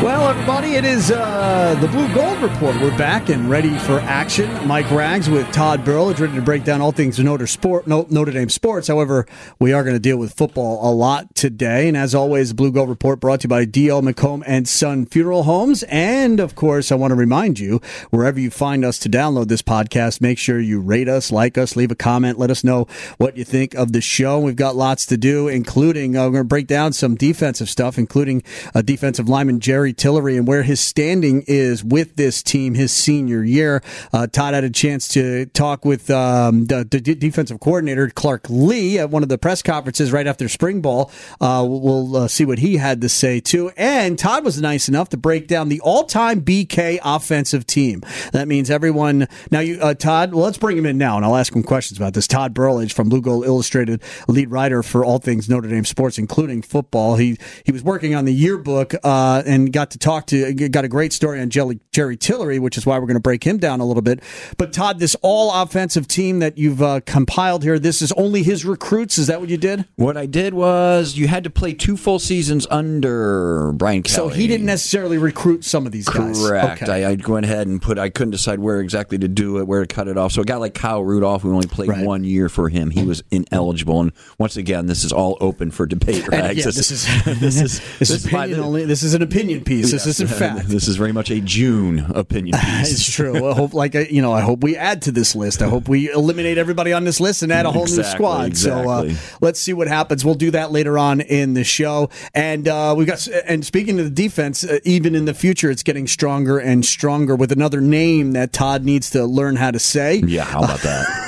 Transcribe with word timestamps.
Well, 0.00 0.28
everybody, 0.28 0.74
it 0.74 0.84
is 0.84 1.10
uh, 1.10 1.76
the 1.80 1.88
Blue 1.88 2.06
Gold 2.14 2.40
Report. 2.40 2.80
We're 2.80 2.96
back 2.96 3.30
and 3.30 3.50
ready 3.50 3.76
for 3.78 3.98
action. 3.98 4.48
Mike 4.64 4.88
Rags 4.92 5.28
with 5.28 5.50
Todd 5.50 5.84
Burlage, 5.84 6.20
ready 6.20 6.36
to 6.36 6.40
break 6.40 6.62
down 6.62 6.80
all 6.80 6.92
things 6.92 7.18
Notre, 7.18 7.48
sport, 7.48 7.88
Notre 7.88 8.30
Dame 8.30 8.48
sports. 8.48 8.86
However, 8.86 9.26
we 9.58 9.72
are 9.72 9.82
going 9.82 9.96
to 9.96 10.00
deal 10.00 10.16
with 10.16 10.34
football 10.34 10.88
a 10.88 10.94
lot 10.94 11.34
today. 11.34 11.88
And 11.88 11.96
as 11.96 12.14
always, 12.14 12.52
Blue 12.52 12.70
Gold 12.70 12.88
Report 12.88 13.18
brought 13.18 13.40
to 13.40 13.46
you 13.46 13.48
by 13.48 13.64
D.L. 13.64 14.02
McComb 14.02 14.44
and 14.46 14.68
Son 14.68 15.04
Funeral 15.04 15.42
Homes. 15.42 15.82
And 15.88 16.38
of 16.38 16.54
course, 16.54 16.92
I 16.92 16.94
want 16.94 17.10
to 17.10 17.16
remind 17.16 17.58
you, 17.58 17.80
wherever 18.10 18.38
you 18.38 18.50
find 18.50 18.84
us 18.84 19.00
to 19.00 19.08
download 19.08 19.48
this 19.48 19.62
podcast, 19.62 20.20
make 20.20 20.38
sure 20.38 20.60
you 20.60 20.80
rate 20.80 21.08
us, 21.08 21.32
like 21.32 21.58
us, 21.58 21.74
leave 21.74 21.90
a 21.90 21.96
comment, 21.96 22.38
let 22.38 22.52
us 22.52 22.62
know 22.62 22.86
what 23.16 23.36
you 23.36 23.42
think 23.44 23.74
of 23.74 23.92
the 23.92 24.00
show. 24.00 24.38
We've 24.38 24.54
got 24.54 24.76
lots 24.76 25.06
to 25.06 25.16
do, 25.16 25.48
including 25.48 26.16
uh, 26.16 26.26
we're 26.26 26.30
going 26.30 26.44
to 26.44 26.48
break 26.48 26.68
down 26.68 26.92
some 26.92 27.16
defensive 27.16 27.68
stuff, 27.68 27.98
including 27.98 28.44
a 28.76 28.82
defensive 28.84 29.28
lineman 29.28 29.58
Jerry 29.58 29.87
Tillery 29.92 30.36
and 30.36 30.46
where 30.46 30.62
his 30.62 30.80
standing 30.80 31.44
is 31.46 31.84
with 31.84 32.16
this 32.16 32.42
team 32.42 32.74
his 32.74 32.92
senior 32.92 33.42
year. 33.42 33.82
Uh, 34.12 34.26
Todd 34.26 34.54
had 34.54 34.64
a 34.64 34.70
chance 34.70 35.08
to 35.08 35.46
talk 35.46 35.84
with 35.84 36.10
um, 36.10 36.66
the, 36.66 36.86
the, 36.88 37.00
defensive 37.00 37.60
coordinator 37.60 38.08
Clark 38.10 38.48
Lea, 38.48 38.98
at 39.00 39.10
one 39.10 39.22
of 39.22 39.28
the 39.28 39.38
press 39.38 39.62
conferences 39.62 40.12
right 40.12 40.26
after 40.26 40.48
spring 40.48 40.80
ball. 40.80 41.10
Uh, 41.40 41.64
we'll 41.68 42.16
uh, 42.16 42.28
see 42.28 42.44
what 42.44 42.58
he 42.58 42.76
had 42.76 43.00
to 43.00 43.08
say 43.08 43.40
too. 43.40 43.70
And 43.76 44.18
Todd 44.18 44.44
was 44.44 44.60
nice 44.60 44.88
enough 44.88 45.08
to 45.10 45.16
break 45.16 45.46
down 45.46 45.68
the 45.68 45.80
all-time 45.80 46.42
BK 46.42 46.98
offensive 47.02 47.66
team. 47.66 48.02
That 48.32 48.48
means 48.48 48.70
everyone. 48.70 49.28
Now, 49.50 49.60
you, 49.60 49.80
uh, 49.80 49.94
Todd. 49.94 50.34
Well, 50.34 50.44
let's 50.44 50.58
bring 50.58 50.76
him 50.76 50.86
in 50.86 50.98
now, 50.98 51.16
and 51.16 51.24
I'll 51.24 51.36
ask 51.36 51.54
him 51.54 51.62
questions 51.62 51.98
about 51.98 52.14
this. 52.14 52.26
Todd 52.26 52.54
Burlage 52.54 52.92
from 52.92 53.08
Blue 53.08 53.20
Gold 53.20 53.44
Illustrated, 53.44 54.02
lead 54.26 54.50
writer 54.50 54.82
for 54.82 55.04
all 55.04 55.18
things 55.18 55.48
Notre 55.48 55.68
Dame 55.68 55.84
sports, 55.84 56.18
including 56.18 56.62
football. 56.62 57.16
He 57.16 57.38
he 57.64 57.72
was 57.72 57.82
working 57.82 58.14
on 58.14 58.24
the 58.24 58.34
yearbook 58.34 58.94
uh, 59.02 59.42
and 59.46 59.72
got 59.78 59.92
to 59.92 59.98
talk 59.98 60.26
to, 60.26 60.52
got 60.54 60.84
a 60.84 60.88
great 60.88 61.12
story 61.12 61.40
on 61.40 61.50
Jelly, 61.50 61.78
Jerry 61.92 62.16
Tillery, 62.16 62.58
which 62.58 62.76
is 62.76 62.84
why 62.84 62.98
we're 62.98 63.06
going 63.06 63.14
to 63.14 63.20
break 63.20 63.44
him 63.44 63.58
down 63.58 63.78
a 63.78 63.84
little 63.84 64.02
bit. 64.02 64.24
But 64.56 64.72
Todd, 64.72 64.98
this 64.98 65.14
all 65.22 65.62
offensive 65.62 66.08
team 66.08 66.40
that 66.40 66.58
you've 66.58 66.82
uh, 66.82 67.00
compiled 67.06 67.62
here, 67.62 67.78
this 67.78 68.02
is 68.02 68.10
only 68.12 68.42
his 68.42 68.64
recruits. 68.64 69.18
Is 69.18 69.28
that 69.28 69.40
what 69.40 69.50
you 69.50 69.56
did? 69.56 69.84
What 69.94 70.16
I 70.16 70.26
did 70.26 70.52
was 70.52 71.16
you 71.16 71.28
had 71.28 71.44
to 71.44 71.50
play 71.50 71.74
two 71.74 71.96
full 71.96 72.18
seasons 72.18 72.66
under 72.72 73.70
Brian 73.74 74.02
Kelly. 74.02 74.16
So 74.16 74.34
he 74.34 74.48
didn't 74.48 74.66
necessarily 74.66 75.16
recruit 75.16 75.64
some 75.64 75.86
of 75.86 75.92
these 75.92 76.08
guys. 76.08 76.44
Correct. 76.44 76.82
Okay. 76.82 77.04
I, 77.04 77.12
I 77.12 77.16
went 77.28 77.46
ahead 77.46 77.68
and 77.68 77.80
put, 77.80 77.98
I 78.00 78.08
couldn't 78.08 78.32
decide 78.32 78.58
where 78.58 78.80
exactly 78.80 79.18
to 79.18 79.28
do 79.28 79.58
it, 79.58 79.68
where 79.68 79.86
to 79.86 79.86
cut 79.86 80.08
it 80.08 80.18
off. 80.18 80.32
So 80.32 80.42
a 80.42 80.44
guy 80.44 80.56
like 80.56 80.74
Kyle 80.74 81.04
Rudolph, 81.04 81.44
we 81.44 81.52
only 81.52 81.68
played 81.68 81.88
right. 81.88 82.04
one 82.04 82.24
year 82.24 82.48
for 82.48 82.68
him. 82.68 82.90
He 82.90 83.04
was 83.04 83.22
ineligible. 83.30 84.00
And 84.00 84.12
once 84.38 84.56
again, 84.56 84.86
this 84.86 85.04
is 85.04 85.12
all 85.12 85.38
open 85.40 85.70
for 85.70 85.86
debate, 85.86 86.26
right? 86.32 86.56
Yeah, 86.56 86.64
this, 86.64 86.90
is, 86.90 87.06
this 87.24 87.60
is 87.60 87.98
this, 88.00 88.10
is 88.10 88.26
opinion 88.26 88.58
only. 88.58 88.84
This 88.84 89.04
is 89.04 89.14
an 89.14 89.22
opinion 89.22 89.62
piece. 89.68 89.92
This 89.92 90.06
isn't 90.06 90.28
fact. 90.28 90.68
This 90.78 90.88
is 90.88 90.96
very 90.96 91.12
much 91.12 91.30
a 91.30 91.40
June 91.40 92.00
opinion 92.14 92.58
piece. 92.60 92.92
it's 92.92 93.10
true. 93.10 93.48
I 93.48 93.54
hope, 93.54 93.74
like 93.74 93.94
uh, 93.94 94.00
you 94.00 94.22
know, 94.22 94.32
I 94.32 94.40
hope 94.40 94.62
we 94.62 94.76
add 94.76 95.02
to 95.02 95.12
this 95.12 95.34
list. 95.34 95.62
I 95.62 95.68
hope 95.68 95.88
we 95.88 96.10
eliminate 96.10 96.58
everybody 96.58 96.92
on 96.92 97.04
this 97.04 97.20
list 97.20 97.42
and 97.42 97.52
add 97.52 97.66
a 97.66 97.72
whole 97.72 97.82
exactly, 97.82 98.04
new 98.04 98.10
squad. 98.10 98.46
Exactly. 98.46 99.14
So 99.14 99.16
uh, 99.16 99.38
let's 99.40 99.60
see 99.60 99.72
what 99.72 99.88
happens. 99.88 100.24
We'll 100.24 100.34
do 100.34 100.50
that 100.52 100.72
later 100.72 100.98
on 100.98 101.20
in 101.20 101.54
the 101.54 101.64
show. 101.64 102.10
And 102.34 102.68
uh, 102.68 102.94
we've 102.96 103.06
got. 103.06 103.26
And 103.46 103.64
speaking 103.64 103.98
of 103.98 104.04
the 104.04 104.10
defense, 104.10 104.64
uh, 104.64 104.78
even 104.84 105.14
in 105.14 105.24
the 105.24 105.34
future, 105.34 105.70
it's 105.70 105.82
getting 105.82 106.06
stronger 106.06 106.58
and 106.58 106.84
stronger 106.84 107.34
with 107.36 107.52
another 107.52 107.80
name 107.80 108.32
that 108.32 108.52
Todd 108.52 108.84
needs 108.84 109.10
to 109.10 109.24
learn 109.24 109.56
how 109.56 109.70
to 109.70 109.78
say. 109.78 110.22
Yeah, 110.26 110.44
how 110.44 110.60
about 110.60 110.80
that? 110.80 111.24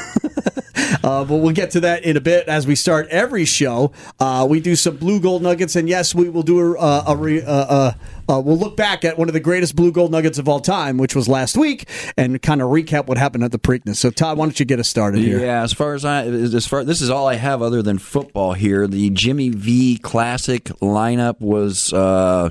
Uh, 1.03 1.25
but 1.25 1.37
we'll 1.37 1.53
get 1.53 1.71
to 1.73 1.81
that 1.81 2.05
in 2.05 2.17
a 2.17 2.21
bit 2.21 2.49
as 2.49 2.67
we 2.67 2.75
start 2.75 3.09
every 3.09 3.45
show. 3.45 3.93
Uh, 4.19 4.47
we 4.49 4.61
do 4.61 4.77
some 4.77 4.97
blue 4.97 5.21
gold 5.21 5.43
nuggets, 5.43 5.77
and 5.77 5.89
yes, 5.89 6.15
we 6.15 6.29
will 6.29 6.43
do 6.43 6.77
a, 6.77 6.79
a, 6.79 7.17
a, 7.17 7.41
a 7.47 7.97
uh, 8.31 8.41
we'll 8.41 8.59
look 8.59 8.77
back 8.77 9.05
at 9.05 9.19
one 9.19 9.29
of 9.29 9.33
the 9.35 9.41
greatest 9.41 9.75
blue 9.75 9.91
gold 9.91 10.13
nuggets 10.13 10.39
of 10.39 10.49
all 10.49 10.61
time, 10.61 10.99
which 10.99 11.17
was 11.17 11.29
last 11.29 11.57
week, 11.57 11.89
and 12.17 12.41
kind 12.43 12.63
of 12.63 12.69
recap 12.69 13.07
what 13.07 13.19
happened 13.19 13.43
at 13.43 13.51
the 13.51 13.59
Preakness. 13.59 13.97
So, 13.97 14.11
Todd, 14.11 14.39
why 14.39 14.47
don't 14.47 14.59
you 14.59 14.67
get 14.67 14.79
us 14.79 14.89
started 14.89 15.21
here? 15.21 15.41
Yeah, 15.41 15.63
as 15.63 15.73
far 15.73 15.95
as 15.95 16.05
I, 16.05 16.27
as 16.27 16.67
far 16.67 16.85
this 16.85 17.01
is 17.01 17.11
all 17.11 17.27
I 17.27 17.35
have 17.35 17.61
other 17.61 17.83
than 17.83 17.99
football 17.99 18.53
here. 18.53 18.87
The 18.87 19.11
Jimmy 19.11 19.49
V 19.49 19.99
Classic 19.99 20.65
lineup 20.65 21.41
was. 21.41 21.93
Uh, 21.93 22.51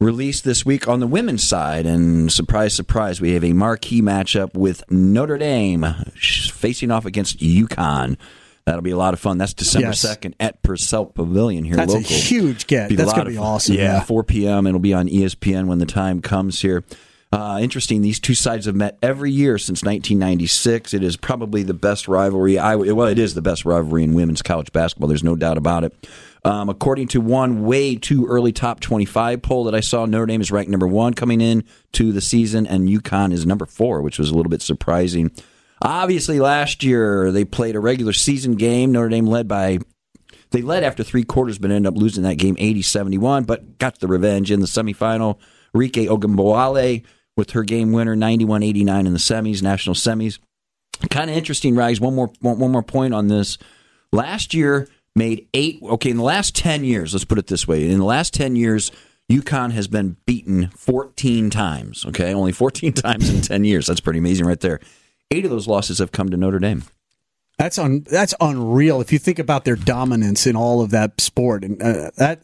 released 0.00 0.44
this 0.44 0.64
week 0.64 0.86
on 0.86 1.00
the 1.00 1.06
women's 1.06 1.42
side. 1.42 1.86
And 1.86 2.30
surprise, 2.32 2.74
surprise, 2.74 3.20
we 3.20 3.32
have 3.32 3.44
a 3.44 3.52
marquee 3.52 4.00
matchup 4.02 4.54
with 4.54 4.88
Notre 4.90 5.38
Dame 5.38 5.86
facing 6.14 6.90
off 6.90 7.04
against 7.04 7.38
UConn. 7.38 8.16
That'll 8.64 8.82
be 8.82 8.90
a 8.90 8.96
lot 8.98 9.14
of 9.14 9.20
fun. 9.20 9.38
That's 9.38 9.54
December 9.54 9.88
yes. 9.88 10.04
2nd 10.04 10.34
at 10.38 10.62
Purcell 10.62 11.06
Pavilion 11.06 11.64
here 11.64 11.74
That's 11.74 11.94
local. 11.94 12.06
a 12.06 12.12
huge 12.12 12.66
get. 12.66 12.90
Be 12.90 12.96
That's 12.96 13.12
going 13.12 13.24
to 13.24 13.30
be 13.30 13.38
awesome. 13.38 13.76
Yeah, 13.76 13.94
yeah, 13.94 14.00
4 14.02 14.24
p.m. 14.24 14.66
It'll 14.66 14.78
be 14.78 14.92
on 14.92 15.08
ESPN 15.08 15.66
when 15.66 15.78
the 15.78 15.86
time 15.86 16.20
comes 16.20 16.60
here. 16.60 16.84
Uh, 17.30 17.58
interesting. 17.60 18.00
These 18.00 18.20
two 18.20 18.34
sides 18.34 18.64
have 18.64 18.74
met 18.74 18.98
every 19.02 19.30
year 19.30 19.58
since 19.58 19.82
1996. 19.82 20.94
It 20.94 21.04
is 21.04 21.16
probably 21.16 21.62
the 21.62 21.74
best 21.74 22.08
rivalry. 22.08 22.58
I, 22.58 22.74
well, 22.74 23.06
it 23.06 23.18
is 23.18 23.34
the 23.34 23.42
best 23.42 23.66
rivalry 23.66 24.02
in 24.02 24.14
women's 24.14 24.40
college 24.40 24.72
basketball. 24.72 25.08
There's 25.08 25.24
no 25.24 25.36
doubt 25.36 25.58
about 25.58 25.84
it. 25.84 26.08
Um, 26.44 26.70
according 26.70 27.08
to 27.08 27.20
one 27.20 27.64
way 27.64 27.96
too 27.96 28.26
early 28.26 28.52
top 28.52 28.80
25 28.80 29.42
poll 29.42 29.64
that 29.64 29.74
I 29.74 29.80
saw, 29.80 30.06
Notre 30.06 30.24
Dame 30.24 30.40
is 30.40 30.50
ranked 30.50 30.70
number 30.70 30.86
one 30.86 31.12
coming 31.12 31.42
in 31.42 31.64
to 31.92 32.12
the 32.12 32.22
season, 32.22 32.66
and 32.66 32.88
UConn 32.88 33.32
is 33.32 33.44
number 33.44 33.66
four, 33.66 34.00
which 34.00 34.18
was 34.18 34.30
a 34.30 34.34
little 34.34 34.48
bit 34.48 34.62
surprising. 34.62 35.30
Obviously, 35.82 36.40
last 36.40 36.82
year 36.82 37.30
they 37.30 37.44
played 37.44 37.76
a 37.76 37.80
regular 37.80 38.14
season 38.14 38.54
game. 38.54 38.92
Notre 38.92 39.10
Dame 39.10 39.26
led 39.26 39.46
by 39.46 39.80
they 40.50 40.62
led 40.62 40.82
after 40.82 41.04
three 41.04 41.24
quarters, 41.24 41.58
but 41.58 41.70
ended 41.70 41.92
up 41.92 42.00
losing 42.00 42.22
that 42.22 42.36
game 42.36 42.56
80-71, 42.56 43.46
but 43.46 43.76
got 43.76 43.98
the 44.00 44.06
revenge 44.06 44.50
in 44.50 44.60
the 44.60 44.66
semifinal. 44.66 45.38
Rike 45.74 46.08
Ogunbowale 46.08 47.04
with 47.38 47.52
her 47.52 47.62
game 47.62 47.92
winner 47.92 48.16
91-89 48.16 49.06
in 49.06 49.12
the 49.12 49.18
semis, 49.20 49.62
national 49.62 49.94
semis. 49.94 50.40
Kind 51.08 51.30
of 51.30 51.36
interesting, 51.36 51.76
Rags. 51.76 52.00
One 52.00 52.16
more 52.16 52.32
one, 52.40 52.72
more 52.72 52.82
point 52.82 53.14
on 53.14 53.28
this. 53.28 53.56
Last 54.12 54.52
year 54.52 54.88
made 55.14 55.46
eight. 55.54 55.78
Okay, 55.80 56.10
in 56.10 56.16
the 56.16 56.24
last 56.24 56.56
ten 56.56 56.82
years, 56.82 57.12
let's 57.12 57.24
put 57.24 57.38
it 57.38 57.46
this 57.46 57.68
way: 57.68 57.88
in 57.88 57.98
the 57.98 58.04
last 58.04 58.34
ten 58.34 58.56
years, 58.56 58.90
UConn 59.30 59.70
has 59.70 59.86
been 59.86 60.16
beaten 60.26 60.70
14 60.70 61.50
times. 61.50 62.04
Okay, 62.04 62.34
only 62.34 62.50
14 62.50 62.92
times 62.94 63.30
in 63.30 63.42
10 63.42 63.62
years. 63.62 63.86
That's 63.86 64.00
pretty 64.00 64.18
amazing, 64.18 64.46
right 64.46 64.58
there. 64.58 64.80
Eight 65.30 65.44
of 65.44 65.52
those 65.52 65.68
losses 65.68 65.98
have 66.00 66.10
come 66.10 66.30
to 66.30 66.36
Notre 66.36 66.58
Dame. 66.58 66.82
That's 67.58 67.78
un, 67.78 68.04
that's 68.10 68.34
unreal. 68.40 69.00
If 69.00 69.12
you 69.12 69.20
think 69.20 69.38
about 69.38 69.64
their 69.64 69.76
dominance 69.76 70.48
in 70.48 70.56
all 70.56 70.80
of 70.80 70.90
that 70.90 71.20
sport, 71.20 71.62
and 71.62 71.80
uh, 71.80 72.10
that 72.16 72.42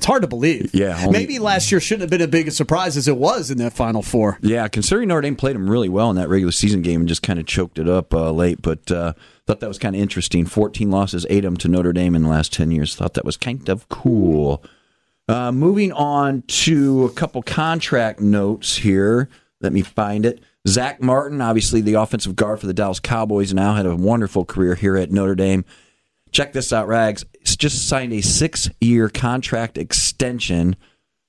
it's 0.00 0.06
hard 0.06 0.22
to 0.22 0.28
believe. 0.28 0.74
Yeah, 0.74 0.98
only, 0.98 1.18
maybe 1.18 1.38
last 1.38 1.70
year 1.70 1.78
shouldn't 1.78 2.00
have 2.00 2.10
been 2.10 2.22
as 2.22 2.28
big 2.28 2.48
a 2.48 2.50
surprise 2.50 2.96
as 2.96 3.06
it 3.06 3.18
was 3.18 3.50
in 3.50 3.58
that 3.58 3.74
Final 3.74 4.00
Four. 4.00 4.38
Yeah, 4.40 4.66
considering 4.66 5.08
Notre 5.08 5.20
Dame 5.20 5.36
played 5.36 5.54
them 5.54 5.68
really 5.68 5.90
well 5.90 6.08
in 6.08 6.16
that 6.16 6.30
regular 6.30 6.52
season 6.52 6.80
game 6.80 7.00
and 7.00 7.08
just 7.08 7.22
kind 7.22 7.38
of 7.38 7.44
choked 7.44 7.78
it 7.78 7.86
up 7.86 8.14
uh, 8.14 8.30
late, 8.30 8.62
but 8.62 8.90
uh, 8.90 9.12
thought 9.46 9.60
that 9.60 9.68
was 9.68 9.78
kind 9.78 9.94
of 9.94 10.00
interesting. 10.00 10.46
Fourteen 10.46 10.90
losses, 10.90 11.26
eight 11.28 11.44
of 11.44 11.52
them 11.52 11.58
to 11.58 11.68
Notre 11.68 11.92
Dame 11.92 12.14
in 12.14 12.22
the 12.22 12.30
last 12.30 12.50
ten 12.50 12.70
years. 12.70 12.96
Thought 12.96 13.12
that 13.12 13.26
was 13.26 13.36
kind 13.36 13.68
of 13.68 13.86
cool. 13.90 14.64
Uh, 15.28 15.52
moving 15.52 15.92
on 15.92 16.44
to 16.46 17.04
a 17.04 17.10
couple 17.10 17.42
contract 17.42 18.20
notes 18.20 18.76
here. 18.76 19.28
Let 19.60 19.74
me 19.74 19.82
find 19.82 20.24
it. 20.24 20.42
Zach 20.66 21.02
Martin, 21.02 21.42
obviously 21.42 21.82
the 21.82 21.94
offensive 21.94 22.36
guard 22.36 22.58
for 22.58 22.66
the 22.66 22.72
Dallas 22.72 23.00
Cowboys, 23.00 23.52
now 23.52 23.74
had 23.74 23.84
a 23.84 23.94
wonderful 23.94 24.46
career 24.46 24.76
here 24.76 24.96
at 24.96 25.10
Notre 25.10 25.34
Dame. 25.34 25.66
Check 26.32 26.54
this 26.54 26.72
out, 26.72 26.88
Rags. 26.88 27.26
Just 27.44 27.88
signed 27.88 28.12
a 28.12 28.22
six-year 28.22 29.08
contract 29.10 29.76
extension. 29.76 30.76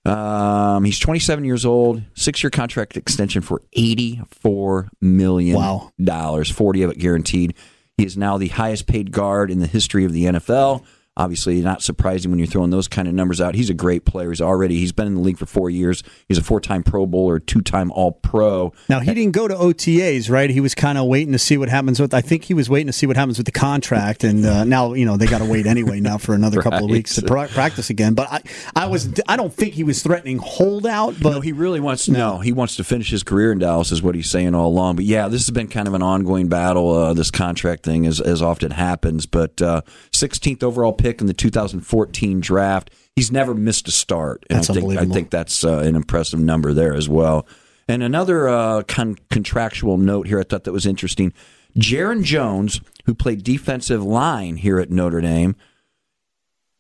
Um, 0.06 0.84
he's 0.86 0.98
27 1.00 1.44
years 1.44 1.66
old. 1.66 2.04
Six-year 2.16 2.50
contract 2.50 2.96
extension 2.98 3.42
for 3.42 3.62
84 3.74 4.90
million 5.02 5.58
dollars. 6.02 6.50
Wow. 6.52 6.56
40 6.56 6.84
of 6.84 6.92
it 6.92 6.98
guaranteed. 7.00 7.54
He 7.98 8.06
is 8.06 8.18
now 8.18 8.38
the 8.38 8.48
highest-paid 8.48 9.12
guard 9.12 9.52
in 9.52 9.60
the 9.60 9.68
history 9.68 10.06
of 10.06 10.14
the 10.14 10.26
NFL. 10.26 10.84
Obviously, 11.22 11.62
not 11.62 11.84
surprising 11.84 12.32
when 12.32 12.40
you're 12.40 12.48
throwing 12.48 12.72
those 12.72 12.88
kind 12.88 13.08
of 13.08 13.14
numbers 13.14 13.40
out. 13.40 13.54
He's 13.54 13.70
a 13.70 13.76
great 13.76 14.06
player. 14.06 14.32
He's 14.32 14.42
already 14.42 14.80
he's 14.80 14.92
been 14.92 15.06
in 15.06 15.14
the 15.14 15.22
league 15.22 15.38
for 15.38 15.46
four 15.46 15.70
years. 15.70 16.02
He's 16.28 16.40
a 16.40 16.44
four-time 16.44 16.82
Pro 16.82 17.06
Bowler, 17.06 17.38
two-time 17.40 17.92
All-Pro. 17.92 18.74
Now 18.90 19.02
he 19.02 19.14
didn't 19.14 19.34
go 19.34 19.48
to 19.48 19.54
OTAs, 19.54 20.32
right? 20.32 20.50
He 20.50 20.60
was 20.60 20.74
kind 20.74 20.98
of 20.98 21.06
waiting 21.06 21.32
to 21.34 21.38
see 21.38 21.60
what 21.60 21.70
happens 21.70 22.00
with. 22.00 22.16
I 22.16 22.22
think 22.22 22.46
he 22.46 22.56
was 22.56 22.72
waiting 22.72 22.88
to 22.88 22.94
see 22.94 23.06
what 23.06 23.18
happens 23.18 23.38
with 23.38 23.46
the 23.46 23.52
contract, 23.52 24.24
and 24.24 24.44
uh, 24.44 24.64
now 24.64 24.94
you 24.94 25.06
know 25.06 25.16
they 25.16 25.28
got 25.28 25.40
to 25.40 25.46
wait 25.46 25.68
anyway 25.68 26.00
now 26.00 26.18
for 26.18 26.34
another 26.34 26.58
right. 26.58 26.64
couple 26.72 26.86
of 26.86 26.90
weeks 26.90 27.14
to 27.16 27.22
pra- 27.22 27.50
practice 27.50 27.92
again. 27.92 28.16
But 28.16 28.32
I, 28.32 28.42
I 28.76 28.88
was 28.88 29.14
I 29.28 29.38
don't 29.38 29.54
think 29.54 29.76
he 29.76 29.84
was 29.84 30.02
threatening 30.02 30.40
holdout. 30.40 31.16
But 31.22 31.34
no, 31.34 31.42
he 31.42 31.52
really 31.52 31.80
wants 31.80 32.10
no. 32.10 32.38
no. 32.38 32.40
He 32.40 32.52
wants 32.52 32.78
to 32.78 32.84
finish 32.84 33.12
his 33.12 33.22
career 33.22 33.52
in 33.52 33.60
Dallas, 33.60 33.92
is 33.92 34.02
what 34.02 34.16
he's 34.16 34.30
saying 34.30 34.56
all 34.56 34.68
along. 34.68 34.96
But 34.96 35.06
yeah, 35.06 35.28
this 35.28 35.42
has 35.42 35.52
been 35.52 35.68
kind 35.68 35.88
of 35.88 35.94
an 35.94 36.02
ongoing 36.02 36.48
battle. 36.48 36.92
Uh, 36.92 37.14
this 37.14 37.30
contract 37.30 37.84
thing, 37.84 38.08
as 38.08 38.20
as 38.20 38.42
often 38.42 38.72
happens. 38.72 39.28
But 39.28 39.62
uh, 39.62 39.82
16th 40.28 40.64
overall 40.64 40.94
pick 40.94 41.22
in 41.22 41.28
the 41.28 41.34
2014 41.34 42.40
draft. 42.40 42.92
He's 43.16 43.32
never 43.32 43.54
missed 43.54 43.88
a 43.88 43.92
start. 43.92 44.46
And 44.50 44.60
that's 44.60 44.70
I 44.70 44.74
think 44.74 44.98
I 44.98 45.06
think 45.06 45.30
that's 45.30 45.64
uh, 45.64 45.80
an 45.80 45.96
impressive 45.96 46.40
number 46.40 46.74
there 46.74 46.94
as 46.94 47.10
well. 47.10 47.48
And 47.88 48.04
another 48.04 48.48
uh, 48.48 48.84
con- 48.84 49.18
contractual 49.30 49.98
note 49.98 50.28
here 50.28 50.40
I 50.40 50.44
thought 50.44 50.64
that 50.64 50.72
was 50.72 50.86
interesting. 50.86 51.34
Jarron 51.78 52.24
Jones, 52.24 52.82
who 53.06 53.14
played 53.14 53.44
defensive 53.44 54.04
line 54.04 54.58
here 54.58 54.80
at 54.80 54.90
Notre 54.90 55.22
Dame, 55.22 55.56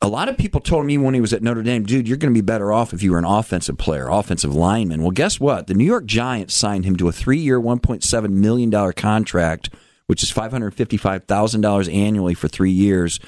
a 0.02 0.08
lot 0.08 0.30
of 0.30 0.38
people 0.38 0.60
told 0.60 0.86
me 0.86 0.98
when 0.98 1.14
he 1.14 1.22
was 1.22 1.32
at 1.32 1.44
Notre 1.44 1.62
Dame, 1.62 1.84
dude, 1.84 2.08
you're 2.08 2.18
going 2.18 2.34
to 2.34 2.38
be 2.38 2.46
better 2.46 2.74
off 2.74 2.92
if 2.92 3.04
you 3.04 3.12
were 3.12 3.20
an 3.20 3.26
offensive 3.26 3.78
player, 3.78 4.08
offensive 4.10 4.56
lineman. 4.56 5.02
Well, 5.02 5.12
guess 5.12 5.40
what? 5.40 5.68
The 5.68 5.76
New 5.76 5.86
York 5.86 6.06
Giants 6.06 6.56
signed 6.56 6.86
him 6.86 6.96
to 6.98 7.08
a 7.08 7.12
three 7.12 7.38
year, 7.38 7.62
$1.7 7.62 8.30
million 8.30 8.94
contract, 8.94 9.70
which 10.12 10.24
is 10.24 10.30
$555,000 10.30 11.94
annually 11.96 12.34
for 12.34 12.50
three 12.50 12.70
years, 12.70 13.22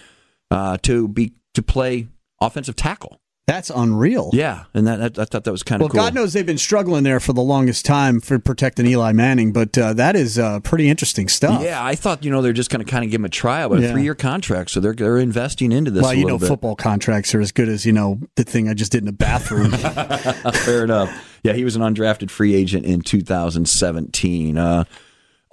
uh, 0.51 0.75
to 0.81 1.07
be 1.07 1.31
to 1.53 1.63
play 1.63 2.09
offensive 2.41 2.75
tackle. 2.75 3.21
That's 3.47 3.69
unreal. 3.69 4.31
Yeah, 4.33 4.65
and 4.74 4.85
that, 4.88 5.18
I 5.18 5.24
thought 5.24 5.45
that 5.45 5.51
was 5.53 5.63
kind 5.63 5.81
of 5.81 5.85
well. 5.85 5.89
Cool. 5.91 6.01
God 6.01 6.13
knows 6.13 6.33
they've 6.33 6.45
been 6.45 6.57
struggling 6.57 7.06
there 7.06 7.21
for 7.21 7.31
the 7.31 7.41
longest 7.41 7.85
time 7.85 8.19
for 8.19 8.38
protecting 8.38 8.85
Eli 8.85 9.13
Manning, 9.13 9.53
but 9.53 9.77
uh, 9.77 9.94
that 9.94 10.18
is 10.18 10.38
uh, 10.38 10.59
pretty 10.59 10.89
interesting 10.89 11.30
stuff. 11.30 11.62
Yeah, 11.62 11.81
I 11.81 11.95
thought 11.95 12.25
you 12.25 12.31
know 12.31 12.41
they're 12.41 12.51
just 12.51 12.69
going 12.69 12.83
to 12.85 12.91
kind 12.91 13.06
of 13.06 13.12
give 13.12 13.21
him 13.21 13.25
a 13.25 13.30
trial, 13.30 13.69
but 13.69 13.80
yeah. 13.80 13.88
a 13.88 13.91
three 13.94 14.03
year 14.03 14.15
contract, 14.15 14.71
so 14.71 14.81
they're 14.81 14.94
they're 14.94 15.19
investing 15.19 15.71
into 15.71 15.89
this. 15.89 16.03
Well, 16.03 16.13
you 16.13 16.25
know, 16.25 16.38
bit. 16.38 16.50
football 16.50 16.75
contracts 16.75 17.33
are 17.33 17.39
as 17.39 17.53
good 17.53 17.69
as 17.69 17.85
you 17.85 17.94
know 17.94 18.19
the 18.35 18.44
thing 18.44 18.68
I 18.68 18.74
just 18.74 18.91
did 18.91 19.00
in 19.00 19.06
the 19.06 19.13
bathroom. 19.13 19.71
Fair 20.65 20.83
enough. 20.83 21.39
Yeah, 21.44 21.53
he 21.53 21.63
was 21.63 21.77
an 21.77 21.81
undrafted 21.81 22.30
free 22.30 22.56
agent 22.56 22.85
in 22.85 23.00
2017. 23.00 24.57
Uh, 24.57 24.83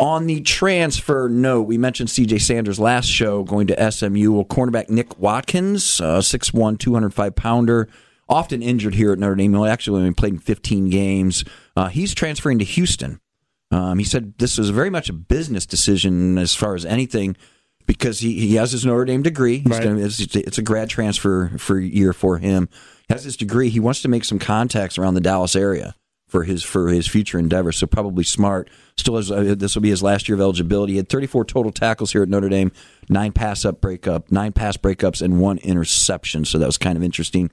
on 0.00 0.26
the 0.26 0.40
transfer 0.40 1.28
note, 1.28 1.62
we 1.62 1.76
mentioned 1.76 2.08
CJ 2.08 2.40
Sanders 2.40 2.80
last 2.80 3.06
show 3.06 3.44
going 3.44 3.66
to 3.66 3.92
SMU. 3.92 4.32
Well, 4.32 4.46
cornerback 4.46 4.88
Nick 4.88 5.18
Watkins, 5.18 6.00
uh, 6.00 6.20
6'1, 6.20 6.78
205 6.78 7.36
pounder, 7.36 7.86
often 8.26 8.62
injured 8.62 8.94
here 8.94 9.12
at 9.12 9.18
Notre 9.18 9.34
Dame. 9.34 9.52
He 9.52 9.66
actually 9.66 10.00
only 10.00 10.14
played 10.14 10.32
in 10.32 10.38
15 10.38 10.88
games. 10.88 11.44
Uh, 11.76 11.88
he's 11.88 12.14
transferring 12.14 12.58
to 12.60 12.64
Houston. 12.64 13.20
Um, 13.70 13.98
he 13.98 14.04
said 14.04 14.38
this 14.38 14.56
was 14.56 14.70
very 14.70 14.90
much 14.90 15.10
a 15.10 15.12
business 15.12 15.66
decision 15.66 16.38
as 16.38 16.54
far 16.54 16.74
as 16.74 16.86
anything 16.86 17.36
because 17.86 18.20
he, 18.20 18.40
he 18.40 18.54
has 18.54 18.72
his 18.72 18.86
Notre 18.86 19.04
Dame 19.04 19.22
degree. 19.22 19.62
Right. 19.66 19.82
Gonna, 19.82 20.00
it's, 20.00 20.18
it's, 20.18 20.58
a 20.58 20.62
grad 20.62 20.88
transfer 20.88 21.52
for 21.58 21.78
year 21.78 22.12
for 22.12 22.38
him. 22.38 22.68
He 23.06 23.14
has 23.14 23.24
his 23.24 23.36
degree. 23.36 23.68
He 23.68 23.80
wants 23.80 24.00
to 24.02 24.08
make 24.08 24.24
some 24.24 24.38
contacts 24.38 24.96
around 24.96 25.14
the 25.14 25.20
Dallas 25.20 25.54
area 25.54 25.94
for 26.30 26.44
his 26.44 26.62
for 26.62 26.88
his 26.88 27.06
future 27.06 27.38
endeavors. 27.38 27.76
So 27.76 27.86
probably 27.86 28.24
smart. 28.24 28.70
Still 28.96 29.16
has 29.16 29.30
uh, 29.30 29.54
this 29.56 29.74
will 29.74 29.82
be 29.82 29.90
his 29.90 30.02
last 30.02 30.28
year 30.28 30.36
of 30.36 30.40
eligibility. 30.40 30.94
He 30.94 30.96
had 30.98 31.08
34 31.08 31.44
total 31.44 31.72
tackles 31.72 32.12
here 32.12 32.22
at 32.22 32.28
Notre 32.28 32.48
Dame, 32.48 32.72
nine 33.08 33.32
pass 33.32 33.64
up 33.64 33.80
breakup, 33.80 34.30
nine 34.30 34.52
pass 34.52 34.76
breakups, 34.76 35.20
and 35.20 35.40
one 35.40 35.58
interception. 35.58 36.44
So 36.44 36.58
that 36.58 36.66
was 36.66 36.78
kind 36.78 36.96
of 36.96 37.02
interesting. 37.02 37.50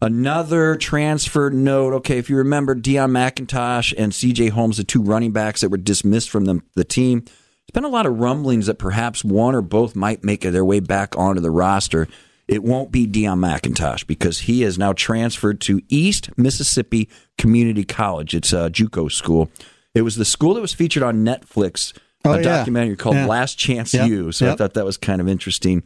Another 0.00 0.76
transfer 0.76 1.50
note. 1.50 1.94
Okay, 1.94 2.18
if 2.18 2.28
you 2.28 2.36
remember, 2.36 2.74
Deon 2.74 3.10
McIntosh 3.10 3.94
and 3.96 4.14
C.J. 4.14 4.48
Holmes, 4.48 4.76
the 4.76 4.84
two 4.84 5.02
running 5.02 5.32
backs 5.32 5.62
that 5.62 5.70
were 5.70 5.78
dismissed 5.78 6.30
from 6.30 6.44
the, 6.44 6.60
the 6.74 6.84
team. 6.84 7.20
There's 7.20 7.72
been 7.72 7.84
a 7.84 7.88
lot 7.88 8.04
of 8.04 8.18
rumblings 8.18 8.66
that 8.66 8.78
perhaps 8.78 9.24
one 9.24 9.54
or 9.54 9.62
both 9.62 9.96
might 9.96 10.22
make 10.22 10.42
their 10.42 10.64
way 10.64 10.80
back 10.80 11.16
onto 11.16 11.40
the 11.40 11.50
roster. 11.50 12.08
It 12.46 12.62
won't 12.62 12.92
be 12.92 13.06
Deon 13.06 13.38
McIntosh 13.38 14.06
because 14.06 14.40
he 14.40 14.62
has 14.62 14.78
now 14.78 14.92
transferred 14.92 15.60
to 15.62 15.80
East 15.88 16.36
Mississippi 16.36 17.08
Community 17.38 17.84
College. 17.84 18.34
It's 18.34 18.52
a 18.52 18.70
JUCO 18.70 19.10
school. 19.10 19.50
It 19.94 20.02
was 20.02 20.16
the 20.16 20.24
school 20.24 20.54
that 20.54 20.60
was 20.60 20.74
featured 20.74 21.02
on 21.02 21.24
Netflix, 21.24 21.96
oh, 22.24 22.32
a 22.32 22.36
yeah. 22.36 22.42
documentary 22.42 22.96
called 22.96 23.16
yeah. 23.16 23.26
Last 23.26 23.58
Chance 23.58 23.94
yep. 23.94 24.08
U. 24.08 24.32
So 24.32 24.44
yep. 24.44 24.54
I 24.54 24.56
thought 24.56 24.74
that 24.74 24.84
was 24.84 24.96
kind 24.96 25.20
of 25.20 25.28
interesting. 25.28 25.82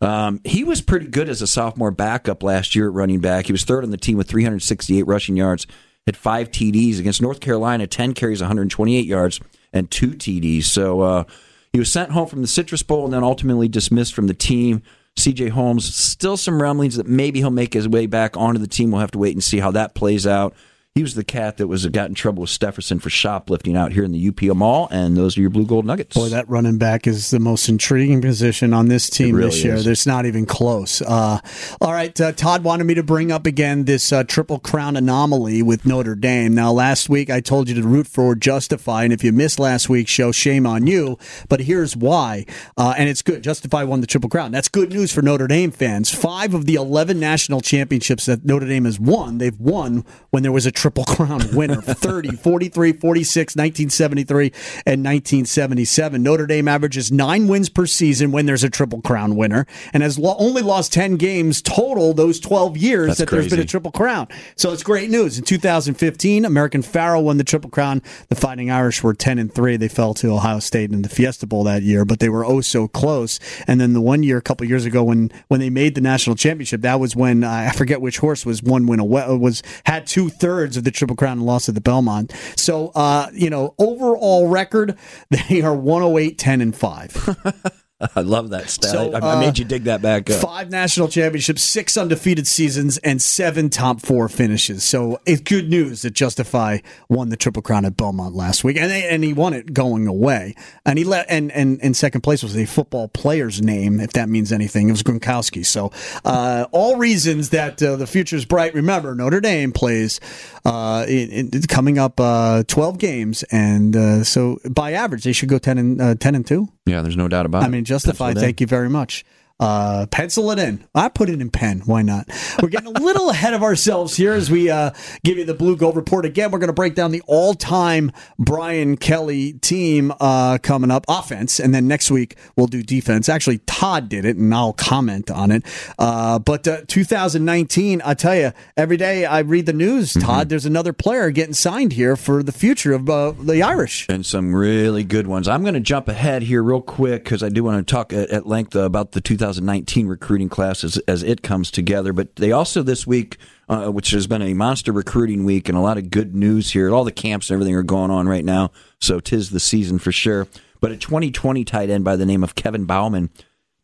Um, 0.00 0.40
he 0.44 0.64
was 0.64 0.80
pretty 0.80 1.06
good 1.06 1.28
as 1.28 1.42
a 1.42 1.46
sophomore 1.46 1.92
backup 1.92 2.42
last 2.42 2.74
year 2.74 2.88
at 2.88 2.92
running 2.92 3.20
back. 3.20 3.46
He 3.46 3.52
was 3.52 3.62
third 3.62 3.84
on 3.84 3.90
the 3.90 3.96
team 3.96 4.16
with 4.18 4.28
368 4.28 5.06
rushing 5.06 5.36
yards, 5.36 5.68
had 6.06 6.16
five 6.16 6.50
TDs 6.50 6.98
against 6.98 7.22
North 7.22 7.38
Carolina, 7.38 7.86
10 7.86 8.14
carries, 8.14 8.40
128 8.40 9.06
yards, 9.06 9.38
and 9.72 9.88
two 9.88 10.10
TDs. 10.10 10.64
So 10.64 11.00
uh, 11.02 11.24
he 11.72 11.78
was 11.78 11.92
sent 11.92 12.10
home 12.10 12.26
from 12.26 12.42
the 12.42 12.48
Citrus 12.48 12.82
Bowl 12.82 13.04
and 13.04 13.14
then 13.14 13.22
ultimately 13.22 13.68
dismissed 13.68 14.12
from 14.12 14.26
the 14.26 14.34
team. 14.34 14.82
CJ 15.16 15.50
Holmes, 15.50 15.94
still 15.94 16.36
some 16.36 16.60
rumblings 16.60 16.96
that 16.96 17.06
maybe 17.06 17.40
he'll 17.40 17.50
make 17.50 17.74
his 17.74 17.88
way 17.88 18.06
back 18.06 18.36
onto 18.36 18.58
the 18.60 18.66
team. 18.66 18.90
We'll 18.90 19.00
have 19.00 19.10
to 19.12 19.18
wait 19.18 19.34
and 19.34 19.44
see 19.44 19.58
how 19.58 19.70
that 19.72 19.94
plays 19.94 20.26
out. 20.26 20.54
He 20.94 21.00
was 21.00 21.14
the 21.14 21.24
cat 21.24 21.56
that 21.56 21.68
was 21.68 21.86
got 21.86 22.10
in 22.10 22.14
trouble 22.14 22.42
with 22.42 22.50
Stepherson 22.50 23.00
for 23.00 23.08
shoplifting 23.08 23.78
out 23.78 23.92
here 23.92 24.04
in 24.04 24.12
the 24.12 24.28
UP 24.28 24.42
Mall, 24.54 24.88
and 24.90 25.16
those 25.16 25.38
are 25.38 25.40
your 25.40 25.48
blue 25.48 25.64
gold 25.64 25.86
nuggets. 25.86 26.14
Boy, 26.14 26.28
that 26.28 26.46
running 26.50 26.76
back 26.76 27.06
is 27.06 27.30
the 27.30 27.40
most 27.40 27.66
intriguing 27.70 28.20
position 28.20 28.74
on 28.74 28.88
this 28.88 29.08
team 29.08 29.34
really 29.34 29.48
this 29.48 29.64
year. 29.64 29.74
Is. 29.76 29.86
There's 29.86 30.06
not 30.06 30.26
even 30.26 30.44
close. 30.44 31.00
Uh, 31.00 31.38
all 31.80 31.92
right, 31.94 32.20
uh, 32.20 32.32
Todd 32.32 32.62
wanted 32.62 32.84
me 32.84 32.92
to 32.92 33.02
bring 33.02 33.32
up 33.32 33.46
again 33.46 33.86
this 33.86 34.12
uh, 34.12 34.22
triple 34.24 34.58
crown 34.58 34.98
anomaly 34.98 35.62
with 35.62 35.86
Notre 35.86 36.14
Dame. 36.14 36.54
Now, 36.54 36.72
last 36.72 37.08
week 37.08 37.30
I 37.30 37.40
told 37.40 37.70
you 37.70 37.74
to 37.76 37.88
root 37.88 38.06
for 38.06 38.34
Justify, 38.34 39.04
and 39.04 39.14
if 39.14 39.24
you 39.24 39.32
missed 39.32 39.58
last 39.58 39.88
week's 39.88 40.10
show, 40.10 40.30
shame 40.30 40.66
on 40.66 40.86
you. 40.86 41.16
But 41.48 41.60
here's 41.60 41.96
why, 41.96 42.44
uh, 42.76 42.92
and 42.98 43.08
it's 43.08 43.22
good. 43.22 43.42
Justify 43.42 43.84
won 43.84 44.02
the 44.02 44.06
triple 44.06 44.28
crown. 44.28 44.52
That's 44.52 44.68
good 44.68 44.90
news 44.90 45.10
for 45.10 45.22
Notre 45.22 45.46
Dame 45.46 45.70
fans. 45.70 46.14
Five 46.14 46.52
of 46.52 46.66
the 46.66 46.74
11 46.74 47.18
national 47.18 47.62
championships 47.62 48.26
that 48.26 48.44
Notre 48.44 48.68
Dame 48.68 48.84
has 48.84 49.00
won, 49.00 49.38
they've 49.38 49.58
won 49.58 50.04
when 50.28 50.42
there 50.42 50.52
was 50.52 50.66
a 50.66 50.81
Triple 50.82 51.04
Crown 51.04 51.40
winner 51.54 51.80
30, 51.80 52.32
43, 52.38 52.92
46, 52.94 53.54
1973, 53.54 54.46
and 54.84 55.04
1977. 55.04 56.20
Notre 56.20 56.44
Dame 56.44 56.66
averages 56.66 57.12
nine 57.12 57.46
wins 57.46 57.68
per 57.68 57.86
season 57.86 58.32
when 58.32 58.46
there's 58.46 58.64
a 58.64 58.68
Triple 58.68 59.00
Crown 59.00 59.36
winner 59.36 59.64
and 59.92 60.02
has 60.02 60.18
lo- 60.18 60.34
only 60.40 60.60
lost 60.60 60.92
10 60.92 61.18
games 61.18 61.62
total 61.62 62.14
those 62.14 62.40
12 62.40 62.76
years 62.76 63.06
That's 63.06 63.20
that 63.20 63.28
crazy. 63.28 63.42
there's 63.42 63.52
been 63.52 63.60
a 63.60 63.64
Triple 63.64 63.92
Crown. 63.92 64.26
So 64.56 64.72
it's 64.72 64.82
great 64.82 65.08
news. 65.08 65.38
In 65.38 65.44
2015, 65.44 66.44
American 66.44 66.82
Pharoah 66.82 67.22
won 67.22 67.36
the 67.36 67.44
Triple 67.44 67.70
Crown. 67.70 68.02
The 68.28 68.34
Fighting 68.34 68.68
Irish 68.68 69.04
were 69.04 69.14
10 69.14 69.38
and 69.38 69.54
3. 69.54 69.76
They 69.76 69.86
fell 69.86 70.14
to 70.14 70.32
Ohio 70.32 70.58
State 70.58 70.90
in 70.90 71.02
the 71.02 71.08
Fiesta 71.08 71.46
Bowl 71.46 71.62
that 71.62 71.82
year, 71.82 72.04
but 72.04 72.18
they 72.18 72.28
were 72.28 72.44
oh 72.44 72.60
so 72.60 72.88
close. 72.88 73.38
And 73.68 73.80
then 73.80 73.92
the 73.92 74.00
one 74.00 74.24
year, 74.24 74.38
a 74.38 74.42
couple 74.42 74.66
years 74.66 74.84
ago, 74.84 75.04
when 75.04 75.30
when 75.46 75.60
they 75.60 75.70
made 75.70 75.94
the 75.94 76.00
national 76.00 76.34
championship, 76.34 76.80
that 76.80 76.98
was 76.98 77.14
when 77.14 77.44
uh, 77.44 77.68
I 77.70 77.70
forget 77.70 78.00
which 78.00 78.18
horse 78.18 78.44
was 78.44 78.64
one 78.64 78.88
win 78.88 78.98
away, 78.98 79.24
was 79.36 79.62
had 79.84 80.08
two 80.08 80.28
thirds 80.28 80.71
of 80.76 80.84
the 80.84 80.90
Triple 80.90 81.16
Crown 81.16 81.38
and 81.38 81.46
loss 81.46 81.68
at 81.68 81.74
the 81.74 81.80
Belmont. 81.80 82.32
So, 82.56 82.88
uh, 82.94 83.28
you 83.32 83.50
know, 83.50 83.74
overall 83.78 84.48
record, 84.48 84.96
they 85.48 85.62
are 85.62 85.74
108, 85.74 86.38
10, 86.38 86.60
and 86.60 86.76
5. 86.76 87.72
I 88.16 88.20
love 88.20 88.50
that 88.50 88.68
stat. 88.68 88.90
So, 88.90 89.12
I, 89.12 89.36
I, 89.36 89.40
made 89.40 89.58
you 89.58 89.64
dig 89.64 89.84
that 89.84 90.02
back 90.02 90.28
up. 90.30 90.40
Five 90.40 90.70
national 90.70 91.08
championships, 91.08 91.62
six 91.62 91.96
undefeated 91.96 92.46
seasons, 92.46 92.98
and 92.98 93.22
seven 93.22 93.70
top 93.70 94.00
four 94.00 94.28
finishes. 94.28 94.82
So 94.82 95.20
it's 95.26 95.40
good 95.40 95.68
news 95.68 96.02
that 96.02 96.12
Justify 96.12 96.78
won 97.08 97.28
the 97.28 97.36
Triple 97.36 97.62
Crown 97.62 97.84
at 97.84 97.96
Belmont 97.96 98.34
last 98.34 98.64
week, 98.64 98.76
and 98.76 98.90
they, 98.90 99.08
and 99.08 99.22
he 99.22 99.32
won 99.32 99.54
it 99.54 99.72
going 99.72 100.06
away. 100.06 100.54
And 100.84 100.98
he 100.98 101.04
let 101.04 101.26
and 101.28 101.52
and 101.52 101.80
in 101.80 101.94
second 101.94 102.22
place 102.22 102.42
was 102.42 102.56
a 102.56 102.66
football 102.66 103.08
player's 103.08 103.62
name, 103.62 104.00
if 104.00 104.12
that 104.14 104.28
means 104.28 104.52
anything. 104.52 104.88
It 104.88 104.92
was 104.92 105.02
Gronkowski. 105.02 105.64
So 105.64 105.92
uh, 106.24 106.66
all 106.72 106.96
reasons 106.96 107.50
that 107.50 107.82
uh, 107.82 107.96
the 107.96 108.06
future 108.06 108.36
is 108.36 108.44
bright. 108.44 108.74
Remember, 108.74 109.14
Notre 109.14 109.40
Dame 109.40 109.72
plays 109.72 110.20
uh, 110.64 111.04
in, 111.08 111.50
in, 111.52 111.62
coming 111.62 111.98
up 111.98 112.18
uh, 112.18 112.64
twelve 112.66 112.98
games, 112.98 113.44
and 113.44 113.94
uh, 113.94 114.24
so 114.24 114.58
by 114.68 114.92
average 114.92 115.24
they 115.24 115.32
should 115.32 115.48
go 115.48 115.58
ten 115.58 115.78
and 115.78 116.00
uh, 116.00 116.14
ten 116.16 116.34
and 116.34 116.46
two. 116.46 116.68
Yeah, 116.86 117.02
there's 117.02 117.16
no 117.16 117.28
doubt 117.28 117.46
about 117.46 117.62
it. 117.62 117.66
I 117.66 117.68
mean, 117.68 117.84
justified. 117.84 118.36
Thank 118.36 118.60
you 118.60 118.66
very 118.66 118.90
much. 118.90 119.24
Uh, 119.62 120.06
pencil 120.06 120.50
it 120.50 120.58
in. 120.58 120.84
I 120.92 121.08
put 121.08 121.30
it 121.30 121.40
in 121.40 121.48
pen. 121.48 121.82
Why 121.86 122.02
not? 122.02 122.26
We're 122.60 122.68
getting 122.68 122.96
a 122.96 123.00
little 123.00 123.30
ahead 123.30 123.54
of 123.54 123.62
ourselves 123.62 124.16
here 124.16 124.32
as 124.32 124.50
we 124.50 124.68
uh, 124.68 124.90
give 125.22 125.38
you 125.38 125.44
the 125.44 125.54
Blue 125.54 125.76
Gold 125.76 125.94
report. 125.94 126.24
Again, 126.24 126.50
we're 126.50 126.58
going 126.58 126.66
to 126.66 126.72
break 126.72 126.96
down 126.96 127.12
the 127.12 127.22
all-time 127.28 128.10
Brian 128.40 128.96
Kelly 128.96 129.52
team 129.52 130.12
uh, 130.18 130.58
coming 130.60 130.90
up, 130.90 131.04
offense, 131.06 131.60
and 131.60 131.72
then 131.72 131.86
next 131.86 132.10
week 132.10 132.36
we'll 132.56 132.66
do 132.66 132.82
defense. 132.82 133.28
Actually, 133.28 133.58
Todd 133.58 134.08
did 134.08 134.24
it, 134.24 134.36
and 134.36 134.52
I'll 134.52 134.72
comment 134.72 135.30
on 135.30 135.52
it. 135.52 135.62
Uh, 135.96 136.40
but 136.40 136.66
uh, 136.66 136.80
2019, 136.88 138.02
I 138.04 138.14
tell 138.14 138.34
you, 138.34 138.50
every 138.76 138.96
day 138.96 139.26
I 139.26 139.40
read 139.40 139.66
the 139.66 139.72
news, 139.72 140.12
mm-hmm. 140.12 140.26
Todd. 140.26 140.40
Mm-hmm. 140.40 140.48
There's 140.48 140.66
another 140.66 140.92
player 140.92 141.30
getting 141.30 141.54
signed 141.54 141.92
here 141.92 142.16
for 142.16 142.42
the 142.42 142.50
future 142.50 142.94
of 142.94 143.08
uh, 143.08 143.30
the 143.30 143.62
Irish, 143.62 144.08
and 144.08 144.26
some 144.26 144.56
really 144.56 145.04
good 145.04 145.28
ones. 145.28 145.46
I'm 145.46 145.62
going 145.62 145.74
to 145.74 145.80
jump 145.80 146.08
ahead 146.08 146.42
here 146.42 146.64
real 146.64 146.82
quick 146.82 147.22
because 147.22 147.44
I 147.44 147.48
do 147.48 147.62
want 147.62 147.86
to 147.86 147.88
talk 147.88 148.12
at, 148.12 148.28
at 148.30 148.44
length 148.44 148.74
about 148.74 149.12
the 149.12 149.20
2000. 149.20 149.51
2019 149.56 150.06
recruiting 150.06 150.48
class 150.48 150.84
as, 150.84 150.98
as 151.08 151.22
it 151.22 151.42
comes 151.42 151.70
together. 151.70 152.12
But 152.12 152.36
they 152.36 152.52
also 152.52 152.82
this 152.82 153.06
week, 153.06 153.36
uh, 153.68 153.90
which 153.90 154.10
has 154.10 154.26
been 154.26 154.42
a 154.42 154.54
monster 154.54 154.92
recruiting 154.92 155.44
week 155.44 155.68
and 155.68 155.76
a 155.76 155.80
lot 155.80 155.98
of 155.98 156.10
good 156.10 156.34
news 156.34 156.72
here. 156.72 156.90
All 156.90 157.04
the 157.04 157.12
camps 157.12 157.50
and 157.50 157.54
everything 157.54 157.74
are 157.74 157.82
going 157.82 158.10
on 158.10 158.28
right 158.28 158.44
now, 158.44 158.70
so 159.00 159.20
tis 159.20 159.50
the 159.50 159.60
season 159.60 159.98
for 159.98 160.12
sure. 160.12 160.48
But 160.80 160.92
a 160.92 160.96
2020 160.96 161.64
tight 161.64 161.90
end 161.90 162.04
by 162.04 162.16
the 162.16 162.26
name 162.26 162.42
of 162.42 162.54
Kevin 162.54 162.84
Bauman, 162.84 163.30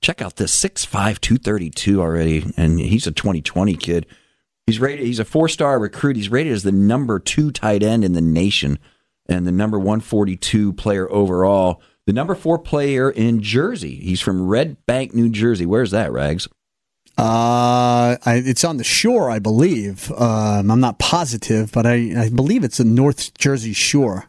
check 0.00 0.20
out 0.20 0.37
this 0.37 0.54
6'5", 0.60 1.20
232 1.20 2.00
already, 2.00 2.52
and 2.56 2.80
he's 2.80 3.06
a 3.06 3.12
2020 3.12 3.76
kid. 3.76 4.06
He's 4.66 4.80
rated. 4.80 5.06
He's 5.06 5.18
a 5.18 5.25
four-star 5.25 5.78
recruit. 5.78 6.16
He's 6.16 6.30
rated 6.30 6.52
as 6.52 6.62
the 6.62 6.72
number 6.72 7.18
two 7.18 7.50
tight 7.50 7.82
end 7.82 8.04
in 8.04 8.12
the 8.12 8.20
nation 8.20 8.78
and 9.26 9.46
the 9.46 9.52
number 9.52 9.78
142 9.78 10.72
player 10.75 11.10
overall 11.10 11.80
the 12.09 12.15
number 12.15 12.35
four 12.35 12.59
player 12.59 13.11
in 13.11 13.43
Jersey. 13.43 13.97
He's 13.97 14.23
from 14.23 14.47
Red 14.47 14.79
Bank, 14.87 15.12
New 15.12 15.29
Jersey. 15.29 15.67
Where's 15.67 15.91
that, 15.91 16.11
Rags? 16.11 16.49
Uh, 17.19 18.17
I, 18.25 18.43
it's 18.47 18.65
on 18.65 18.79
the 18.79 18.85
shore, 18.85 19.31
I 19.31 19.38
believe. 19.41 20.11
Um, 20.12 20.71
I'm 20.71 20.81
not 20.81 20.99
positive, 20.99 21.71
but 21.71 21.85
I, 21.85 22.19
I 22.19 22.31
believe 22.31 22.65
it's 22.65 22.79
the 22.79 22.85
North 22.85 23.37
Jersey 23.37 23.75
shore. 23.75 24.25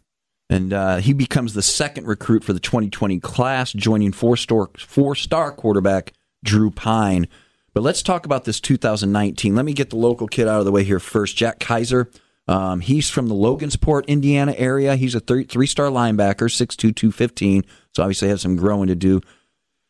And 0.49 0.73
uh, 0.73 0.97
he 0.97 1.13
becomes 1.13 1.53
the 1.53 1.61
second 1.61 2.05
recruit 2.05 2.43
for 2.43 2.51
the 2.51 2.59
2020 2.59 3.17
class, 3.21 3.71
joining 3.71 4.11
four-star 4.11 4.71
four-star 4.77 5.53
quarterback 5.53 6.11
Drew 6.43 6.71
Pyne. 6.71 7.29
But 7.73 7.83
let's 7.83 8.03
talk 8.03 8.25
about 8.25 8.43
this 8.43 8.59
2019. 8.59 9.55
Let 9.55 9.63
me 9.63 9.71
get 9.71 9.89
the 9.89 9.95
local 9.95 10.27
kid 10.27 10.49
out 10.49 10.59
of 10.59 10.65
the 10.65 10.73
way 10.73 10.83
here 10.83 10.99
first. 10.99 11.37
Jack 11.37 11.61
Kaiser. 11.61 12.11
Um, 12.49 12.79
he's 12.79 13.11
from 13.11 13.27
the 13.27 13.35
Logansport, 13.35 14.07
Indiana 14.07 14.55
area. 14.57 14.95
He's 14.95 15.13
a 15.13 15.19
three 15.19 15.43
three-star 15.43 15.89
linebacker, 15.89 16.49
6'2, 16.49 16.95
215. 16.95 17.63
So 17.95 18.01
obviously 18.01 18.27
has 18.29 18.41
some 18.41 18.55
growing 18.55 18.87
to 18.87 18.95
do. 18.95 19.21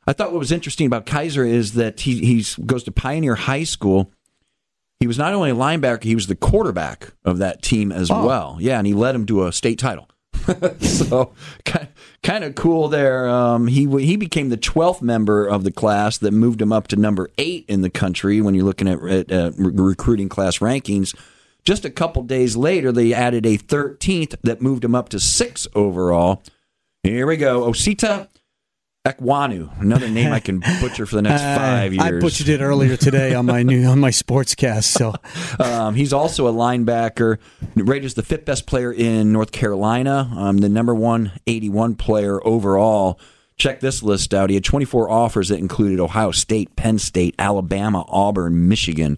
I 0.06 0.12
thought 0.12 0.34
what 0.34 0.40
was 0.40 0.52
interesting 0.52 0.86
about 0.86 1.06
Kaiser 1.06 1.46
is 1.46 1.76
that 1.76 2.02
he 2.02 2.20
he's, 2.20 2.58
goes 2.58 2.84
to 2.84 2.92
Pioneer 2.92 3.36
High 3.36 3.64
School. 3.64 4.12
He 5.00 5.08
was 5.08 5.18
not 5.18 5.34
only 5.34 5.52
a 5.52 5.56
linebacker, 5.56 6.04
he 6.04 6.16
was 6.16 6.28
the 6.28 6.36
quarterback 6.36 7.14
of 7.24 7.38
that 7.38 7.62
team 7.62 7.94
as 7.94 8.12
oh. 8.12 8.26
well. 8.26 8.58
Yeah, 8.60 8.78
and 8.78 8.86
he 8.86 8.94
led 8.94 9.16
him 9.16 9.26
to 9.28 9.48
a 9.48 9.54
state 9.54 9.80
title. 9.80 10.10
so 10.82 11.32
kind 12.24 12.44
of 12.44 12.56
cool 12.56 12.90
there. 12.90 13.30
Um, 13.30 13.68
he 13.68 13.86
he 14.04 14.18
became 14.18 14.50
the 14.50 14.58
12th 14.58 15.02
member 15.02 15.48
of 15.48 15.64
the 15.64 15.72
class 15.72 16.18
that 16.18 16.32
moved 16.32 16.62
him 16.62 16.74
up 16.74 16.88
to 16.88 16.98
number 16.98 17.30
eight 17.38 17.64
in 17.70 17.82
the 17.82 17.90
country 17.90 18.42
when 18.42 18.54
you're 18.54 18.66
looking 18.66 18.90
at, 18.90 19.02
at 19.02 19.32
uh, 19.32 19.52
recruiting 19.56 20.28
class 20.28 20.58
rankings. 20.58 21.16
Just 21.64 21.86
a 21.86 21.90
couple 21.90 22.24
days 22.24 22.56
later, 22.56 22.92
they 22.92 23.14
added 23.14 23.46
a 23.46 23.58
13th 23.58 24.36
that 24.44 24.62
moved 24.62 24.84
him 24.84 24.96
up 24.96 25.10
to 25.10 25.20
six 25.20 25.68
overall. 25.76 26.42
Here 27.04 27.28
we 27.28 27.38
go. 27.38 27.70
Osita 27.70 28.28
Ekwonu, 29.06 29.80
another 29.80 30.10
name 30.10 30.34
I 30.34 30.40
can 30.40 30.60
butcher 30.82 31.06
for 31.06 31.16
the 31.16 31.22
next 31.22 31.42
uh, 31.42 31.56
five 31.56 31.94
years. 31.94 32.06
I 32.06 32.20
butchered 32.20 32.50
it 32.50 32.60
earlier 32.60 32.98
today 32.98 33.34
on 33.34 33.46
my 33.46 33.64
new 33.64 33.86
on 33.86 34.00
my 34.00 34.10
sportscast. 34.10 34.84
So 34.84 35.14
um, 35.64 35.96
he's 35.96 36.12
also 36.12 36.48
a 36.48 36.54
linebacker, 36.54 37.38
rated 37.76 38.06
as 38.06 38.14
the 38.16 38.24
fifth 38.24 38.46
best 38.46 38.68
player 38.68 38.92
in 38.92 39.32
North 39.32 39.52
Carolina, 39.54 40.30
um, 40.36 40.58
the 40.58 40.70
number 40.70 40.94
one 40.94 41.32
eighty 41.48 41.70
one 41.70 41.96
player 41.96 42.46
overall. 42.46 43.20
Check 43.56 43.80
this 43.80 44.02
list 44.02 44.34
out. 44.34 44.50
He 44.50 44.56
had 44.56 44.64
24 44.64 45.10
offers 45.10 45.50
that 45.50 45.60
included 45.60 46.00
Ohio 46.00 46.32
State, 46.32 46.78
Penn 46.78 46.98
State, 46.98 47.36
Alabama, 47.38 48.06
Auburn, 48.08 48.70
Michigan. 48.70 49.18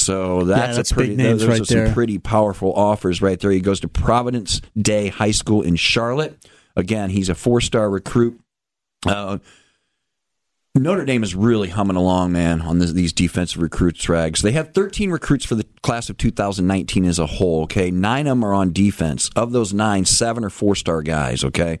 So 0.00 0.44
that's, 0.44 0.70
yeah, 0.70 0.74
that's 0.74 0.90
a 0.90 0.94
pretty. 0.94 1.14
those 1.14 1.46
right 1.46 1.60
are 1.60 1.64
some 1.64 1.78
there. 1.78 1.92
pretty 1.92 2.18
powerful 2.18 2.72
offers 2.72 3.20
right 3.22 3.38
there. 3.38 3.50
He 3.50 3.60
goes 3.60 3.80
to 3.80 3.88
Providence 3.88 4.60
Day 4.76 5.08
High 5.08 5.30
School 5.32 5.62
in 5.62 5.76
Charlotte. 5.76 6.46
Again, 6.76 7.10
he's 7.10 7.28
a 7.28 7.34
four-star 7.34 7.90
recruit 7.90 8.40
uh, 9.06 9.38
Notre 10.74 11.04
Dame 11.04 11.22
is 11.24 11.34
really 11.34 11.68
humming 11.68 11.96
along, 11.96 12.32
man, 12.32 12.60
on 12.60 12.78
this, 12.78 12.92
these 12.92 13.12
defensive 13.12 13.60
recruits 13.60 14.08
rags. 14.08 14.42
They 14.42 14.52
have 14.52 14.72
13 14.72 15.10
recruits 15.10 15.44
for 15.44 15.56
the 15.56 15.66
class 15.82 16.08
of 16.10 16.16
2019 16.16 17.04
as 17.06 17.18
a 17.18 17.26
whole. 17.26 17.62
Okay, 17.64 17.90
nine 17.90 18.26
of 18.26 18.32
them 18.32 18.44
are 18.44 18.54
on 18.54 18.72
defense. 18.72 19.30
Of 19.34 19.52
those 19.52 19.72
nine, 19.72 20.04
seven 20.04 20.44
are 20.44 20.50
four-star 20.50 21.02
guys. 21.02 21.42
Okay, 21.42 21.80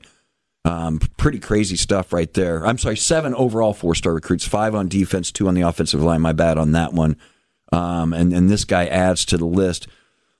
um, 0.64 0.98
pretty 1.16 1.38
crazy 1.38 1.76
stuff 1.76 2.12
right 2.12 2.32
there. 2.34 2.66
I'm 2.66 2.78
sorry, 2.78 2.96
seven 2.96 3.34
overall 3.34 3.74
four-star 3.74 4.12
recruits, 4.12 4.46
five 4.46 4.74
on 4.74 4.88
defense, 4.88 5.30
two 5.30 5.46
on 5.46 5.54
the 5.54 5.62
offensive 5.62 6.02
line. 6.02 6.20
My 6.20 6.32
bad 6.32 6.58
on 6.58 6.72
that 6.72 6.92
one. 6.92 7.16
Um, 7.72 8.12
and 8.12 8.32
and 8.32 8.50
this 8.50 8.64
guy 8.64 8.86
adds 8.86 9.24
to 9.26 9.36
the 9.36 9.46
list. 9.46 9.86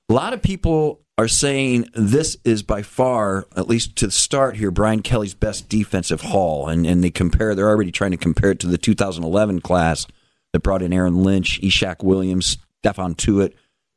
A 0.08 0.12
lot 0.12 0.32
of 0.32 0.42
people 0.42 1.00
are 1.20 1.28
saying 1.28 1.86
this 1.92 2.38
is 2.44 2.62
by 2.62 2.80
far, 2.80 3.46
at 3.54 3.68
least 3.68 3.94
to 3.94 4.10
start 4.10 4.56
here, 4.56 4.70
Brian 4.70 5.02
Kelly's 5.02 5.34
best 5.34 5.68
defensive 5.68 6.22
haul. 6.22 6.66
And, 6.66 6.86
and 6.86 7.04
they 7.04 7.10
compare, 7.10 7.54
they're 7.54 7.68
already 7.68 7.92
trying 7.92 8.12
to 8.12 8.16
compare 8.16 8.52
it 8.52 8.58
to 8.60 8.66
the 8.66 8.78
2011 8.78 9.60
class 9.60 10.06
that 10.52 10.60
brought 10.60 10.80
in 10.80 10.94
Aaron 10.94 11.22
Lynch, 11.22 11.60
Ishaq 11.60 12.02
Williams, 12.02 12.56
Stephon 12.82 13.14
Tuitt, 13.16 13.52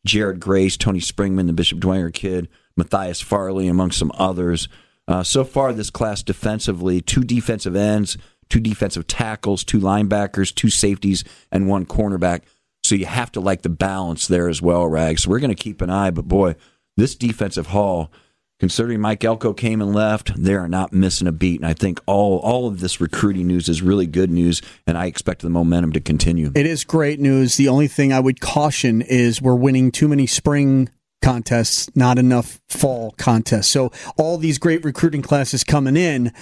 Jarrett 0.06 0.42
Grace, 0.42 0.76
Tony 0.76 1.00
Springmann, 1.00 1.48
the 1.48 1.54
Bishop 1.54 1.80
Dwenger 1.80 2.14
kid, 2.14 2.50
Matthias 2.76 3.22
Farley, 3.22 3.68
among 3.68 3.92
some 3.92 4.12
others. 4.16 4.68
Uh, 5.08 5.24
so 5.24 5.46
far, 5.46 5.72
this 5.72 5.90
class 5.90 6.24
defensively, 6.24 7.00
two 7.00 7.24
defensive 7.24 7.76
ends, 7.76 8.18
two 8.50 8.60
defensive 8.60 9.08
tackles, 9.08 9.64
two 9.64 9.80
linebackers, 9.80 10.54
two 10.54 10.70
safeties, 10.70 11.24
and 11.52 11.70
one 11.70 11.86
cornerback. 11.86 12.42
So 12.84 12.96
you 12.96 13.06
have 13.06 13.32
to 13.34 13.40
like 13.40 13.62
the 13.62 13.70
balance 13.70 14.28
there 14.28 14.50
as 14.50 14.62
well, 14.62 14.86
Rags. 14.88 15.24
So 15.24 15.30
we're 15.30 15.40
going 15.40 15.56
to 15.56 15.56
keep 15.56 15.82
an 15.82 15.90
eye, 15.90 16.12
but 16.12 16.28
boy, 16.28 16.56
this 16.98 17.16
defensive 17.16 17.68
haul, 17.68 18.12
considering 18.60 19.00
Mike 19.00 19.24
Elko 19.24 19.54
came 19.54 19.82
and 19.82 19.96
left, 19.96 20.32
they 20.36 20.54
are 20.54 20.68
not 20.68 20.92
missing 20.92 21.28
a 21.28 21.32
beat. 21.32 21.62
And 21.62 21.68
I 21.68 21.74
think 21.74 22.00
all 22.06 22.40
all 22.40 22.68
of 22.68 22.82
this 22.82 23.00
recruiting 23.00 23.48
news 23.48 23.70
is 23.70 23.82
really 23.82 24.06
good 24.06 24.30
news, 24.30 24.62
and 24.86 24.98
I 24.98 25.06
expect 25.06 25.42
the 25.42 25.50
momentum 25.50 25.94
to 25.94 26.02
continue. 26.02 26.52
It 26.56 26.66
is 26.66 26.84
great 26.84 27.20
news. 27.20 27.56
The 27.56 27.70
only 27.70 27.88
thing 27.88 28.12
I 28.12 28.20
would 28.20 28.42
caution 28.42 29.02
is 29.02 29.42
we're 29.42 29.56
winning 29.56 29.92
too 29.92 30.10
many 30.10 30.28
spring 30.28 30.90
contests, 31.22 31.90
not 31.96 32.20
enough 32.20 32.60
fall 32.68 33.12
contests. 33.18 33.68
So 33.68 33.92
all 34.18 34.38
these 34.38 34.58
great 34.58 34.84
recruiting 34.84 35.22
classes 35.22 35.64
coming 35.64 35.96
in, 35.96 36.34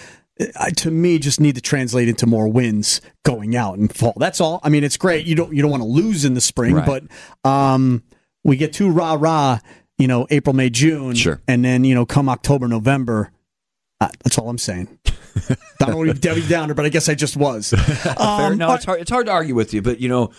to 0.78 0.92
me 0.92 1.20
just 1.20 1.40
need 1.40 1.56
to 1.56 1.62
translate 1.62 2.10
into 2.10 2.26
more 2.26 2.48
wins 2.48 3.02
going 3.24 3.56
out 3.56 3.78
in 3.78 3.88
fall. 3.88 4.14
That's 4.18 4.42
all. 4.42 4.60
I 4.64 4.70
mean, 4.70 4.84
it's 4.84 4.98
great. 4.98 5.26
You 5.26 5.36
don't 5.36 5.54
you 5.54 5.62
don't 5.62 5.72
want 5.72 5.84
to 5.84 5.90
lose 5.90 6.26
in 6.26 6.34
the 6.34 6.42
spring, 6.42 6.76
right. 6.76 6.86
but 6.86 7.50
um, 7.50 8.04
we 8.44 8.58
get 8.58 8.74
too 8.74 8.90
rah 8.90 9.18
rah 9.20 9.60
you 10.02 10.08
know, 10.08 10.26
April, 10.32 10.56
May, 10.56 10.72
June. 10.72 11.14
Sure. 11.14 11.40
And 11.48 11.64
then, 11.64 11.84
you 11.84 11.94
know, 11.94 12.08
come 12.08 12.28
October, 12.28 12.68
November. 12.68 13.32
Uh, 14.00 14.10
that's 14.24 14.40
all 14.40 14.50
I'm 14.50 14.58
saying. 14.58 14.98
I 15.80 15.86
don't 15.86 15.96
want 15.96 16.10
to 16.10 16.16
be 16.16 16.20
Debbie 16.20 16.48
Downer, 16.48 16.74
but 16.74 16.86
I 16.86 16.90
guess 16.90 17.08
I 17.08 17.14
just 17.14 17.38
was. 17.38 17.72
Um, 18.18 18.58
no, 18.58 18.74
it's 18.74 18.86
hard. 18.86 19.00
It's 19.00 19.12
hard 19.12 19.28
to 19.28 19.32
argue 19.32 19.56
with 19.56 19.74
you, 19.74 19.82
but 19.82 20.00
you 20.00 20.10
know, 20.10 20.32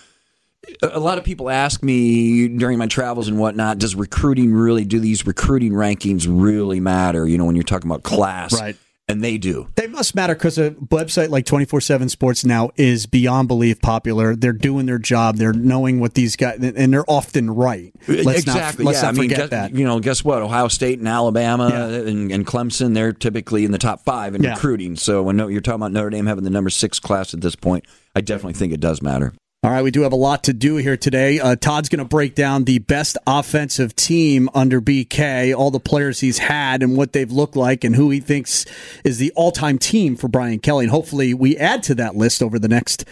a 0.83 0.99
lot 0.99 1.19
of 1.19 1.25
people 1.25 1.49
ask 1.49 1.83
me 1.83 2.49
during 2.49 2.79
my 2.79 2.87
travels 2.87 3.29
and 3.29 3.39
whatnot, 3.39 3.79
does 3.79 3.95
recruiting 3.95 4.53
really 4.53 4.85
do 4.85 4.99
these 4.99 5.27
recruiting 5.27 5.73
rankings 5.73 6.27
really 6.29 6.81
matter? 6.81 7.27
You 7.27 7.39
know, 7.39 7.45
when 7.45 7.55
you're 7.55 7.63
talking 7.63 7.89
about 7.89 8.03
class, 8.03 8.53
right? 8.61 8.77
And 9.13 9.23
they 9.23 9.39
do. 9.39 9.69
They 9.77 9.87
must 9.87 10.15
matter 10.15 10.35
because 10.35 10.59
a 10.59 10.71
website 10.71 11.29
like 11.29 11.47
24 11.47 11.81
7 11.81 12.09
Sports 12.09 12.45
now 12.45 12.71
is 12.77 13.07
beyond 13.07 13.49
belief 13.49 13.81
popular. 13.81 14.35
They're 14.35 14.53
doing 14.53 14.87
their 14.87 14.99
job. 14.99 15.37
They're 15.37 15.53
knowing 15.53 16.01
what 16.01 16.15
these 16.15 16.35
guys, 16.35 16.59
and 16.61 16.93
they're 16.93 17.09
often 17.09 17.51
right. 17.51 17.93
Let's 18.09 18.41
exactly. 18.41 18.85
Not, 18.85 18.91
let's 18.91 19.03
yeah. 19.03 19.11
not 19.11 19.17
I 19.17 19.21
mean, 19.21 19.31
guess, 19.31 19.51
that. 19.51 19.75
You 19.75 19.85
know, 19.85 20.01
guess 20.01 20.25
what? 20.25 20.43
Ohio 20.43 20.69
State 20.69 20.99
and 20.99 21.07
Alabama 21.07 21.69
yeah. 21.69 22.09
and, 22.09 22.33
and, 22.33 22.47
Clemson, 22.47 22.95
they're 22.95 23.13
typically 23.13 23.65
in 23.65 23.71
the 23.71 23.79
top 23.79 24.03
five 24.05 24.35
in 24.35 24.43
yeah. 24.43 24.55
recruiting. 24.55 24.97
So 24.97 25.23
when 25.23 25.39
you're 25.39 25.61
talking 25.61 25.81
about 25.81 25.93
Notre 25.93 26.11
Dame 26.11 26.27
having 26.27 26.45
the 26.45 26.51
number 26.51 26.71
six 26.71 26.99
class 26.99 27.35
at 27.35 27.41
this 27.41 27.55
point, 27.55 27.85
I 28.17 28.21
definitely 28.21 28.55
think 28.55 28.73
it 28.73 28.81
does 28.81 29.03
matter. 29.03 29.33
All 29.65 29.71
right, 29.71 29.85
we 29.85 29.93
do 29.93 30.03
have 30.03 30.13
a 30.13 30.17
lot 30.17 30.43
to 30.45 30.53
do 30.53 30.75
here 30.75 30.97
today. 30.97 31.39
Uh, 31.39 31.55
Todd's 31.55 31.89
going 31.89 32.01
to 32.01 32.05
break 32.05 32.35
down 32.35 32.65
the 32.65 32.81
best 32.81 33.17
offensive 33.29 33.95
team 33.95 34.49
under 34.55 34.81
BK, 34.81 35.57
all 35.57 35.71
the 35.71 35.79
players 35.79 36.19
he's 36.19 36.39
had 36.39 36.83
and 36.83 36.97
what 36.97 37.13
they've 37.13 37.31
looked 37.31 37.55
like, 37.55 37.85
and 37.85 37.95
who 37.95 38.11
he 38.11 38.19
thinks 38.19 38.67
is 39.05 39.19
the 39.19 39.31
all 39.37 39.53
time 39.53 39.79
team 39.79 40.17
for 40.17 40.27
Brian 40.27 40.59
Kelly. 40.59 40.87
And 40.87 40.91
hopefully, 40.91 41.33
we 41.33 41.57
add 41.57 41.85
to 41.85 41.95
that 41.95 42.17
list 42.17 42.43
over 42.43 42.59
the 42.59 42.67
next 42.67 43.05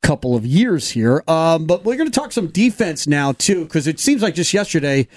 couple 0.00 0.34
of 0.34 0.46
years 0.46 0.88
here. 0.92 1.22
Um, 1.28 1.66
but 1.66 1.84
we're 1.84 1.96
going 1.96 2.10
to 2.10 2.20
talk 2.20 2.32
some 2.32 2.46
defense 2.46 3.06
now 3.06 3.32
too, 3.32 3.64
because 3.64 3.86
it 3.86 4.00
seems 4.00 4.22
like 4.22 4.34
just 4.34 4.54
yesterday 4.54 5.08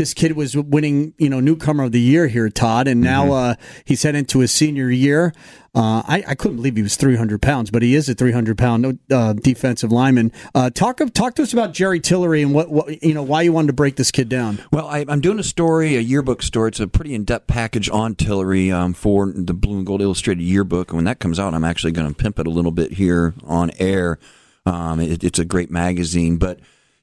this 0.00 0.14
kid 0.14 0.32
was 0.32 0.56
winning, 0.56 1.12
you 1.18 1.28
know, 1.28 1.40
newcomer 1.40 1.84
of 1.84 1.92
the 1.92 2.00
year 2.00 2.26
here, 2.26 2.48
Todd, 2.48 2.88
and 2.88 3.02
now 3.02 3.24
mm-hmm. 3.24 3.32
uh, 3.32 3.54
he's 3.84 4.02
heading 4.02 4.20
into 4.20 4.38
his 4.38 4.50
senior 4.50 4.88
year. 4.88 5.34
Uh, 5.74 6.02
I, 6.08 6.24
I, 6.26 6.34
couldn't 6.36 6.56
believe 6.56 6.74
he 6.74 6.82
was 6.82 6.96
300 6.96 7.42
pounds, 7.42 7.70
but 7.70 7.82
he 7.82 7.94
is 7.94 8.08
a 8.08 8.14
300 8.14 8.56
pound 8.56 8.98
uh, 9.10 9.34
defensive 9.34 9.92
lineman. 9.92 10.32
Uh, 10.54 10.70
talk 10.70 11.00
talk 11.12 11.34
to 11.34 11.42
us 11.42 11.52
about 11.52 11.74
Jerry 11.74 12.00
Tillery 12.00 12.40
and 12.42 12.54
what, 12.54 12.70
what, 12.70 13.02
you 13.02 13.12
know 13.12 13.22
why 13.22 13.42
you 13.42 13.52
wanted 13.52 13.66
to 13.66 13.72
break 13.74 13.96
this 13.96 14.10
kid 14.10 14.30
down. 14.30 14.58
Well, 14.72 14.88
I, 14.88 15.04
am 15.06 15.20
doing 15.20 15.38
a 15.38 15.44
story, 15.44 15.96
a 15.96 16.00
yearbook 16.00 16.42
story. 16.42 16.68
It's 16.68 16.80
a 16.80 16.88
pretty 16.88 17.14
in 17.14 17.24
depth 17.24 17.46
package 17.46 17.90
on 17.90 18.14
Tillery 18.14 18.72
um, 18.72 18.94
for 18.94 19.30
the 19.30 19.52
Blue 19.52 19.76
and 19.76 19.86
Gold 19.86 20.00
Illustrated 20.00 20.42
yearbook. 20.42 20.88
And 20.88 20.96
when 20.96 21.04
that 21.04 21.20
comes 21.20 21.38
out, 21.38 21.52
I'm 21.52 21.64
actually 21.64 21.92
going 21.92 22.08
to 22.08 22.14
pimp 22.14 22.38
it 22.38 22.46
a 22.46 22.50
little 22.50 22.72
bit 22.72 22.94
here 22.94 23.34
on 23.44 23.70
air. 23.78 24.18
Um, 24.64 24.98
it, 24.98 25.22
it's 25.22 25.38
a 25.38 25.44
great 25.44 25.70
magazine, 25.70 26.38
but 26.38 26.58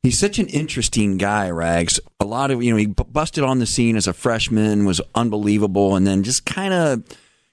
he's 0.07 0.17
such 0.17 0.39
an 0.39 0.47
interesting 0.47 1.17
guy, 1.17 1.49
Rags. 1.49 1.99
A 2.21 2.25
lot 2.25 2.49
of 2.49 2.63
you 2.63 2.71
know, 2.71 2.77
he 2.77 2.85
busted 2.85 3.43
on 3.43 3.59
the 3.59 3.65
scene 3.65 3.97
as 3.97 4.07
a 4.07 4.13
freshman, 4.13 4.85
was 4.85 5.01
unbelievable, 5.13 5.97
and 5.97 6.07
then 6.07 6.23
just 6.23 6.45
kind 6.45 6.73
of 6.73 7.03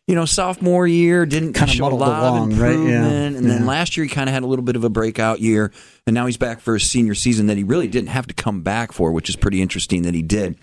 you 0.07 0.15
know, 0.15 0.27
sophomore 0.27 0.87
year 0.87 1.25
didn't 1.25 1.55
kind 1.55 1.71
of 1.71 1.77
show 1.77 1.87
a 1.87 1.89
lot 1.89 2.21
along, 2.21 2.53
of 2.53 2.59
improvement, 2.59 2.87
right? 2.87 2.93
yeah. 2.93 3.39
and 3.39 3.51
then 3.51 3.65
last 3.65 3.97
year 3.97 4.05
he 4.05 4.11
kind 4.11 4.29
of 4.29 4.35
had 4.35 4.43
a 4.43 4.47
little 4.47 4.65
bit 4.65 4.77
of 4.77 4.85
a 4.85 4.91
breakout 4.91 5.41
year, 5.41 5.73
and 6.07 6.15
now 6.15 6.27
he's 6.27 6.37
back 6.37 6.61
for 6.61 6.75
his 6.75 6.89
senior 6.89 7.15
season 7.15 7.47
that 7.47 7.57
he 7.57 7.65
really 7.65 7.89
didn't 7.89 8.11
have 8.11 8.27
to 8.27 8.35
come 8.35 8.61
back 8.61 8.93
for, 8.93 9.13
which 9.13 9.29
is 9.29 9.37
pretty 9.37 9.61
interesting 9.63 10.03
that 10.03 10.15
he 10.15 10.23
did. 10.23 10.57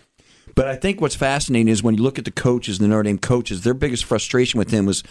But 0.55 0.67
I 0.67 0.75
think 0.75 1.01
what's 1.01 1.15
fascinating 1.15 1.69
is 1.69 1.81
when 1.81 1.95
you 1.95 2.03
look 2.03 2.19
at 2.19 2.25
the 2.25 2.31
coaches, 2.31 2.77
the 2.77 2.87
Notre 2.87 3.03
Dame 3.03 3.17
coaches, 3.17 3.63
their 3.63 3.73
biggest 3.73 4.05
frustration 4.05 4.59
with 4.59 4.69
him 4.69 4.85
was 4.85 5.03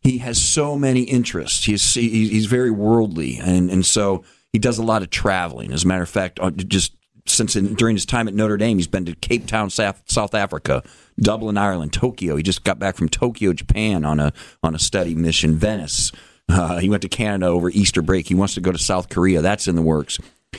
he 0.00 0.18
has 0.18 0.40
so 0.40 0.76
many 0.76 1.02
interests. 1.02 1.64
He's 1.64 1.94
he's 1.94 2.46
very 2.46 2.70
worldly, 2.70 3.38
and 3.38 3.70
and 3.70 3.84
so 3.84 4.24
he 4.52 4.58
does 4.58 4.78
a 4.78 4.82
lot 4.82 5.02
of 5.02 5.10
traveling. 5.10 5.72
As 5.72 5.84
a 5.84 5.86
matter 5.86 6.02
of 6.02 6.08
fact, 6.08 6.38
uh, 6.40 6.50
just 6.50 6.94
since 7.26 7.54
in, 7.56 7.74
during 7.74 7.96
his 7.96 8.06
time 8.06 8.28
at 8.28 8.34
Notre 8.34 8.56
Dame, 8.56 8.78
he's 8.78 8.86
been 8.88 9.04
to 9.04 9.14
Cape 9.14 9.46
Town, 9.46 9.70
South, 9.70 10.02
South 10.06 10.34
Africa, 10.34 10.82
Dublin, 11.18 11.56
Ireland, 11.58 11.92
Tokyo. 11.92 12.36
He 12.36 12.42
just 12.42 12.64
got 12.64 12.78
back 12.78 12.96
from 12.96 13.08
Tokyo, 13.08 13.52
Japan, 13.52 14.04
on 14.04 14.18
a 14.18 14.32
on 14.62 14.74
a 14.74 14.78
study 14.78 15.14
mission. 15.14 15.56
Venice, 15.56 16.12
Uh, 16.48 16.78
he 16.78 16.88
went 16.88 17.02
to 17.02 17.08
Canada 17.08 17.46
over 17.46 17.70
Easter 17.70 18.02
break. 18.02 18.26
He 18.26 18.34
wants 18.34 18.54
to 18.54 18.60
go 18.60 18.72
to 18.72 18.78
South 18.78 19.08
Korea. 19.08 19.40
That's 19.40 19.68
in 19.68 19.76
the 19.76 19.82
works. 19.82 20.18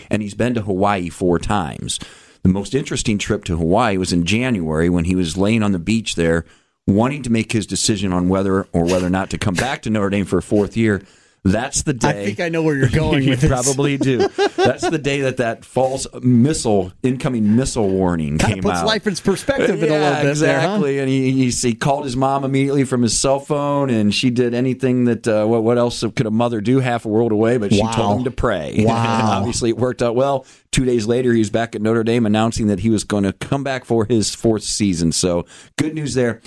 And 0.10 0.22
he's 0.22 0.34
been 0.36 0.54
to 0.54 0.62
Hawaii 0.62 1.10
four 1.10 1.38
times. 1.38 2.00
The 2.44 2.50
most 2.50 2.74
interesting 2.74 3.18
trip 3.18 3.44
to 3.46 3.58
Hawaii 3.58 3.98
was 3.98 4.14
in 4.14 4.26
January 4.26 4.90
when 4.90 5.06
he 5.06 5.16
was 5.16 5.36
laying 5.36 5.64
on 5.64 5.74
the 5.74 5.80
beach 5.80 6.16
there, 6.16 6.46
wanting 6.88 7.24
to 7.24 7.30
make 7.30 7.52
his 7.52 7.68
decision 7.68 8.14
on 8.14 8.30
whether 8.30 8.68
or 8.72 8.86
whether 8.86 9.08
or 9.08 9.10
not 9.12 9.30
to 9.32 9.38
come 9.38 9.54
back 9.54 9.82
to 9.82 9.90
Notre 9.90 10.10
Dame 10.10 10.26
for 10.26 10.38
a 10.38 10.42
fourth 10.42 10.78
year. 10.78 11.02
That's 11.44 11.82
the 11.82 11.94
day. 11.94 12.08
I 12.10 12.26
think 12.26 12.40
I 12.40 12.50
know 12.50 12.62
where 12.62 12.76
you're 12.76 12.88
going 12.94 13.24
you 13.24 13.32
with 13.32 13.42
this. 13.42 13.50
probably 13.50 13.98
do. 13.98 14.28
That's 14.58 14.88
the 14.88 15.00
day 15.00 15.22
that 15.22 15.38
that 15.38 15.66
false 15.66 16.06
missile, 16.22 16.94
incoming 17.02 17.56
missile 17.56 17.90
warning 17.90 18.38
Kind 18.38 18.54
came 18.56 18.64
puts 18.64 18.78
out. 18.80 18.86
life 18.86 19.08
in 19.08 19.16
perspective 19.16 19.82
in 19.82 19.90
a 19.90 19.94
little 19.94 20.22
bit 20.22 20.30
exactly. 20.30 20.94
there, 20.96 21.02
And 21.02 21.10
he, 21.10 21.32
he, 21.32 21.50
he 21.50 21.74
called 21.74 22.04
his 22.06 22.16
mom 22.16 22.44
immediately 22.44 22.84
from 22.84 23.02
his 23.02 23.20
cell 23.20 23.40
phone, 23.40 23.90
and 23.90 24.14
she 24.14 24.30
did 24.30 24.54
anything 24.54 25.06
that 25.06 25.28
uh, 25.28 25.46
what, 25.48 25.64
what 25.64 25.80
else 25.80 26.02
could 26.16 26.28
a 26.28 26.32
mother 26.32 26.62
do 26.62 26.78
half 26.80 27.06
a 27.06 27.10
world 27.10 27.32
away? 27.32 27.58
But 27.58 27.74
she 27.74 27.82
Wow. 27.82 27.92
told 27.92 28.18
him 28.20 28.24
to 28.26 28.32
pray. 28.32 28.76
Wow. 28.92 29.40
obviously, 29.40 29.70
it 29.72 29.78
worked 29.78 30.04
out 30.04 30.16
well. 30.16 30.46
Two 30.72 30.86
days 30.86 31.08
later, 31.08 31.34
he 31.34 31.40
was 31.40 31.50
back 31.50 31.76
at 31.76 31.82
Notre 31.82 32.04
Dame 32.04 32.28
announcing 32.28 32.68
that 32.68 32.82
he 32.82 32.92
was 32.92 33.04
going 33.04 33.24
to 33.24 33.34
come 33.34 33.64
back 33.64 33.84
for 33.86 34.06
his 34.06 34.36
fourth 34.36 34.64
season. 34.64 35.12
So 35.12 35.46
good 35.78 35.96
news 35.96 36.14
there. 36.14 36.40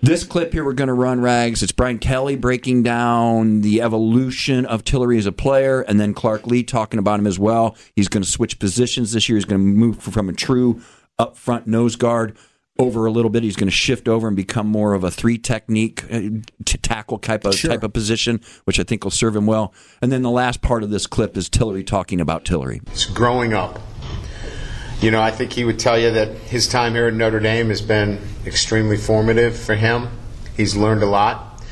This 0.00 0.22
clip 0.24 0.52
here 0.52 0.64
we're 0.64 0.74
going 0.74 0.88
to 0.88 0.94
run, 0.94 1.20
Rags. 1.20 1.62
It's 1.62 1.72
Brian 1.72 1.98
Kelly 1.98 2.36
breaking 2.36 2.84
down 2.84 3.62
the 3.62 3.82
evolution 3.82 4.64
of 4.64 4.84
Tillery 4.84 5.18
as 5.18 5.26
a 5.26 5.32
player, 5.32 5.80
and 5.80 5.98
then 5.98 6.14
Clark 6.14 6.46
Lea 6.46 6.62
talking 6.62 7.00
about 7.00 7.18
him 7.18 7.26
as 7.26 7.38
well. 7.38 7.76
He's 7.96 8.06
going 8.08 8.22
to 8.22 8.28
switch 8.28 8.60
positions 8.60 9.12
this 9.12 9.28
year. 9.28 9.36
He's 9.36 9.44
going 9.44 9.60
to 9.60 9.66
move 9.66 9.98
from 10.00 10.28
a 10.28 10.32
true 10.32 10.80
up 11.18 11.36
front 11.36 11.66
nose 11.66 11.96
guard 11.96 12.36
over 12.78 13.06
a 13.06 13.10
little 13.10 13.28
bit. 13.28 13.42
He's 13.42 13.56
going 13.56 13.66
to 13.66 13.74
shift 13.74 14.06
over 14.06 14.28
and 14.28 14.36
become 14.36 14.68
more 14.68 14.94
of 14.94 15.02
a 15.02 15.10
three 15.10 15.36
technique 15.36 16.04
uh, 16.12 16.20
to 16.64 16.78
tackle 16.78 17.18
type 17.18 17.44
of 17.44 17.56
Sure. 17.56 17.72
type 17.72 17.82
of 17.82 17.92
position, 17.92 18.40
which 18.64 18.78
I 18.78 18.84
think 18.84 19.02
will 19.02 19.10
serve 19.10 19.34
him 19.34 19.46
well. 19.46 19.74
And 20.00 20.12
then 20.12 20.22
the 20.22 20.30
last 20.30 20.62
part 20.62 20.84
of 20.84 20.90
this 20.90 21.08
clip 21.08 21.36
is 21.36 21.48
Tillery 21.48 21.82
talking 21.82 22.20
about 22.20 22.44
Tillery. 22.44 22.80
It's 22.86 23.06
growing 23.06 23.52
up. 23.52 23.80
You 25.00 25.12
know, 25.12 25.22
I 25.22 25.30
think 25.30 25.52
he 25.52 25.64
would 25.64 25.78
tell 25.78 25.96
you 25.96 26.10
that 26.10 26.28
his 26.28 26.66
time 26.66 26.94
here 26.94 27.06
at 27.06 27.14
Notre 27.14 27.38
Dame 27.38 27.68
has 27.68 27.80
been 27.80 28.18
extremely 28.44 28.96
formative 28.96 29.56
for 29.56 29.76
him. 29.76 30.08
He's 30.56 30.74
learned 30.74 31.04
a 31.04 31.06
lot. 31.06 31.62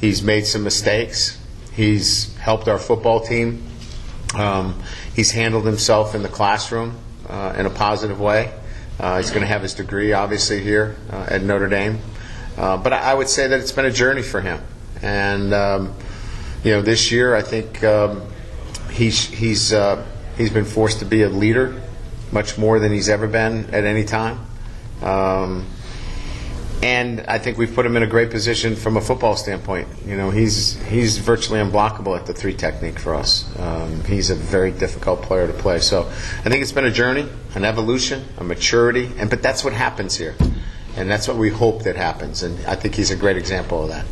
He's 0.00 0.22
made 0.22 0.46
some 0.46 0.62
mistakes. 0.62 1.36
He's 1.72 2.32
helped 2.36 2.68
our 2.68 2.78
football 2.78 3.18
team. 3.18 3.64
Um, 4.36 4.80
he's 5.16 5.32
handled 5.32 5.66
himself 5.66 6.14
in 6.14 6.22
the 6.22 6.28
classroom 6.28 6.96
uh, 7.28 7.56
in 7.58 7.66
a 7.66 7.70
positive 7.70 8.20
way. 8.20 8.52
Uh, 9.00 9.16
he's 9.16 9.30
going 9.30 9.42
to 9.42 9.48
have 9.48 9.62
his 9.62 9.74
degree, 9.74 10.12
obviously, 10.12 10.62
here 10.62 10.94
uh, 11.10 11.26
at 11.28 11.42
Notre 11.42 11.68
Dame. 11.68 11.98
Uh, 12.56 12.76
but 12.76 12.92
I 12.92 12.98
I 12.98 13.14
would 13.14 13.28
say 13.28 13.48
that 13.48 13.58
it's 13.58 13.72
been 13.72 13.86
a 13.86 13.90
journey 13.90 14.22
for 14.22 14.40
him. 14.40 14.60
And, 15.02 15.52
um, 15.52 15.92
you 16.62 16.70
know, 16.70 16.82
this 16.82 17.10
year 17.10 17.34
I 17.34 17.42
think 17.42 17.82
um, 17.82 18.22
he's, 18.92 19.26
he's, 19.26 19.72
uh, 19.72 20.06
he's 20.38 20.50
been 20.50 20.64
forced 20.64 21.00
to 21.00 21.04
be 21.04 21.22
a 21.22 21.28
leader 21.28 21.82
much 22.32 22.58
more 22.58 22.78
than 22.78 22.92
he's 22.92 23.08
ever 23.08 23.26
been 23.26 23.66
at 23.66 23.84
any 23.84 24.04
time. 24.04 24.38
Um, 25.02 25.66
and 26.82 27.22
I 27.22 27.38
think 27.38 27.56
we've 27.56 27.74
put 27.74 27.86
him 27.86 27.96
in 27.96 28.02
a 28.02 28.06
great 28.06 28.30
position 28.30 28.76
from 28.76 28.96
a 28.96 29.00
football 29.00 29.36
standpoint. 29.36 29.88
You 30.04 30.16
know, 30.16 30.30
he's 30.30 30.80
he's 30.84 31.18
virtually 31.18 31.58
unblockable 31.58 32.18
at 32.18 32.26
the 32.26 32.34
three 32.34 32.54
technique 32.54 32.98
for 32.98 33.14
us. 33.14 33.44
Um, 33.58 34.04
he's 34.04 34.28
a 34.30 34.34
very 34.34 34.72
difficult 34.72 35.22
player 35.22 35.46
to 35.46 35.52
play. 35.54 35.78
So 35.78 36.02
I 36.02 36.50
think 36.50 36.62
it's 36.62 36.72
been 36.72 36.84
a 36.84 36.90
journey, 36.90 37.26
an 37.54 37.64
evolution, 37.64 38.24
a 38.36 38.44
maturity, 38.44 39.10
and 39.16 39.30
but 39.30 39.42
that's 39.42 39.64
what 39.64 39.72
happens 39.72 40.16
here, 40.16 40.36
and 40.96 41.10
that's 41.10 41.26
what 41.26 41.38
we 41.38 41.48
hope 41.48 41.84
that 41.84 41.96
happens. 41.96 42.42
And 42.42 42.64
I 42.66 42.74
think 42.74 42.94
he's 42.94 43.10
a 43.10 43.16
great 43.16 43.38
example 43.38 43.82
of 43.84 43.88
that. 43.88 44.04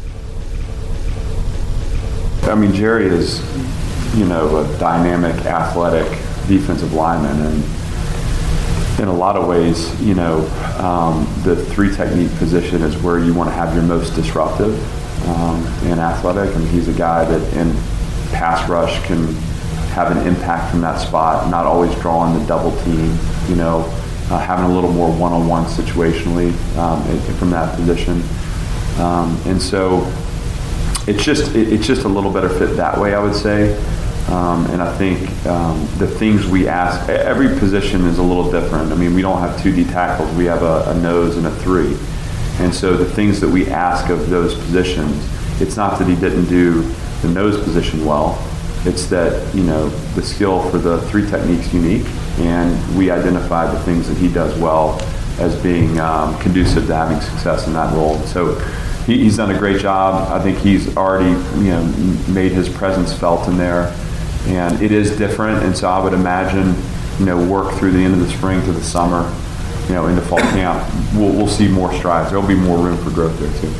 I 2.51 2.55
mean, 2.55 2.73
Jerry 2.75 3.07
is, 3.07 3.41
you 4.17 4.25
know, 4.27 4.59
a 4.59 4.79
dynamic, 4.79 5.35
athletic 5.45 6.11
defensive 6.47 6.93
lineman, 6.93 7.41
and 7.47 7.84
in 8.99 9.09
a 9.09 9.13
lot 9.13 9.37
of 9.37 9.49
ways, 9.49 10.01
you 10.01 10.15
know, 10.15 10.39
um, 10.79 11.27
the 11.43 11.57
three 11.57 11.95
technique 11.95 12.31
position 12.37 12.83
is 12.83 12.97
where 13.03 13.19
you 13.19 13.35
want 13.35 13.49
to 13.49 13.55
have 13.55 13.75
your 13.75 13.83
most 13.83 14.15
disruptive 14.15 14.75
um, 15.29 15.65
and 15.85 16.01
athletic. 16.01 16.55
I 16.55 16.59
mean, 16.59 16.69
he's 16.69 16.89
a 16.89 16.93
guy 16.93 17.25
that 17.25 17.57
in 17.57 17.75
pass 18.33 18.69
rush 18.69 19.05
can 19.07 19.35
have 19.95 20.17
an 20.17 20.27
impact 20.27 20.71
from 20.71 20.81
that 20.81 20.99
spot, 20.99 21.51
not 21.51 21.67
always 21.67 21.95
drawing 22.01 22.39
the 22.39 22.45
double 22.47 22.77
team, 22.85 23.17
you 23.49 23.57
know, 23.57 23.81
uh, 24.31 24.39
having 24.39 24.65
a 24.65 24.75
little 24.75 24.93
more 24.93 25.11
one-on-one 25.11 25.65
situationally 25.67 26.53
um, 26.77 27.03
from 27.39 27.51
that 27.51 27.75
position. 27.77 28.23
Um, 29.01 29.41
and 29.47 29.61
so 29.61 30.11
it's 31.07 31.23
just 31.25 31.55
it, 31.55 31.73
it's 31.73 31.87
just 31.87 32.05
a 32.05 32.09
little 32.09 32.33
better 32.33 32.49
fit 32.49 32.77
that 32.77 32.99
way, 32.99 33.15
I 33.15 33.23
would 33.23 33.35
say. 33.35 33.75
Um, 34.29 34.67
and 34.67 34.81
I 34.81 34.97
think 34.97 35.29
um, 35.47 35.87
the 35.99 36.07
things 36.07 36.47
we 36.47 36.67
ask, 36.67 37.09
every 37.09 37.59
position 37.59 38.07
is 38.07 38.19
a 38.19 38.23
little 38.23 38.51
different. 38.51 38.91
I 38.91 38.95
mean, 38.95 39.15
we 39.15 39.23
don't 39.23 39.39
have 39.39 39.63
two 39.63 39.73
D 39.73 39.85
tackles; 39.85 40.35
we 40.37 40.47
have 40.47 40.63
a, 40.63 40.91
a 40.91 40.95
nose 41.01 41.37
and 41.37 41.47
a 41.47 41.55
three. 41.57 41.97
And 42.59 42.75
so 42.75 42.97
the 42.97 43.05
things 43.05 43.41
that 43.41 43.49
we 43.49 43.69
ask 43.69 44.11
of 44.11 44.31
those 44.31 44.55
positions, 44.55 45.29
it's 45.61 45.77
not 45.77 45.99
that 45.99 46.09
he 46.09 46.15
didn't 46.15 46.47
do 46.47 46.83
the 47.21 47.29
nose 47.29 47.63
position 47.63 48.05
well. 48.05 48.39
It's 48.87 49.07
that 49.07 49.55
you 49.55 49.63
know 49.63 49.89
the 50.15 50.23
skill 50.23 50.69
for 50.71 50.79
the 50.79 51.01
three 51.09 51.29
techniques 51.29 51.73
unique, 51.73 52.07
and 52.39 52.97
we 52.97 53.11
identified 53.11 53.75
the 53.75 53.81
things 53.81 54.09
that 54.09 54.17
he 54.19 54.29
does 54.33 54.59
well 54.59 55.01
as 55.39 55.61
being 55.63 55.99
um, 55.99 56.39
conducive 56.39 56.87
to 56.87 56.95
having 56.95 57.21
success 57.21 57.67
in 57.67 57.73
that 57.73 57.93
role. 57.95 58.19
So 58.21 58.55
he, 59.07 59.19
he's 59.19 59.37
done 59.37 59.51
a 59.51 59.59
great 59.59 59.81
job. 59.81 60.31
I 60.31 60.43
think 60.43 60.59
he's 60.59 60.97
already 60.97 61.31
you 61.61 61.71
know 61.71 61.85
made 62.29 62.53
his 62.53 62.69
presence 62.69 63.13
felt 63.13 63.49
in 63.49 63.57
there, 63.57 63.95
and 64.47 64.81
it 64.83 64.93
is 64.93 65.17
different. 65.17 65.65
And 65.65 65.77
so 65.77 65.89
I 65.89 66.03
would 66.03 66.15
imagine 66.15 66.75
you 67.19 67.27
know 67.27 67.47
work 67.49 67.75
through 67.75 67.93
the 67.93 68.01
end 68.01 68.15
of 68.15 68.21
the 68.21 68.29
spring 68.29 68.61
to 68.63 68.73
the 68.73 68.83
summer, 68.83 69.33
you 69.89 69.95
know 69.95 70.07
into 70.07 70.23
fall 70.23 70.39
camp, 70.39 70.89
we'll, 71.15 71.33
we'll 71.33 71.49
see 71.49 71.69
more 71.69 71.93
strides. 71.95 72.31
There'll 72.31 72.47
be 72.47 72.55
more 72.55 72.79
room 72.79 72.97
for 72.99 73.11
growth 73.11 73.39
there 73.39 73.53
too. 73.61 73.73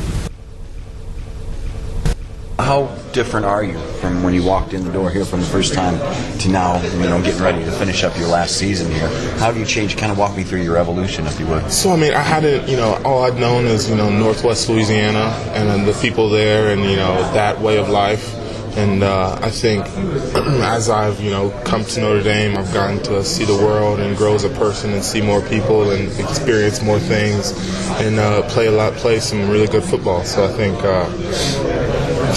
How 2.57 2.87
different 3.11 3.45
are 3.45 3.63
you 3.63 3.77
from 4.01 4.23
when 4.23 4.33
you 4.33 4.43
walked 4.43 4.73
in 4.73 4.83
the 4.83 4.91
door 4.91 5.09
here 5.11 5.23
from 5.23 5.39
the 5.41 5.45
first 5.45 5.73
time 5.73 5.97
to 6.39 6.49
now, 6.49 6.81
you 6.81 6.99
know, 6.99 7.21
getting 7.21 7.41
ready 7.41 7.63
to 7.63 7.71
finish 7.71 8.03
up 8.03 8.17
your 8.17 8.27
last 8.27 8.57
season 8.57 8.91
here? 8.91 9.07
How 9.37 9.51
do 9.51 9.59
you 9.59 9.65
change? 9.65 9.95
Kind 9.97 10.11
of 10.11 10.17
walk 10.17 10.35
me 10.35 10.43
through 10.43 10.61
your 10.61 10.77
evolution, 10.77 11.27
if 11.27 11.39
you 11.39 11.47
would. 11.47 11.71
So 11.71 11.91
I 11.91 11.95
mean, 11.95 12.13
I 12.13 12.21
hadn't, 12.21 12.67
you 12.67 12.75
know, 12.75 12.99
all 13.05 13.23
I'd 13.23 13.39
known 13.39 13.65
is 13.65 13.89
you 13.89 13.95
know 13.95 14.09
Northwest 14.09 14.67
Louisiana 14.67 15.31
and 15.53 15.69
then 15.69 15.85
the 15.85 15.93
people 16.01 16.29
there, 16.29 16.71
and 16.71 16.83
you 16.83 16.95
know 16.95 17.15
that 17.33 17.59
way 17.59 17.77
of 17.77 17.89
life. 17.89 18.34
And 18.77 19.03
uh, 19.03 19.39
I 19.41 19.49
think 19.49 19.85
as 20.63 20.89
I've 20.89 21.21
you 21.21 21.31
know 21.31 21.49
come 21.65 21.85
to 21.85 22.01
Notre 22.01 22.23
Dame, 22.23 22.57
I've 22.57 22.73
gotten 22.73 23.01
to 23.03 23.23
see 23.23 23.45
the 23.45 23.55
world 23.55 23.99
and 23.99 24.17
grow 24.17 24.35
as 24.35 24.43
a 24.43 24.49
person 24.49 24.91
and 24.93 25.03
see 25.03 25.21
more 25.21 25.41
people 25.41 25.91
and 25.91 26.11
experience 26.19 26.81
more 26.81 26.99
things 26.99 27.53
and 28.01 28.19
uh, 28.19 28.41
play 28.49 28.67
a 28.67 28.71
lot, 28.71 28.93
play 28.93 29.19
some 29.19 29.49
really 29.49 29.67
good 29.67 29.83
football. 29.83 30.23
So 30.23 30.45
I 30.45 30.49
think. 30.49 30.77
Uh, 30.83 31.09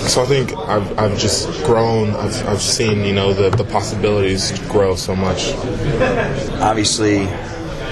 so 0.08 0.22
I 0.22 0.26
think 0.26 0.56
I've, 0.56 0.98
I've 0.98 1.18
just 1.18 1.48
grown. 1.64 2.10
I've, 2.10 2.46
I've 2.46 2.62
seen 2.62 3.04
you 3.04 3.14
know 3.14 3.32
the, 3.32 3.50
the 3.50 3.64
possibilities 3.64 4.58
grow 4.68 4.94
so 4.94 5.14
much. 5.14 5.52
Obviously, 6.60 7.26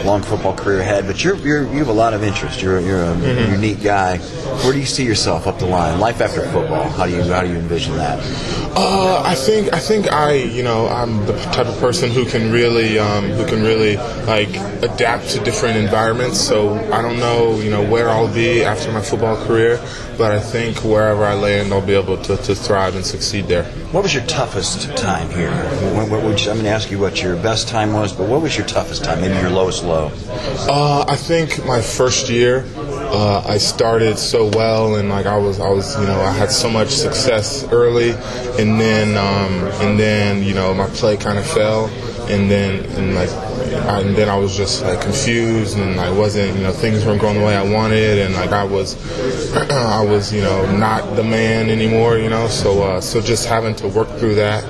long 0.06 0.22
football 0.22 0.54
career 0.54 0.80
ahead, 0.80 1.06
but 1.06 1.22
you're, 1.22 1.36
you're 1.36 1.64
you 1.72 1.78
have 1.78 1.88
a 1.88 1.92
lot 1.92 2.14
of 2.14 2.22
interest. 2.22 2.62
You're 2.62 2.80
you're 2.80 3.02
a 3.02 3.16
Mm-hmm. 3.16 3.52
unique 3.54 3.82
guy. 3.82 4.18
Where 4.62 4.72
do 4.72 4.78
you 4.78 4.86
see 4.86 5.04
yourself 5.04 5.46
up 5.46 5.58
the 5.58 5.66
line? 5.66 5.98
Life 6.00 6.20
after 6.20 6.42
football. 6.50 6.88
How 6.90 7.06
do 7.06 7.12
you 7.16 7.22
how 7.24 7.42
do 7.42 7.48
you 7.48 7.56
envision 7.56 7.96
that? 7.96 8.18
Uh, 8.78 9.22
I 9.24 9.34
think 9.34 9.72
I 9.72 9.78
think 9.80 10.12
I 10.12 10.34
you 10.34 10.62
know 10.62 10.86
I'm 10.88 11.24
the 11.26 11.32
type 11.56 11.66
of 11.66 11.78
person 11.78 12.10
who 12.10 12.24
can 12.26 12.52
really 12.52 12.98
um, 12.98 13.24
who 13.36 13.44
can 13.46 13.62
really 13.62 13.96
like 14.26 14.50
adapt 14.82 15.30
to 15.30 15.40
different 15.40 15.76
environments. 15.76 16.38
So 16.40 16.74
I 16.92 17.00
don't 17.02 17.18
know 17.18 17.58
you 17.60 17.70
know 17.70 17.82
where 17.82 18.08
I'll 18.10 18.32
be 18.32 18.62
after 18.64 18.92
my 18.92 19.00
football 19.00 19.36
career, 19.46 19.80
but 20.18 20.30
I 20.32 20.40
think 20.40 20.84
wherever 20.84 21.24
I 21.24 21.34
land, 21.34 21.72
I'll 21.72 21.84
be 21.94 21.94
able 21.94 22.18
to, 22.28 22.36
to 22.36 22.54
thrive 22.54 22.94
and 22.96 23.04
succeed 23.04 23.46
there. 23.46 23.64
What 23.92 24.02
was 24.02 24.12
your 24.14 24.24
toughest 24.26 24.94
time 24.96 25.28
here? 25.30 25.52
What, 25.96 26.10
what 26.10 26.22
would 26.24 26.38
you, 26.42 26.50
I'm 26.50 26.56
going 26.58 26.64
to 26.64 26.70
ask 26.78 26.90
you 26.90 26.98
what 26.98 27.22
your 27.22 27.36
best 27.36 27.68
time 27.68 27.92
was, 27.94 28.12
but 28.12 28.28
what 28.28 28.42
was 28.42 28.56
your 28.58 28.66
toughest 28.66 29.04
time? 29.04 29.20
Maybe 29.20 29.34
your 29.40 29.50
lowest 29.50 29.84
low. 29.84 29.95
Uh, 30.04 31.04
I 31.08 31.16
think 31.16 31.64
my 31.64 31.80
first 31.80 32.28
year, 32.28 32.64
uh, 32.76 33.42
I 33.46 33.58
started 33.58 34.18
so 34.18 34.48
well, 34.48 34.96
and 34.96 35.08
like 35.08 35.26
I 35.26 35.38
was, 35.38 35.60
I 35.60 35.68
was, 35.70 35.98
you 35.98 36.06
know, 36.06 36.20
I 36.20 36.32
had 36.32 36.50
so 36.50 36.68
much 36.68 36.88
success 36.90 37.66
early, 37.72 38.10
and 38.58 38.80
then, 38.80 39.16
um, 39.16 39.52
and 39.86 39.98
then, 39.98 40.42
you 40.42 40.54
know, 40.54 40.74
my 40.74 40.86
play 40.88 41.16
kind 41.16 41.38
of 41.38 41.46
fell, 41.46 41.86
and 42.28 42.50
then, 42.50 42.84
and 42.96 43.14
like, 43.14 43.30
I, 43.30 44.00
and 44.00 44.14
then 44.16 44.28
I 44.28 44.36
was 44.36 44.56
just 44.56 44.82
like 44.82 45.00
confused, 45.00 45.78
and 45.78 46.00
I 46.00 46.10
wasn't, 46.10 46.56
you 46.56 46.62
know, 46.62 46.72
things 46.72 47.04
weren't 47.04 47.20
going 47.20 47.38
the 47.38 47.44
way 47.44 47.56
I 47.56 47.68
wanted, 47.68 48.18
and 48.18 48.34
like 48.34 48.50
I 48.50 48.64
was, 48.64 48.96
I 49.70 50.04
was, 50.04 50.32
you 50.32 50.42
know, 50.42 50.76
not 50.76 51.16
the 51.16 51.24
man 51.24 51.70
anymore, 51.70 52.18
you 52.18 52.28
know. 52.28 52.48
So, 52.48 52.82
uh, 52.82 53.00
so 53.00 53.20
just 53.20 53.46
having 53.46 53.74
to 53.76 53.88
work 53.88 54.08
through 54.18 54.36
that 54.36 54.64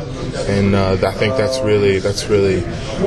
and 0.48 0.74
uh, 0.74 0.92
I 1.06 1.12
think 1.12 1.36
that's 1.36 1.58
really 1.60 1.98
that's 1.98 2.26
really 2.26 2.64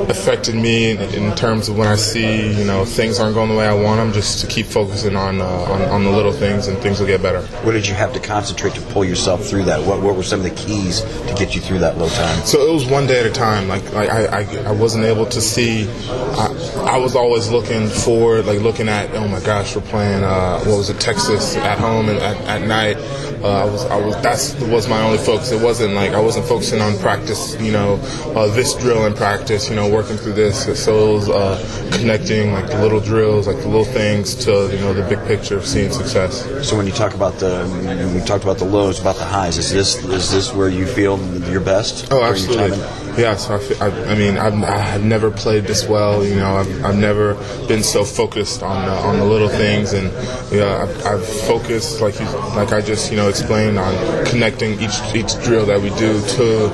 affected 0.08 0.54
me 0.54 0.90
in, 0.90 0.98
in, 1.14 1.34
terms 1.36 1.68
of 1.68 1.78
when 1.78 1.88
I 1.88 1.96
see 1.96 2.52
you 2.52 2.64
know 2.64 2.84
things 2.84 3.18
aren't 3.18 3.34
going 3.34 3.48
the 3.48 3.56
way 3.56 3.66
I 3.66 3.74
want 3.74 3.98
them. 3.98 4.12
Just 4.12 4.40
to 4.40 4.46
keep 4.46 4.66
focusing 4.66 5.16
on, 5.16 5.40
uh, 5.40 5.44
on, 5.44 5.82
on 5.82 6.04
the 6.04 6.10
little 6.10 6.32
things, 6.32 6.66
and 6.66 6.78
things 6.78 7.00
will 7.00 7.06
get 7.06 7.22
better. 7.22 7.42
What 7.64 7.72
did 7.72 7.86
you 7.86 7.94
have 7.94 8.12
to 8.12 8.20
concentrate 8.20 8.74
to 8.74 8.80
pull 8.92 9.04
yourself 9.04 9.44
through 9.44 9.64
that? 9.64 9.84
What 9.86 10.00
what 10.02 10.16
were 10.16 10.22
some 10.22 10.40
of 10.40 10.44
the 10.44 10.54
keys 10.54 11.00
to 11.00 11.34
get 11.36 11.54
you 11.54 11.60
through 11.60 11.78
that 11.80 11.98
low 11.98 12.08
time? 12.08 12.44
So 12.44 12.60
it 12.68 12.72
was 12.72 12.86
one 12.86 13.06
day 13.06 13.20
at 13.20 13.26
a 13.26 13.30
time. 13.30 13.68
Like, 13.68 13.92
like 13.92 14.10
I, 14.10 14.42
I, 14.42 14.56
I 14.68 14.72
wasn't 14.72 15.04
able 15.04 15.26
to 15.26 15.40
see. 15.40 15.88
I, 16.08 16.94
I 16.94 16.96
was 16.98 17.14
always 17.14 17.50
looking 17.50 17.88
forward, 17.88 18.46
like 18.46 18.60
looking 18.60 18.88
at 18.88 19.10
oh 19.14 19.28
my 19.28 19.40
gosh, 19.40 19.76
we're 19.76 19.82
playing. 19.82 20.24
Uh, 20.24 20.60
what 20.64 20.76
was 20.76 20.90
it, 20.90 21.00
Texas 21.00 21.56
at 21.56 21.78
home 21.78 22.08
and 22.08 22.18
at, 22.18 22.36
at 22.46 22.66
night 22.66 22.96
uh, 23.42 23.62
I 23.62 23.64
was, 23.64 23.84
I 23.86 23.96
was, 23.96 24.22
that's 24.22 24.54
was 24.60 24.86
my 24.86 25.00
only 25.00 25.16
focus. 25.16 25.50
It 25.50 25.62
wasn't 25.62 25.94
like 25.94 26.12
I 26.12 26.20
wasn't 26.20 26.46
focusing 26.46 26.80
on 26.82 26.98
practice, 26.98 27.19
you 27.60 27.72
know, 27.72 27.94
uh, 28.34 28.46
this 28.54 28.74
drill 28.74 29.06
in 29.06 29.14
practice, 29.14 29.68
you 29.68 29.76
know, 29.76 29.88
working 29.88 30.16
through 30.16 30.34
this. 30.34 30.64
So 30.82 31.10
it 31.10 31.14
was 31.14 31.28
uh, 31.28 31.90
connecting 31.92 32.52
like 32.52 32.66
the 32.68 32.80
little 32.80 33.00
drills, 33.00 33.46
like 33.46 33.58
the 33.58 33.68
little 33.68 33.84
things 33.84 34.34
to, 34.44 34.70
you 34.72 34.78
know, 34.80 34.92
the 34.92 35.06
big 35.08 35.24
picture 35.26 35.56
of 35.56 35.66
seeing 35.66 35.90
success. 35.90 36.44
So 36.66 36.76
when 36.76 36.86
you 36.86 36.92
talk 36.92 37.14
about 37.14 37.34
the, 37.38 37.66
we 38.14 38.24
talked 38.24 38.44
about 38.44 38.58
the 38.58 38.64
lows, 38.64 39.00
about 39.00 39.16
the 39.16 39.24
highs, 39.24 39.58
is 39.58 39.72
this, 39.72 40.02
is 40.04 40.30
this 40.30 40.52
where 40.54 40.68
you 40.68 40.86
feel 40.86 41.18
your 41.50 41.60
best? 41.60 42.08
Oh, 42.10 42.22
absolutely. 42.22 42.78
Yeah, 43.18 43.36
so 43.36 43.56
I, 43.80 43.86
I, 43.86 44.12
I 44.12 44.14
mean, 44.16 44.38
I've, 44.38 44.54
I've 44.62 45.04
never 45.04 45.30
played 45.30 45.64
this 45.64 45.88
well. 45.88 46.24
You 46.24 46.36
know, 46.36 46.56
I've, 46.56 46.84
I've 46.84 46.96
never 46.96 47.34
been 47.66 47.82
so 47.82 48.04
focused 48.04 48.62
on 48.62 48.86
the, 48.86 48.92
on 48.92 49.18
the 49.18 49.24
little 49.24 49.48
things, 49.48 49.92
and 49.92 50.10
yeah, 50.52 50.82
I've, 50.82 51.06
I've 51.06 51.26
focused 51.26 52.00
like 52.00 52.18
you, 52.18 52.26
like 52.54 52.72
I 52.72 52.80
just 52.80 53.10
you 53.10 53.16
know 53.16 53.28
explained 53.28 53.78
on 53.78 54.26
connecting 54.26 54.80
each 54.80 55.00
each 55.14 55.32
drill 55.44 55.66
that 55.66 55.80
we 55.80 55.90
do 55.90 56.20
to 56.20 56.68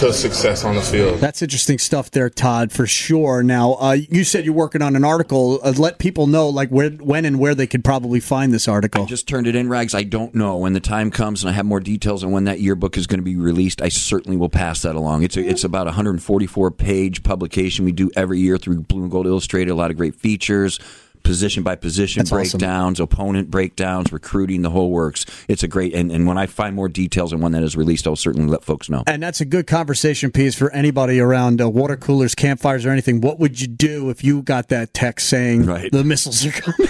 to 0.00 0.12
success 0.12 0.64
on 0.64 0.74
the 0.74 0.82
field. 0.82 1.20
That's 1.20 1.42
interesting 1.42 1.78
stuff 1.78 2.10
there, 2.10 2.30
Todd, 2.30 2.72
for 2.72 2.86
sure. 2.86 3.42
Now, 3.42 3.74
uh, 3.74 3.92
you 3.92 4.24
said 4.24 4.44
you're 4.44 4.54
working 4.54 4.82
on 4.82 4.96
an 4.96 5.04
article. 5.04 5.60
Uh, 5.62 5.72
let 5.76 5.98
people 5.98 6.26
know 6.26 6.48
like 6.48 6.70
where, 6.70 6.90
when, 6.90 7.24
and 7.24 7.38
where 7.38 7.54
they 7.54 7.66
could 7.66 7.84
probably 7.84 8.20
find 8.20 8.52
this 8.52 8.68
article. 8.68 9.02
I 9.02 9.06
just 9.06 9.28
turned 9.28 9.46
it 9.46 9.54
in, 9.54 9.68
Rags. 9.68 9.94
I 9.94 10.02
don't 10.02 10.34
know 10.34 10.56
when 10.56 10.72
the 10.72 10.80
time 10.80 11.10
comes, 11.10 11.42
and 11.42 11.50
I 11.50 11.52
have 11.52 11.66
more 11.66 11.80
details 11.80 12.24
on 12.24 12.30
when 12.30 12.44
that 12.44 12.60
yearbook 12.60 12.96
is 12.96 13.06
going 13.06 13.20
to 13.20 13.24
be 13.24 13.36
released. 13.36 13.82
I 13.82 13.88
certainly 13.88 14.36
will 14.36 14.48
pass 14.48 14.82
that 14.82 14.96
along. 14.96 15.22
It's 15.22 15.36
a, 15.36 15.46
it's 15.46 15.64
about 15.68 15.86
144 15.86 16.70
page 16.72 17.22
publication 17.22 17.84
we 17.84 17.92
do 17.92 18.10
every 18.16 18.40
year 18.40 18.58
through 18.58 18.80
Blue 18.80 19.02
and 19.02 19.10
Gold 19.10 19.26
Illustrated. 19.26 19.70
A 19.70 19.74
lot 19.74 19.90
of 19.90 19.96
great 19.96 20.14
features 20.14 20.80
position 21.28 21.62
by 21.62 21.76
position 21.76 22.20
That's 22.20 22.30
breakdowns, 22.30 22.98
awesome. 22.98 23.04
opponent 23.04 23.50
breakdowns, 23.50 24.14
recruiting, 24.14 24.62
the 24.62 24.70
whole 24.70 24.90
works. 24.90 25.26
It's 25.46 25.62
a 25.62 25.68
great, 25.68 25.94
and, 25.94 26.10
and 26.10 26.26
when 26.26 26.38
I 26.38 26.46
find 26.46 26.74
more 26.74 26.88
details 26.88 27.34
on 27.34 27.40
when 27.40 27.52
that 27.52 27.62
is 27.62 27.76
released, 27.76 28.06
I'll 28.06 28.16
certainly 28.16 28.48
let 28.48 28.64
folks 28.64 28.88
know. 28.88 29.04
And 29.06 29.22
that's 29.22 29.42
a 29.42 29.44
good 29.44 29.66
conversation 29.66 30.32
piece 30.32 30.54
for 30.54 30.72
anybody 30.72 31.20
around 31.20 31.60
uh, 31.60 31.68
water 31.68 31.98
coolers, 31.98 32.34
campfires, 32.34 32.86
or 32.86 32.90
anything. 32.90 33.20
What 33.20 33.38
would 33.38 33.60
you 33.60 33.66
do 33.66 34.08
if 34.08 34.24
you 34.24 34.40
got 34.40 34.68
that 34.68 34.94
text 34.94 35.28
saying 35.28 35.66
right. 35.66 35.92
the 35.92 36.02
missiles 36.02 36.46
are 36.46 36.50
coming? 36.50 36.88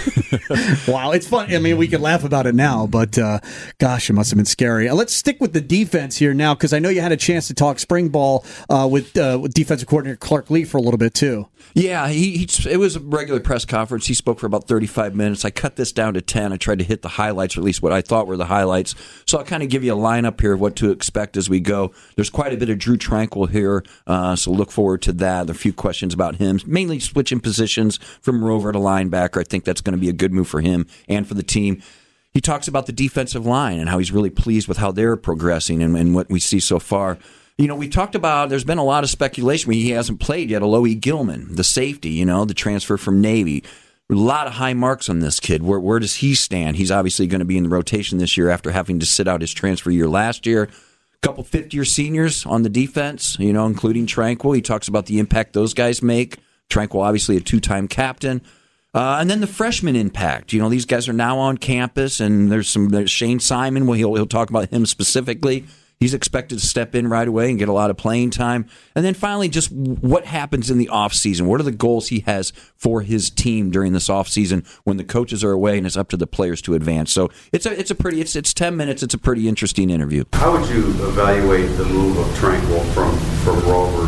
wow, 0.87 1.11
it's 1.11 1.27
funny. 1.27 1.57
I 1.57 1.59
mean, 1.59 1.77
we 1.77 1.89
can 1.89 2.01
laugh 2.01 2.23
about 2.23 2.47
it 2.47 2.55
now, 2.55 2.87
but 2.87 3.19
uh, 3.19 3.41
gosh, 3.79 4.09
it 4.09 4.13
must 4.13 4.31
have 4.31 4.37
been 4.37 4.47
scary. 4.47 4.89
Uh, 4.89 4.95
let's 4.95 5.13
stick 5.13 5.41
with 5.41 5.53
the 5.53 5.61
defense 5.61 6.17
here 6.17 6.33
now 6.33 6.55
because 6.55 6.73
I 6.73 6.79
know 6.79 6.91
you 6.91 7.01
had 7.01 7.11
a 7.11 7.17
chance 7.17 7.49
to 7.49 7.55
talk 7.55 7.81
spring 7.81 8.09
ball 8.09 8.45
uh, 8.71 8.89
with, 8.89 9.17
uh, 9.19 9.37
with 9.43 9.53
defensive 9.53 9.89
coordinator 9.89 10.17
Clark 10.17 10.49
Lea 10.49 10.63
for 10.63 10.79
a 10.79 10.81
little 10.81 10.99
bit 10.99 11.15
too. 11.15 11.49
Yeah, 11.75 12.09
he, 12.09 12.39
he, 12.39 12.71
it 12.71 12.79
was 12.79 12.97
a 12.97 13.01
regular 13.01 13.41
press 13.41 13.65
conference. 13.65 14.07
He 14.07 14.15
spoke 14.15 14.39
for 14.39 14.47
about 14.47 14.67
35 14.67 15.15
minutes. 15.15 15.45
I 15.45 15.51
cut 15.51 15.77
this 15.77 15.93
down 15.93 16.15
to 16.15 16.21
10. 16.21 16.53
I 16.53 16.57
tried 16.57 16.79
to 16.79 16.85
hit 16.85 17.03
the 17.03 17.09
highlights, 17.09 17.57
or 17.57 17.61
at 17.61 17.65
least 17.65 17.83
what 17.83 17.93
I 17.93 18.01
thought 18.01 18.27
were 18.27 18.37
the 18.37 18.47
highlights. 18.47 18.95
So 19.27 19.39
I'll 19.39 19.45
kind 19.45 19.63
of 19.63 19.69
give 19.69 19.85
you 19.85 19.95
a 19.95 19.97
lineup 19.97 20.41
here 20.41 20.55
of 20.55 20.61
what 20.61 20.77
to 20.77 20.91
expect 20.91 21.37
as 21.37 21.49
we 21.49 21.61
go. 21.61 21.93
There's 22.17 22.31
quite 22.31 22.53
a 22.53 22.57
bit 22.57 22.71
of 22.71 22.79
Drue 22.79 22.97
Tranquill 22.97 23.51
here, 23.51 23.85
uh, 24.07 24.37
so 24.37 24.51
look 24.51 24.71
forward 24.71 25.03
to 25.03 25.13
that. 25.15 25.47
There 25.47 25.55
are 25.55 25.57
a 25.57 25.59
few 25.59 25.73
questions 25.73 26.15
about 26.15 26.37
him, 26.37 26.61
mainly 26.67 27.01
switching 27.01 27.41
positions 27.41 27.99
from 28.21 28.45
rover 28.45 28.73
to 28.73 28.79
linebacker. 28.79 29.41
I 29.41 29.45
think 29.45 29.65
that's 29.65 29.81
going 29.81 29.97
to 29.97 30.01
be 30.01 30.09
a 30.09 30.15
good 30.15 30.33
move 30.33 30.49
for 30.49 30.61
him 30.61 30.87
and 31.09 31.27
for 31.27 31.35
the 31.35 31.43
team 31.43 31.83
he 32.35 32.41
talks 32.41 32.69
about 32.69 32.87
the 32.87 32.93
defensive 32.93 33.47
line 33.47 33.81
and 33.81 33.89
how 33.89 33.99
he's 33.99 34.13
really 34.13 34.31
pleased 34.31 34.69
with 34.69 34.77
how 34.77 34.93
they're 34.93 35.17
progressing 35.17 35.83
and, 35.83 35.97
and, 35.97 36.15
what 36.15 36.29
we 36.31 36.39
see 36.39 36.61
so 36.61 36.79
far. 36.79 37.19
You 37.59 37.67
know, 37.67 37.75
we 37.75 37.89
talked 37.89 38.15
about 38.15 38.51
there's 38.51 38.63
been 38.63 38.79
a 38.79 38.85
lot 38.85 39.03
of 39.03 39.11
speculation. 39.11 39.73
He 39.73 39.91
hasn't 39.91 40.21
played 40.21 40.51
yet. 40.51 40.63
Alohi 40.63 40.99
Gilman, 40.99 41.57
the 41.57 41.65
safety, 41.65 42.11
you 42.11 42.25
know, 42.25 42.45
the 42.45 42.55
transfer 42.55 42.97
from 42.97 43.21
Navy. 43.21 43.65
A 44.11 44.15
lot 44.15 44.47
of 44.47 44.55
high 44.55 44.75
marks 44.75 45.09
on 45.09 45.19
this 45.19 45.41
kid. 45.41 45.65
Where, 45.65 45.81
where 45.81 45.99
does 45.99 46.17
he 46.17 46.37
stand? 46.37 46.77
He's 46.77 46.93
obviously 46.93 47.27
going 47.27 47.41
to 47.41 47.45
be 47.45 47.57
in 47.57 47.65
the 47.65 47.69
rotation 47.69 48.19
this 48.19 48.37
year 48.37 48.49
after 48.49 48.71
having 48.71 49.01
to 49.01 49.07
sit 49.07 49.27
out 49.27 49.41
his 49.41 49.53
transfer 49.53 49.91
year 49.91 50.07
last 50.07 50.47
year. 50.47 50.63
A 50.63 51.27
couple 51.27 51.43
fifth 51.43 51.75
year 51.75 51.85
seniors 51.85 52.47
on 52.47 52.63
the 52.63 52.69
defense, 52.69 53.37
you 53.41 53.53
know, 53.53 53.67
including 53.67 54.07
Tranquill. 54.07 54.55
He 54.55 54.63
talks 54.63 54.87
about 54.87 55.07
the 55.07 55.19
impact 55.19 55.53
those 55.53 55.75
guys 55.75 56.01
make. 56.01 56.39
Tranquill, 56.71 57.03
obviously 57.03 57.37
a 57.37 57.41
two 57.41 57.59
time 57.59 57.89
captain. 57.89 58.41
Uh, 58.95 59.19
and 59.21 59.29
then 59.29 59.41
the 59.41 59.49
freshman 59.49 59.97
impact. 59.97 60.53
You 60.53 60.63
know, 60.63 60.69
these 60.69 60.87
guys 60.87 61.09
are 61.09 61.13
now 61.13 61.39
on 61.39 61.59
campus, 61.59 62.21
and 62.21 62.53
there's 62.53 62.69
some 62.69 62.91
there's 62.91 63.11
Shayne 63.11 63.41
Simon. 63.41 63.87
Well, 63.87 63.99
he'll 63.99 64.15
he'll 64.15 64.27
talk 64.27 64.49
about 64.49 64.71
him 64.71 64.87
specifically. 64.87 65.67
He's 66.01 66.15
expected 66.15 66.61
to 66.61 66.65
step 66.65 66.95
in 66.95 67.09
right 67.09 67.27
away 67.27 67.51
and 67.51 67.59
get 67.59 67.69
a 67.69 67.73
lot 67.73 67.91
of 67.91 67.97
playing 67.97 68.31
time. 68.31 68.67
And 68.95 69.05
then 69.05 69.15
finally, 69.15 69.49
just 69.49 69.73
what 69.73 70.27
happens 70.27 70.71
in 70.71 70.79
the 70.79 70.87
offseason? 70.93 71.43
What 71.43 71.59
are 71.59 71.65
the 71.65 71.73
goals 71.73 72.09
he 72.09 72.21
has 72.21 72.53
for 72.77 73.03
his 73.03 73.31
team 73.31 73.71
during 73.73 73.93
this 73.93 74.09
offseason 74.09 74.65
when 74.85 74.97
the 74.97 75.03
coaches 75.03 75.43
are 75.43 75.51
away 75.51 75.77
and 75.77 75.85
it's 75.87 75.97
up 75.97 76.09
to 76.11 76.17
the 76.17 76.27
players 76.29 76.63
to 76.63 76.75
advance? 76.75 77.11
So 77.11 77.31
it's 77.51 77.67
a 77.67 77.77
it's 77.77 77.91
a 77.91 77.97
pretty 77.97 78.21
it's 78.21 78.37
it's 78.37 78.55
ten 78.55 78.77
minutes. 78.77 79.03
It's 79.03 79.15
a 79.15 79.19
pretty 79.19 79.49
interesting 79.49 79.91
interview. 79.91 80.23
How 80.35 80.53
would 80.57 80.71
you 80.71 80.87
evaluate 81.05 81.77
the 81.77 81.85
move 81.87 82.17
of 82.17 82.27
Tranquill 82.39 82.85
from 82.95 83.19
from 83.43 83.69
Rover 83.69 84.07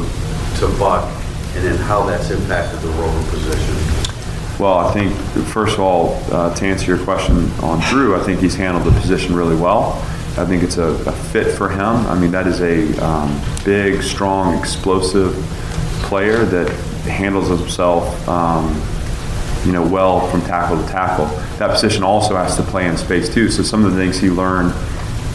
to 0.60 0.78
Buck, 0.78 1.10
and 1.56 1.64
then 1.64 1.76
how 1.76 2.06
that's 2.06 2.30
impacted 2.30 2.80
the 2.82 2.88
Rover 2.88 3.30
position? 3.30 3.74
Well, 4.60 4.78
I 4.78 4.92
think 4.92 5.12
first 5.46 5.74
of 5.74 5.80
all, 5.80 6.22
uh, 6.30 6.54
to 6.54 6.66
answer 6.66 6.94
your 6.94 7.02
question 7.02 7.50
on 7.62 7.80
Drue, 7.88 8.14
I 8.14 8.22
think 8.22 8.38
he's 8.38 8.54
handled 8.54 8.86
the 8.86 9.00
position 9.00 9.34
really 9.34 9.56
well. 9.56 10.06
I 10.38 10.44
think 10.44 10.62
it's 10.62 10.78
a, 10.78 10.84
a 10.84 11.12
fit 11.12 11.52
for 11.56 11.68
him. 11.68 11.80
I 11.80 12.18
mean, 12.18 12.30
that 12.30 12.46
is 12.46 12.60
a 12.60 12.96
um, 13.04 13.40
big, 13.64 14.02
strong, 14.02 14.58
explosive 14.58 15.34
player 16.02 16.44
that 16.44 16.68
handles 17.04 17.48
himself, 17.48 18.28
um, 18.28 18.80
you 19.66 19.72
know, 19.72 19.86
well 19.86 20.26
from 20.28 20.40
tackle 20.42 20.80
to 20.80 20.88
tackle. 20.88 21.26
That 21.58 21.70
position 21.70 22.02
also 22.02 22.36
has 22.36 22.56
to 22.56 22.62
play 22.62 22.86
in 22.86 22.96
space 22.96 23.28
too. 23.32 23.50
So 23.50 23.62
some 23.62 23.84
of 23.84 23.92
the 23.92 23.98
things 23.98 24.18
he 24.18 24.30
learned 24.30 24.72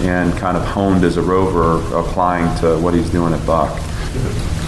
and 0.01 0.34
kind 0.38 0.58
of 0.58 0.63
honed 0.65 1.03
as 1.03 1.17
a 1.17 1.21
rover 1.21 1.77
applying 1.97 2.58
to 2.60 2.77
what 2.79 2.93
he's 2.93 3.10
doing 3.10 3.34
at 3.34 3.45
Buck. 3.45 3.77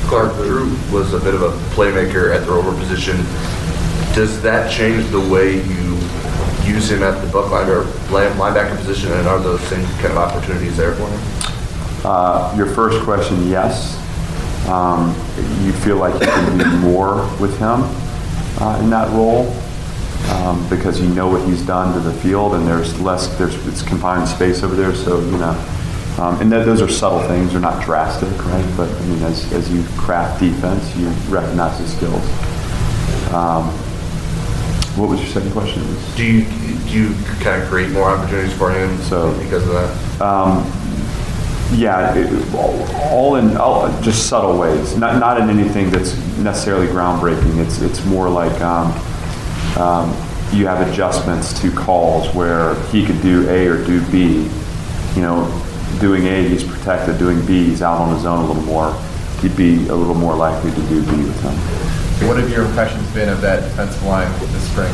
Clark 0.08 0.36
Drue 0.36 0.78
was 0.92 1.14
a 1.14 1.20
bit 1.20 1.34
of 1.34 1.42
a 1.42 1.50
playmaker 1.74 2.34
at 2.34 2.46
the 2.46 2.52
rover 2.52 2.78
position. 2.78 3.18
Does 4.16 4.42
that 4.42 4.72
change 4.72 5.10
the 5.10 5.20
way 5.20 5.62
you 5.62 5.97
use 6.68 6.92
him 6.92 7.04
at 7.04 7.24
the 7.24 7.32
buck 7.32 7.52
linebacker 7.52 8.76
position, 8.78 9.12
and 9.14 9.28
are 9.28 9.40
those 9.40 9.62
same 9.62 9.86
kind 9.98 10.12
of 10.12 10.18
opportunities 10.18 10.78
there 10.78 10.94
for 10.96 11.08
him? 11.08 11.20
Uh, 12.06 12.54
your 12.56 12.68
first 12.68 13.04
question, 13.04 13.48
yes. 13.48 13.96
Um, 14.68 15.10
you 15.64 15.72
feel 15.72 15.98
like 15.98 16.14
you 16.14 16.28
can 16.28 16.58
do 16.58 16.78
more 16.78 17.16
with 17.40 17.58
him 17.58 17.84
uh, 18.62 18.80
in 18.82 18.90
that 18.90 19.10
role 19.14 19.50
um, 20.32 20.68
because 20.70 21.00
you 21.00 21.08
know 21.10 21.28
what 21.28 21.46
he's 21.48 21.66
done 21.66 21.94
to 21.94 22.00
the 22.00 22.14
field, 22.22 22.54
and 22.54 22.68
there's 22.68 23.00
less, 23.00 23.28
there's 23.38 23.56
it's 23.68 23.82
confined 23.82 24.28
space 24.28 24.64
over 24.64 24.76
there, 24.76 24.94
so 24.94 25.20
you 25.20 25.38
know. 25.38 25.74
Um, 26.20 26.42
and 26.42 26.52
th- 26.52 26.66
those 26.66 26.82
are 26.82 26.90
subtle 26.90 27.22
things; 27.28 27.52
they're 27.52 27.62
not 27.62 27.84
drastic, 27.84 28.30
right? 28.46 28.74
But 28.76 28.90
I 28.90 29.06
mean, 29.06 29.24
as, 29.24 29.52
as 29.54 29.72
you 29.72 29.84
craft 29.98 30.42
defense, 30.42 30.96
you 30.98 31.08
recognize 31.34 31.80
his 31.80 31.96
skills. 31.96 32.24
Um, 33.34 33.70
what 34.98 35.10
was 35.10 35.20
your 35.22 35.30
second 35.30 35.52
question? 35.52 35.84
Do 36.16 36.26
you 36.26 36.46
do 36.88 36.94
you 36.94 37.26
kind 37.42 37.62
of 37.62 37.70
create 37.70 37.92
more 37.92 38.10
opportunities 38.10 38.58
for 38.58 38.72
him 38.72 38.98
so 39.04 39.38
because 39.44 39.68
of 39.68 39.74
that? 39.74 40.22
Um, 40.22 40.66
yeah, 41.76 42.16
it, 42.16 42.54
all 42.54 43.36
in 43.36 43.58
all, 43.58 43.90
just 44.02 44.28
subtle 44.28 44.58
ways. 44.58 44.98
Not 44.98 45.20
not 45.20 45.40
in 45.40 45.50
anything 45.50 45.92
that's 45.92 46.18
necessarily 46.38 46.88
groundbreaking. 46.88 47.64
It's 47.64 47.82
it's 47.82 48.04
more 48.06 48.30
like 48.30 48.60
um, 48.62 48.92
um, 49.78 50.10
you 50.52 50.66
have 50.66 50.88
adjustments 50.88 51.60
to 51.62 51.72
calls 51.72 52.34
where 52.34 52.76
he 52.86 53.06
could 53.06 53.22
do 53.22 53.48
A 53.50 53.68
or 53.68 53.84
do 53.86 54.04
B. 54.10 54.50
You 55.16 55.22
know, 55.22 55.64
doing 56.00 56.26
A 56.26 56.48
he's 56.48 56.64
protected. 56.64 57.20
Doing 57.20 57.46
B 57.46 57.66
he's 57.66 57.82
out 57.82 58.00
on 58.00 58.16
his 58.16 58.26
own 58.26 58.46
a 58.46 58.48
little 58.48 58.64
more. 58.64 59.00
He'd 59.42 59.56
be 59.56 59.88
a 59.90 59.96
little 59.96 60.16
more 60.16 60.36
likely 60.36 60.72
to 60.72 60.82
do 60.88 61.04
B 61.04 61.18
with 61.18 61.42
him. 61.42 61.97
What 62.26 62.38
have 62.38 62.50
your 62.50 62.66
impressions 62.66 63.10
been 63.14 63.30
of 63.30 63.42
that 63.42 63.62
defensive 63.62 64.04
line 64.04 64.32
this 64.40 64.70
spring? 64.72 64.92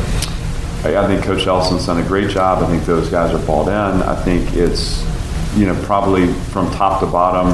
I 0.84 1.06
think 1.06 1.24
Coach 1.24 1.46
Elston's 1.46 1.86
done 1.86 1.98
a 1.98 2.06
great 2.06 2.28
job. 2.30 2.62
I 2.62 2.66
think 2.66 2.84
those 2.84 3.08
guys 3.08 3.34
are 3.34 3.44
balled 3.46 3.68
in. 3.68 3.74
I 3.74 4.14
think 4.14 4.52
it's, 4.52 5.02
you 5.56 5.64
know, 5.66 5.74
probably 5.84 6.32
from 6.52 6.70
top 6.72 7.00
to 7.00 7.06
bottom, 7.06 7.48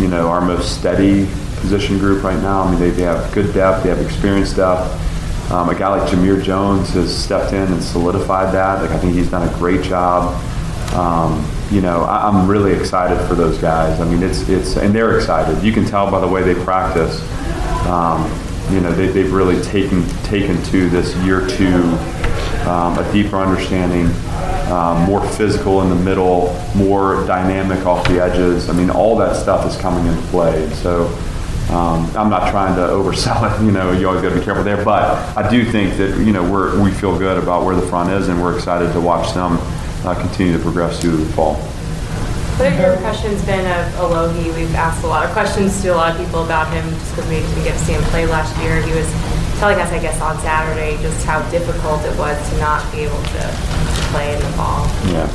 you 0.00 0.08
know, 0.08 0.28
our 0.28 0.40
most 0.40 0.78
steady 0.78 1.26
position 1.56 1.98
group 1.98 2.22
right 2.22 2.40
now. 2.40 2.62
I 2.62 2.70
mean, 2.70 2.78
they, 2.78 2.90
they 2.90 3.02
have 3.02 3.32
good 3.34 3.52
depth, 3.52 3.82
they 3.82 3.88
have 3.88 4.00
experienced 4.00 4.56
depth. 4.56 4.88
Um, 5.50 5.68
a 5.68 5.74
guy 5.74 5.88
like 5.88 6.08
Jamir 6.08 6.42
Jones 6.42 6.90
has 6.90 7.12
stepped 7.16 7.52
in 7.52 7.72
and 7.72 7.82
solidified 7.82 8.54
that. 8.54 8.80
Like, 8.82 8.90
I 8.92 8.98
think 8.98 9.14
he's 9.14 9.30
done 9.30 9.48
a 9.48 9.52
great 9.58 9.82
job 9.82 10.40
Um, 10.94 11.44
you 11.70 11.80
know, 11.80 12.02
I, 12.04 12.28
I'm 12.28 12.48
really 12.48 12.72
excited 12.72 13.18
for 13.26 13.34
those 13.34 13.58
guys. 13.58 14.00
I 14.00 14.04
mean, 14.08 14.22
it's 14.22 14.48
it's 14.48 14.76
and 14.76 14.94
they're 14.94 15.16
excited. 15.16 15.62
You 15.62 15.72
can 15.72 15.84
tell 15.84 16.10
by 16.10 16.20
the 16.20 16.28
way 16.28 16.42
they 16.42 16.54
practice. 16.64 17.20
Um, 17.86 18.30
you 18.70 18.80
know, 18.80 18.92
they, 18.92 19.06
they've 19.08 19.32
really 19.32 19.62
taken 19.62 20.06
taken 20.24 20.62
to 20.64 20.88
this 20.90 21.14
year 21.16 21.46
two 21.46 21.82
um, 22.66 22.98
a 22.98 23.12
deeper 23.12 23.36
understanding, 23.36 24.06
um, 24.72 25.04
more 25.04 25.26
physical 25.28 25.82
in 25.82 25.88
the 25.88 25.94
middle, 25.94 26.52
more 26.74 27.24
dynamic 27.26 27.86
off 27.86 28.06
the 28.08 28.22
edges. 28.22 28.68
I 28.68 28.72
mean, 28.72 28.90
all 28.90 29.16
that 29.18 29.36
stuff 29.36 29.66
is 29.66 29.76
coming 29.80 30.06
into 30.06 30.22
play. 30.28 30.68
So. 30.74 31.06
Um, 31.66 32.06
I'm 32.16 32.30
not 32.30 32.52
trying 32.52 32.76
to 32.76 32.82
oversell 32.82 33.42
it. 33.52 33.60
You 33.66 33.72
know, 33.72 33.90
you 33.90 34.06
always 34.06 34.22
got 34.22 34.28
to 34.28 34.38
be 34.38 34.44
careful 34.44 34.62
there. 34.62 34.84
But 34.84 35.36
I 35.36 35.50
do 35.50 35.64
think 35.64 35.96
that 35.96 36.16
you 36.24 36.32
know 36.32 36.48
we're, 36.48 36.80
we 36.80 36.92
feel 36.92 37.18
good 37.18 37.42
about 37.42 37.64
where 37.64 37.74
the 37.74 37.84
front 37.88 38.08
is, 38.10 38.28
and 38.28 38.40
we're 38.40 38.54
excited 38.54 38.92
to 38.92 39.00
watch 39.00 39.34
them 39.34 39.58
uh, 40.06 40.14
continue 40.14 40.56
to 40.56 40.62
progress 40.62 41.00
through 41.00 41.16
the 41.16 41.32
fall. 41.32 41.56
What 42.56 42.72
have 42.72 42.80
your 42.80 42.94
impressions 42.94 43.44
been 43.44 43.66
of 43.66 43.92
Alohi? 44.00 44.46
We've 44.56 44.74
asked 44.74 45.04
a 45.04 45.06
lot 45.06 45.26
of 45.26 45.32
questions 45.32 45.82
to 45.82 45.88
a 45.88 45.94
lot 45.94 46.12
of 46.12 46.24
people 46.24 46.42
about 46.42 46.72
him 46.72 46.88
just 46.88 47.14
because 47.14 47.28
we 47.28 47.36
didn't 47.36 47.64
get 47.64 47.76
to 47.76 47.84
see 47.84 47.92
him 47.92 48.02
play 48.04 48.24
last 48.24 48.56
year. 48.62 48.80
He 48.80 48.94
was 48.96 49.04
telling 49.60 49.78
us, 49.78 49.92
I 49.92 49.98
guess, 50.00 50.18
on 50.22 50.38
Saturday 50.40 50.96
just 51.02 51.22
how 51.26 51.46
difficult 51.50 52.02
it 52.06 52.16
was 52.16 52.36
to 52.48 52.56
not 52.56 52.80
be 52.92 53.00
able 53.00 53.20
to, 53.20 53.76
play 54.08 54.32
in 54.32 54.40
the 54.40 54.48
fall. 54.56 54.86
Yeah. 55.12 55.28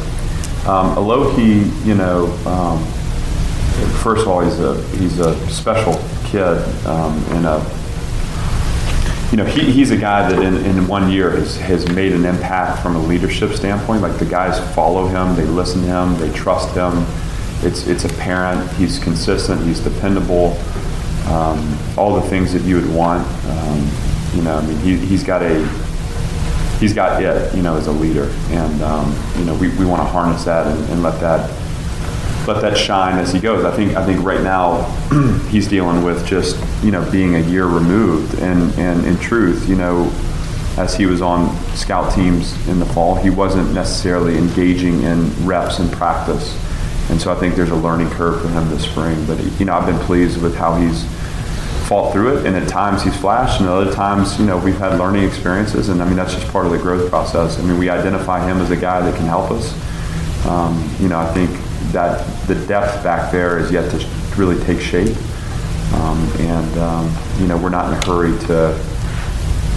Um, 0.65 0.95
Alohi, 0.95 1.69
you 1.85 1.93
know, 1.93 2.25
um, 2.47 2.83
first 4.01 4.23
of 4.23 4.27
all, 4.27 4.41
he's 4.41 4.59
a 4.59 4.81
he's 4.97 5.19
a 5.19 5.35
special 5.47 5.93
kid 6.25 6.57
um, 6.87 7.23
and 7.35 7.45
a 7.45 7.59
you 9.31 9.37
know, 9.37 9.45
he, 9.45 9.71
he's 9.71 9.91
a 9.91 9.97
guy 9.97 10.29
that 10.29 10.43
in, 10.43 10.57
in 10.65 10.87
one 10.89 11.09
year 11.09 11.31
has, 11.31 11.55
has 11.57 11.87
made 11.89 12.11
an 12.11 12.25
impact 12.25 12.83
from 12.83 12.97
a 12.97 12.99
leadership 12.99 13.53
standpoint. 13.53 14.01
Like 14.01 14.19
the 14.19 14.25
guys 14.25 14.59
follow 14.75 15.07
him, 15.07 15.37
they 15.37 15.45
listen 15.45 15.81
to 15.83 15.87
him, 15.87 16.17
they 16.17 16.31
trust 16.37 16.75
him. 16.75 17.05
It's, 17.65 17.87
it's 17.87 18.03
apparent. 18.03 18.69
He's 18.73 18.99
consistent, 18.99 19.61
he's 19.63 19.79
dependable. 19.79 20.57
Um, 21.27 21.77
all 21.97 22.15
the 22.15 22.27
things 22.29 22.51
that 22.51 22.63
you 22.63 22.75
would 22.75 22.93
want. 22.93 23.25
Um, 23.45 23.89
you 24.33 24.41
know, 24.41 24.57
I 24.57 24.65
mean, 24.65 24.77
he, 24.79 24.97
he's 24.97 25.23
got 25.23 25.41
a, 25.41 25.65
he's 26.79 26.93
got 26.93 27.21
it, 27.21 27.55
you 27.55 27.61
know, 27.61 27.77
as 27.77 27.87
a 27.87 27.91
leader. 27.91 28.25
And, 28.49 28.81
um, 28.81 29.15
you 29.37 29.45
know, 29.45 29.55
we, 29.55 29.69
we 29.77 29.85
want 29.85 30.01
to 30.01 30.07
harness 30.07 30.43
that 30.43 30.67
and, 30.67 30.89
and 30.89 31.03
let 31.03 31.21
that 31.21 31.49
let 32.51 32.61
that 32.61 32.77
shine 32.77 33.17
as 33.17 33.31
he 33.31 33.39
goes. 33.39 33.63
I 33.63 33.75
think 33.75 33.95
I 33.95 34.05
think 34.05 34.23
right 34.23 34.41
now 34.41 34.83
he's 35.49 35.67
dealing 35.67 36.03
with 36.03 36.25
just 36.25 36.61
you 36.83 36.91
know 36.91 37.09
being 37.11 37.35
a 37.35 37.39
year 37.39 37.65
removed, 37.65 38.39
and 38.39 38.73
and 38.77 39.05
in 39.05 39.17
truth, 39.17 39.67
you 39.69 39.75
know, 39.75 40.11
as 40.77 40.95
he 40.95 41.05
was 41.05 41.21
on 41.21 41.55
scout 41.75 42.13
teams 42.13 42.67
in 42.67 42.79
the 42.79 42.85
fall, 42.85 43.15
he 43.15 43.29
wasn't 43.29 43.73
necessarily 43.73 44.37
engaging 44.37 45.01
in 45.03 45.29
reps 45.45 45.79
and 45.79 45.91
practice, 45.91 46.57
and 47.09 47.21
so 47.21 47.31
I 47.31 47.35
think 47.35 47.55
there's 47.55 47.71
a 47.71 47.75
learning 47.75 48.09
curve 48.09 48.41
for 48.41 48.49
him 48.49 48.69
this 48.69 48.83
spring. 48.83 49.25
But 49.25 49.41
you 49.59 49.65
know, 49.65 49.73
I've 49.73 49.85
been 49.85 49.99
pleased 49.99 50.41
with 50.41 50.55
how 50.55 50.75
he's 50.75 51.05
fought 51.87 52.11
through 52.13 52.37
it, 52.37 52.45
and 52.45 52.55
at 52.55 52.67
times 52.67 53.03
he's 53.03 53.15
flashed, 53.15 53.61
and 53.61 53.69
other 53.69 53.93
times 53.93 54.37
you 54.39 54.45
know 54.45 54.57
we've 54.57 54.77
had 54.77 54.99
learning 54.99 55.23
experiences, 55.23 55.87
and 55.89 56.01
I 56.01 56.05
mean 56.05 56.17
that's 56.17 56.33
just 56.33 56.47
part 56.49 56.65
of 56.65 56.73
the 56.73 56.79
growth 56.79 57.09
process. 57.09 57.57
I 57.59 57.63
mean 57.63 57.77
we 57.77 57.89
identify 57.89 58.45
him 58.45 58.57
as 58.57 58.71
a 58.71 58.77
guy 58.77 58.99
that 59.01 59.15
can 59.15 59.25
help 59.25 59.51
us. 59.51 59.73
Um, 60.45 60.89
you 60.99 61.07
know, 61.07 61.19
I 61.19 61.31
think 61.33 61.51
that 61.91 62.25
the 62.47 62.55
depth 62.67 63.03
back 63.03 63.31
there 63.31 63.59
is 63.59 63.71
yet 63.71 63.89
to 63.91 64.07
really 64.37 64.61
take 64.63 64.79
shape. 64.79 65.15
Um, 65.93 66.31
and 66.39 66.77
um, 66.77 67.15
you 67.39 67.47
know, 67.47 67.57
we're 67.57 67.69
not 67.69 67.91
in 67.91 67.97
a 67.97 68.05
hurry 68.05 68.37
to 68.47 68.79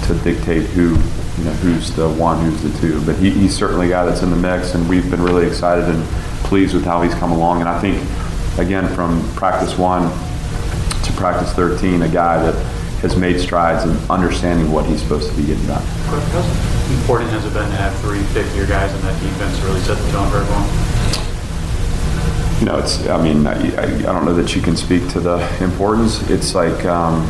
to 0.07 0.14
dictate 0.22 0.64
who 0.70 0.90
you 1.38 1.44
know 1.44 1.53
who's 1.62 1.94
the 1.96 2.09
one, 2.09 2.44
who's 2.44 2.62
the 2.62 2.79
two. 2.81 3.05
But 3.05 3.16
he, 3.16 3.31
he's 3.31 3.57
certainly 3.57 3.87
a 3.87 3.90
guy 3.90 4.05
that's 4.05 4.22
in 4.22 4.31
the 4.31 4.37
mix, 4.37 4.74
and 4.74 4.88
we've 4.88 5.11
been 5.11 5.22
really 5.22 5.46
excited 5.46 5.85
and 5.85 6.05
pleased 6.44 6.74
with 6.74 6.85
how 6.85 7.03
he's 7.03 7.14
come 7.14 7.33
along. 7.33 7.61
And 7.61 7.68
I 7.68 7.81
think, 7.81 7.98
again, 8.59 8.92
from 8.94 9.20
practice 9.35 9.77
one 9.77 10.03
to 11.03 11.12
practice 11.12 11.53
13, 11.53 12.03
a 12.03 12.09
guy 12.09 12.40
that 12.42 12.55
has 13.03 13.16
made 13.16 13.38
strides 13.38 13.85
in 13.85 13.96
understanding 14.11 14.70
what 14.72 14.87
he's 14.87 15.03
supposed 15.03 15.31
to 15.31 15.37
be 15.37 15.44
getting 15.44 15.66
done. 15.66 15.83
How 15.85 16.40
important 17.00 17.31
has 17.31 17.44
it 17.44 17.53
been 17.53 17.68
to 17.68 17.77
have 17.77 17.94
three 18.00 18.22
fifth-year 18.33 18.66
guys 18.66 18.94
in 18.94 19.00
that 19.03 19.20
defense 19.20 19.61
really 19.61 19.81
set 19.81 19.98
the 19.98 20.11
tone 20.12 20.31
for 20.31 20.38
everyone? 20.38 20.94
Know, 22.64 22.79
it's, 22.79 23.07
I 23.09 23.22
mean, 23.22 23.46
I, 23.46 23.55
I, 23.83 24.00
don't 24.00 24.24
know 24.24 24.35
that 24.35 24.55
you 24.55 24.62
can 24.62 24.77
speak 24.77 25.09
to 25.11 25.20
the 25.20 25.38
importance. 25.62 26.29
It's 26.31 26.55
like, 26.55 26.85
um, 26.85 27.29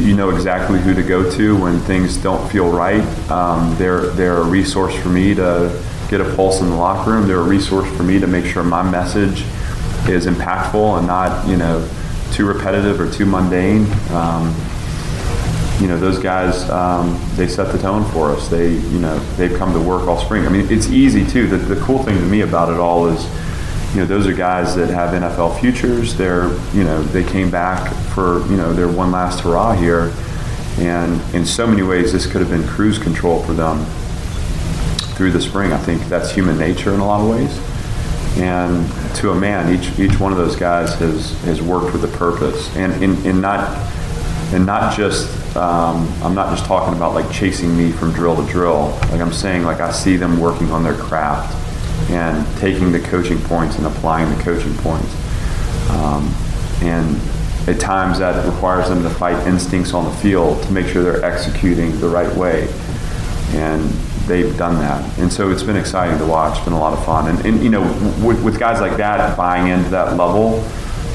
you 0.00 0.14
know 0.14 0.30
exactly 0.30 0.80
who 0.80 0.92
to 0.94 1.02
go 1.02 1.30
to 1.30 1.56
when 1.56 1.78
things 1.80 2.16
don't 2.16 2.50
feel 2.50 2.70
right. 2.70 3.02
Um, 3.30 3.76
they're, 3.78 4.06
they're 4.10 4.38
a 4.38 4.44
resource 4.44 4.94
for 4.96 5.08
me 5.08 5.34
to 5.34 5.82
get 6.10 6.20
a 6.20 6.34
pulse 6.34 6.60
in 6.60 6.68
the 6.68 6.76
locker 6.76 7.10
room. 7.10 7.28
They're 7.28 7.40
a 7.40 7.42
resource 7.42 7.88
for 7.96 8.02
me 8.02 8.18
to 8.18 8.26
make 8.26 8.44
sure 8.44 8.64
my 8.64 8.88
message 8.88 9.44
is 10.08 10.26
impactful 10.26 10.98
and 10.98 11.06
not, 11.06 11.46
you 11.46 11.56
know, 11.56 11.88
too 12.32 12.46
repetitive 12.46 13.00
or 13.00 13.10
too 13.10 13.26
mundane. 13.26 13.86
Um, 14.10 14.54
you 15.80 15.86
know, 15.86 15.96
those 15.96 16.18
guys, 16.18 16.68
um, 16.70 17.20
they 17.36 17.46
set 17.46 17.70
the 17.72 17.78
tone 17.78 18.04
for 18.10 18.30
us. 18.30 18.48
They, 18.48 18.72
you 18.72 18.98
know, 18.98 19.18
they've 19.36 19.56
come 19.56 19.72
to 19.72 19.80
work 19.80 20.08
all 20.08 20.18
spring. 20.18 20.44
I 20.44 20.48
mean, 20.48 20.70
it's 20.70 20.88
easy 20.88 21.24
too. 21.24 21.46
The, 21.46 21.56
the 21.56 21.80
cool 21.82 22.02
thing 22.02 22.16
to 22.16 22.26
me 22.26 22.40
about 22.40 22.68
it 22.68 22.78
all 22.78 23.06
is, 23.06 23.24
you 23.94 24.00
know, 24.00 24.06
those 24.06 24.26
are 24.26 24.34
guys 24.34 24.76
that 24.76 24.90
have 24.90 25.10
NFL 25.10 25.58
futures. 25.60 26.14
They're, 26.14 26.48
you 26.74 26.84
know, 26.84 27.02
they 27.04 27.24
came 27.24 27.50
back 27.50 27.90
for, 28.14 28.40
you 28.48 28.56
know, 28.56 28.72
their 28.74 28.88
one 28.88 29.10
last 29.10 29.40
hurrah 29.40 29.72
here. 29.72 30.12
And 30.78 31.20
in 31.34 31.46
so 31.46 31.66
many 31.66 31.82
ways, 31.82 32.12
this 32.12 32.26
could 32.26 32.40
have 32.42 32.50
been 32.50 32.66
cruise 32.68 32.98
control 32.98 33.42
for 33.42 33.54
them 33.54 33.84
through 35.16 35.32
the 35.32 35.40
spring. 35.40 35.72
I 35.72 35.78
think 35.78 36.02
that's 36.04 36.30
human 36.30 36.58
nature 36.58 36.92
in 36.92 37.00
a 37.00 37.06
lot 37.06 37.22
of 37.22 37.30
ways. 37.30 37.58
And 38.38 38.86
to 39.16 39.30
a 39.30 39.34
man, 39.34 39.74
each 39.74 39.98
each 39.98 40.20
one 40.20 40.30
of 40.30 40.38
those 40.38 40.54
guys 40.54 40.94
has 40.96 41.32
has 41.42 41.60
worked 41.60 41.92
with 41.92 42.04
a 42.04 42.16
purpose, 42.18 42.74
and 42.76 43.02
in, 43.02 43.16
in 43.26 43.40
not 43.40 43.76
and 44.52 44.64
not 44.64 44.94
just 44.94 45.56
um, 45.56 46.06
I'm 46.22 46.34
not 46.34 46.50
just 46.50 46.66
talking 46.66 46.94
about 46.94 47.14
like 47.14 47.28
chasing 47.32 47.76
me 47.76 47.90
from 47.90 48.12
drill 48.12 48.36
to 48.36 48.52
drill. 48.52 48.90
Like 49.10 49.20
I'm 49.20 49.32
saying, 49.32 49.64
like 49.64 49.80
I 49.80 49.90
see 49.90 50.16
them 50.16 50.38
working 50.38 50.70
on 50.70 50.84
their 50.84 50.94
craft 50.94 51.67
and 52.10 52.46
taking 52.58 52.90
the 52.90 53.00
coaching 53.00 53.38
points 53.42 53.76
and 53.76 53.86
applying 53.86 54.34
the 54.34 54.42
coaching 54.42 54.74
points. 54.78 55.14
Um, 55.90 56.34
and 56.82 57.20
at 57.68 57.78
times 57.78 58.18
that 58.18 58.44
requires 58.46 58.88
them 58.88 59.02
to 59.02 59.10
fight 59.10 59.46
instincts 59.46 59.92
on 59.92 60.04
the 60.04 60.10
field 60.10 60.62
to 60.62 60.72
make 60.72 60.86
sure 60.86 61.02
they're 61.02 61.24
executing 61.24 61.98
the 62.00 62.08
right 62.08 62.34
way. 62.34 62.68
And 63.50 63.82
they've 64.26 64.56
done 64.56 64.76
that. 64.76 65.18
And 65.18 65.32
so 65.32 65.50
it's 65.50 65.62
been 65.62 65.76
exciting 65.76 66.18
to 66.18 66.26
watch. 66.26 66.56
It's 66.56 66.64
been 66.64 66.74
a 66.74 66.80
lot 66.80 66.96
of 66.96 67.04
fun. 67.04 67.28
And, 67.28 67.46
and 67.46 67.62
you 67.62 67.70
know, 67.70 67.82
with, 68.24 68.42
with, 68.42 68.58
guys 68.58 68.80
like 68.80 68.96
that 68.98 69.36
buying 69.36 69.68
into 69.68 69.90
that 69.90 70.16
level, 70.16 70.60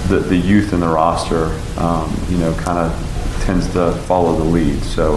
the, 0.09 0.19
the 0.19 0.35
youth 0.35 0.73
in 0.73 0.79
the 0.79 0.87
roster, 0.87 1.45
um, 1.79 2.15
you 2.29 2.37
know, 2.37 2.53
kind 2.55 2.77
of 2.77 2.91
tends 3.45 3.71
to 3.73 3.93
follow 4.03 4.35
the 4.35 4.43
lead. 4.43 4.81
So 4.83 5.15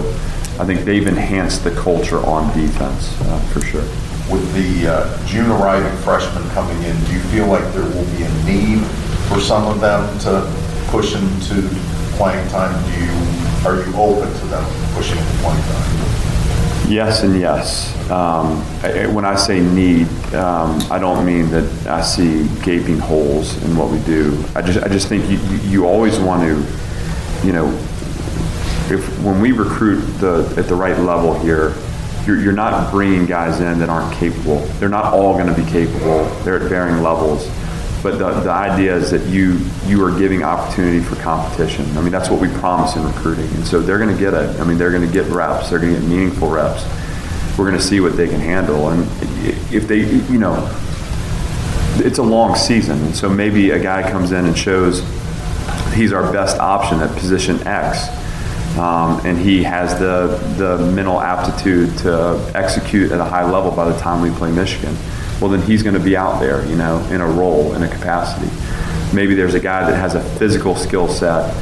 I 0.59 0.65
think 0.65 0.81
they've 0.81 1.07
enhanced 1.07 1.65
the 1.65 1.71
culture 1.71 2.19
on 2.19 2.47
defense 2.59 3.19
uh, 3.23 3.41
for 3.53 3.61
sure 3.61 4.06
with 4.31 4.53
the 4.55 4.89
uh, 4.89 5.27
June 5.27 5.51
arriving 5.51 5.97
freshmen 5.99 6.49
coming 6.51 6.77
in, 6.83 6.97
do 7.05 7.13
you 7.13 7.21
feel 7.31 7.47
like 7.47 7.65
there 7.73 7.85
will 7.85 8.05
be 8.17 8.23
a 8.23 8.45
need 8.45 8.85
for 9.29 9.41
some 9.41 9.67
of 9.67 9.81
them 9.81 10.19
to 10.21 10.43
push 10.89 11.15
into 11.15 11.69
playing 12.17 12.49
time? 12.49 12.73
Do 12.93 13.05
you 13.05 13.37
are 13.67 13.77
you 13.77 13.97
open 13.97 14.33
to 14.33 14.47
them 14.47 14.65
pushing 14.95 15.19
into 15.19 15.33
playing 15.39 15.63
time? 15.63 16.07
Yes 16.89 17.25
and 17.25 17.41
yes. 17.41 17.93
Um, 18.11 18.65
I, 18.83 19.07
when 19.09 19.25
I 19.25 19.35
say 19.35 19.61
need, 19.61 20.07
um, 20.35 20.81
I 20.91 21.01
don't 21.01 21.27
mean 21.27 21.51
that 21.51 21.87
I 21.89 22.01
see 22.01 22.49
gaping 22.63 22.99
holes 22.99 23.61
in 23.65 23.77
what 23.77 23.91
we 23.91 23.99
do. 24.01 24.45
I 24.55 24.63
just 24.63 24.79
I 24.85 24.89
just 24.89 25.09
think 25.09 25.29
you, 25.29 25.39
you 25.69 25.87
always 25.87 26.19
want 26.21 26.43
to, 26.43 27.47
you 27.47 27.53
know, 27.53 27.67
if 28.89 29.21
when 29.23 29.41
we 29.41 29.51
recruit 29.51 30.01
the 30.21 30.55
at 30.57 30.67
the 30.67 30.77
right 30.77 30.99
level 31.01 31.37
here, 31.41 31.75
you're, 32.27 32.41
you're 32.41 32.53
not 32.53 32.91
bringing 32.91 33.27
guys 33.27 33.61
in 33.61 33.79
that 33.79 33.89
aren't 33.89 34.15
capable. 34.17 34.59
They're 34.79 34.89
not 34.89 35.13
all 35.13 35.35
going 35.35 35.53
to 35.53 35.55
be 35.55 35.69
capable. 35.71 36.25
They're 36.43 36.61
at 36.63 36.69
varying 36.69 37.03
levels. 37.03 37.49
But 38.03 38.19
the, 38.19 38.41
the 38.41 38.51
idea 38.51 38.95
is 38.95 39.11
that 39.11 39.27
you 39.27 39.59
you 39.87 40.05
are 40.05 40.17
giving 40.17 40.43
opportunity 40.43 41.01
for 41.01 41.17
competition. 41.17 41.85
I 41.97 42.03
mean, 42.03 42.13
that's 42.13 42.31
what 42.31 42.41
we 42.41 42.49
promise 42.49 42.95
in 42.95 43.05
recruiting. 43.05 43.47
And 43.55 43.67
so 43.67 43.81
they're 43.81 43.99
going 43.99 44.15
to 44.15 44.21
get 44.21 44.35
it. 44.35 44.61
I 44.61 44.65
mean, 44.65 44.79
they're 44.79 44.93
going 44.93 45.07
to 45.07 45.13
get 45.13 45.27
reps. 45.27 45.71
They're 45.71 45.79
going 45.79 45.95
to 45.95 46.01
get 46.01 46.09
meaningful 46.09 46.49
reps. 46.49 46.85
We're 47.59 47.65
going 47.65 47.79
to 47.79 47.85
see 47.85 48.01
what 48.01 48.17
they 48.17 48.29
can 48.29 48.39
handle. 48.39 48.91
And 48.91 49.09
if 49.73 49.89
they, 49.89 50.01
you 50.01 50.39
know, 50.39 50.55
it's 51.97 52.19
a 52.19 52.23
long 52.23 52.55
season. 52.55 53.01
And 53.03 53.17
so 53.17 53.29
maybe 53.29 53.71
a 53.71 53.79
guy 53.79 54.09
comes 54.09 54.31
in 54.31 54.45
and 54.45 54.57
shows 54.57 55.01
he's 55.95 56.13
our 56.13 56.31
best 56.33 56.59
option 56.59 57.01
at 57.01 57.11
position 57.17 57.67
X 57.67 58.07
um, 58.79 59.21
and 59.25 59.39
he 59.39 59.63
has 59.63 59.99
the 59.99 60.39
the 60.57 60.79
mental 60.93 61.21
aptitude 61.21 61.97
to 61.99 62.53
execute 62.55 63.11
at 63.13 63.21
a 63.21 63.25
high 63.25 63.49
level 63.51 63.71
by 63.71 63.91
the 63.91 63.99
time 63.99 64.21
we 64.21 64.31
play 64.31 64.53
Michigan. 64.53 64.97
Well, 65.41 65.51
then 65.51 65.63
he's 65.63 65.83
going 65.83 65.95
to 65.95 66.01
be 66.01 66.17
out 66.17 66.41
there, 66.41 66.65
you 66.67 66.77
know, 66.77 66.99
in 67.11 67.21
a 67.21 67.27
role, 67.27 67.75
in 67.75 67.83
a 67.83 67.89
capacity. 67.89 68.51
Maybe 69.15 69.35
there's 69.35 69.55
a 69.55 69.61
guy 69.61 69.89
that 69.91 69.97
has 69.97 70.15
a 70.15 70.23
physical 70.39 70.75
skill 70.75 71.09
set 71.09 71.55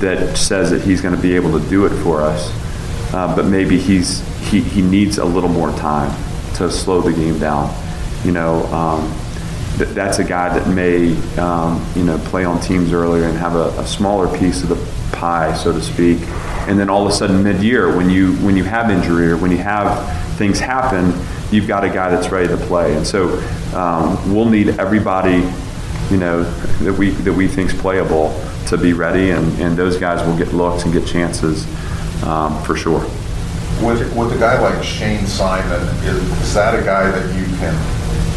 that 0.00 0.36
says 0.36 0.70
that 0.70 0.82
he's 0.82 1.00
going 1.00 1.14
to 1.14 1.20
be 1.20 1.34
able 1.34 1.58
to 1.58 1.68
do 1.68 1.84
it 1.86 1.90
for 2.02 2.22
us, 2.22 2.50
uh, 3.12 3.34
but 3.34 3.46
maybe 3.46 3.78
he's 3.78 4.20
he, 4.48 4.60
he 4.60 4.82
needs 4.82 5.18
a 5.18 5.24
little 5.24 5.50
more 5.50 5.70
time 5.72 6.10
to 6.54 6.70
slow 6.70 7.00
the 7.00 7.12
game 7.12 7.38
down. 7.38 7.74
You 8.24 8.32
know, 8.32 8.64
um, 8.66 9.12
th- 9.78 9.90
that's 9.90 10.18
a 10.18 10.24
guy 10.24 10.56
that 10.58 10.68
may, 10.68 11.14
um, 11.38 11.84
you 11.94 12.04
know, 12.04 12.18
play 12.18 12.44
on 12.44 12.60
teams 12.60 12.92
earlier 12.92 13.24
and 13.24 13.36
have 13.38 13.54
a, 13.54 13.68
a 13.80 13.86
smaller 13.86 14.26
piece 14.38 14.62
of 14.62 14.68
the 14.68 15.16
pie, 15.16 15.54
so 15.54 15.72
to 15.72 15.80
speak. 15.80 16.18
And 16.68 16.78
then 16.78 16.90
all 16.90 17.06
of 17.06 17.10
a 17.10 17.14
sudden, 17.14 17.42
mid-year, 17.42 17.96
when 17.96 18.10
you 18.10 18.34
when 18.44 18.56
you 18.56 18.64
have 18.64 18.90
injury 18.90 19.30
or 19.30 19.38
when 19.38 19.50
you 19.50 19.56
have 19.56 20.36
things 20.36 20.60
happen, 20.60 21.14
you've 21.50 21.66
got 21.66 21.82
a 21.82 21.88
guy 21.88 22.10
that's 22.10 22.28
ready 22.28 22.48
to 22.48 22.58
play. 22.58 22.94
And 22.94 23.06
so 23.06 23.38
um, 23.74 24.32
we'll 24.32 24.50
need 24.50 24.68
everybody, 24.78 25.50
you 26.10 26.18
know, 26.18 26.42
that 26.84 26.92
we 26.92 27.10
that 27.24 27.32
we 27.32 27.48
think's 27.48 27.72
playable 27.74 28.38
to 28.66 28.76
be 28.76 28.92
ready, 28.92 29.30
and, 29.30 29.46
and 29.62 29.78
those 29.78 29.96
guys 29.96 30.24
will 30.26 30.36
get 30.36 30.52
looks 30.52 30.84
and 30.84 30.92
get 30.92 31.06
chances 31.06 31.64
um, 32.24 32.62
for 32.64 32.76
sure. 32.76 33.00
With, 33.80 34.14
with 34.14 34.32
a 34.32 34.38
guy 34.38 34.60
like 34.60 34.84
Shayne 34.84 35.26
Simon, 35.26 35.80
is, 36.04 36.20
is 36.42 36.54
that 36.54 36.78
a 36.78 36.84
guy 36.84 37.10
that 37.10 37.26
you 37.34 37.46
can, 37.56 37.72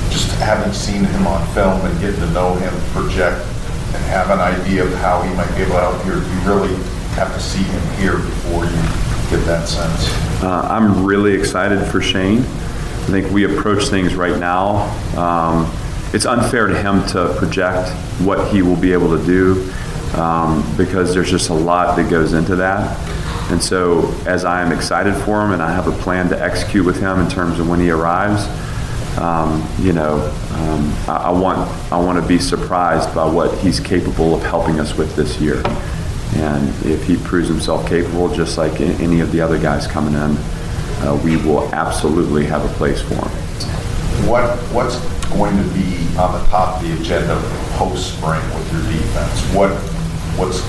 just 0.10 0.32
having 0.40 0.72
seen 0.72 1.04
him 1.04 1.28
on 1.28 1.46
film 1.54 1.84
and 1.84 2.00
getting 2.00 2.22
to 2.22 2.30
know 2.32 2.54
him, 2.54 2.74
project 2.94 3.44
and 3.92 4.04
have 4.06 4.30
an 4.30 4.40
idea 4.40 4.86
of 4.86 4.94
how 5.04 5.22
he 5.22 5.34
might 5.36 5.54
be 5.58 5.64
able 5.64 5.74
to 5.74 5.82
help 5.82 6.06
you? 6.06 6.14
You 6.14 6.40
really 6.48 7.01
have 7.16 7.34
to 7.34 7.40
see 7.40 7.64
him 7.64 7.82
here 8.00 8.18
before 8.18 8.66
you 8.66 8.82
get 9.30 9.46
that 9.46 9.68
sense? 9.68 10.08
Uh, 10.44 10.68
I'm 10.70 11.06
really 11.06 11.34
excited 11.34 11.86
for 11.86 12.02
Shayne. 12.02 12.40
I 12.40 13.06
think 13.06 13.32
we 13.32 13.46
approach 13.46 13.86
things 13.86 14.16
right 14.16 14.40
now. 14.40 14.88
Um, 15.18 15.72
it's 16.14 16.26
unfair 16.26 16.68
to 16.68 16.78
him 16.78 17.06
to 17.08 17.34
project 17.38 17.90
what 18.22 18.52
he 18.52 18.62
will 18.62 18.76
be 18.76 18.94
able 18.94 19.18
to 19.18 19.26
do 19.26 19.72
um, 20.16 20.64
because 20.78 21.14
there's 21.14 21.30
just 21.30 21.50
a 21.50 21.54
lot 21.54 21.96
that 21.96 22.10
goes 22.10 22.34
into 22.34 22.56
that. 22.58 22.98
And 23.52 23.62
so, 23.62 24.14
as 24.26 24.46
I 24.46 24.62
am 24.62 24.72
excited 24.72 25.14
for 25.26 25.44
him 25.44 25.52
and 25.52 25.62
I 25.62 25.72
have 25.72 25.88
a 25.88 25.92
plan 26.04 26.30
to 26.30 26.42
execute 26.42 26.86
with 26.86 27.00
him 27.00 27.20
in 27.20 27.30
terms 27.30 27.60
of 27.60 27.68
when 27.68 27.80
he 27.80 27.90
arrives, 27.90 28.48
um, 29.18 29.68
you 29.80 29.92
know, 29.92 30.20
um, 30.52 30.94
I, 31.08 31.26
I, 31.26 31.30
want 31.32 31.60
I 31.92 32.00
want 32.00 32.22
to 32.22 32.26
be 32.26 32.40
surprised 32.40 33.14
by 33.14 33.26
what 33.26 33.58
he's 33.60 33.80
capable 33.80 34.34
of 34.34 34.42
helping 34.44 34.80
us 34.80 34.96
with 34.96 35.16
this 35.16 35.40
year. 35.40 35.62
And 36.36 36.70
if 36.86 37.04
he 37.06 37.18
proves 37.18 37.48
himself 37.48 37.88
capable, 37.88 38.34
just 38.34 38.58
like 38.58 38.80
any 38.80 39.20
of 39.20 39.32
the 39.32 39.42
other 39.42 39.60
guys 39.60 39.86
coming 39.88 40.14
in, 40.14 40.38
uh, 41.02 41.20
we 41.24 41.38
will 41.38 41.74
absolutely 41.74 42.46
have 42.46 42.64
a 42.64 42.74
place 42.76 43.02
for 43.02 43.16
him. 43.16 43.32
What 44.30 44.58
what's 44.72 45.00
going 45.30 45.58
to 45.58 45.64
be 45.74 45.98
on 46.18 46.34
the 46.34 46.46
top 46.50 46.82
of 46.82 46.88
the 46.88 47.00
agenda 47.02 47.40
post 47.78 48.18
spring 48.18 48.42
with 48.54 48.72
your 48.72 48.84
defense? 48.84 49.42
What 49.54 49.72
what's 50.38 50.62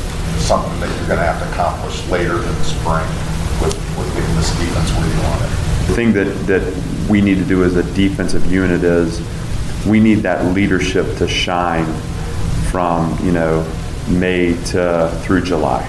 something 0.43 0.81
that 0.81 0.89
you're 0.99 1.09
going 1.09 1.21
to 1.21 1.25
have 1.25 1.41
to 1.43 1.49
accomplish 1.53 2.07
later 2.09 2.37
in 2.37 2.43
the 2.43 2.65
spring 2.65 3.07
with, 3.61 3.75
with 3.97 4.09
getting 4.15 4.35
this 4.37 4.51
defense 4.59 4.91
where 4.93 5.07
you 5.07 5.23
want 5.23 5.43
it? 5.43 5.87
The 5.87 5.95
thing 5.95 6.13
that, 6.15 6.29
that 6.47 7.09
we 7.09 7.21
need 7.21 7.37
to 7.39 7.45
do 7.45 7.65
as 7.65 7.77
a 7.77 7.83
defensive 7.95 8.51
unit 8.51 8.83
is 8.83 9.21
we 9.87 10.01
need 10.01 10.21
that 10.21 10.55
leadership 10.55 11.17
to 11.19 11.29
shine 11.29 11.87
from, 12.71 13.17
you 13.25 13.33
know, 13.33 13.63
May 14.09 14.55
to 14.67 15.11
through 15.23 15.43
July. 15.43 15.83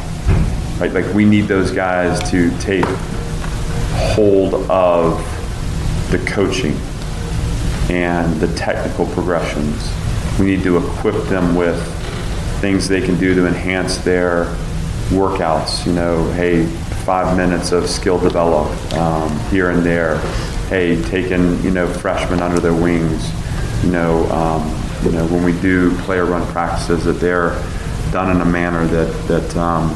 Right? 0.80 0.92
Like 0.92 1.14
we 1.14 1.26
need 1.26 1.48
those 1.48 1.72
guys 1.72 2.20
to 2.32 2.56
take 2.60 2.86
hold 4.16 4.54
of 4.70 5.18
the 6.12 6.20
coaching 6.28 6.76
and 7.90 8.40
the 8.40 8.54
technical 8.56 9.06
progressions. 9.08 9.92
We 10.40 10.46
need 10.46 10.64
to 10.64 10.78
equip 10.78 11.16
them 11.26 11.56
with 11.56 11.82
things 12.60 12.88
they 12.88 13.02
can 13.02 13.20
do 13.20 13.36
to 13.36 13.48
enhance 13.48 13.98
their 13.98 14.46
workouts. 15.10 15.86
You 15.86 15.94
know, 15.94 16.32
hey, 16.34 16.66
five 17.06 17.36
minutes 17.36 17.72
of 17.72 17.90
skill 17.90 18.20
develop 18.20 18.72
um, 18.94 19.38
here 19.50 19.70
and 19.70 19.84
there. 19.84 20.18
Hey, 20.70 21.02
taking 21.04 21.62
you 21.64 21.72
know 21.72 21.88
freshmen 21.88 22.42
under 22.42 22.60
their 22.60 22.74
wings. 22.74 23.32
You 23.84 23.92
know, 23.92 24.26
um, 24.32 24.62
you 25.04 25.12
know 25.12 25.26
when 25.28 25.44
we 25.44 25.60
do 25.62 25.96
player 26.00 26.26
run 26.26 26.46
practices 26.52 27.04
that 27.04 27.14
they're 27.14 27.52
done 28.14 28.34
in 28.34 28.42
a 28.42 28.46
manner 28.46 28.86
that 28.88 29.28
that 29.28 29.58
um, 29.58 29.90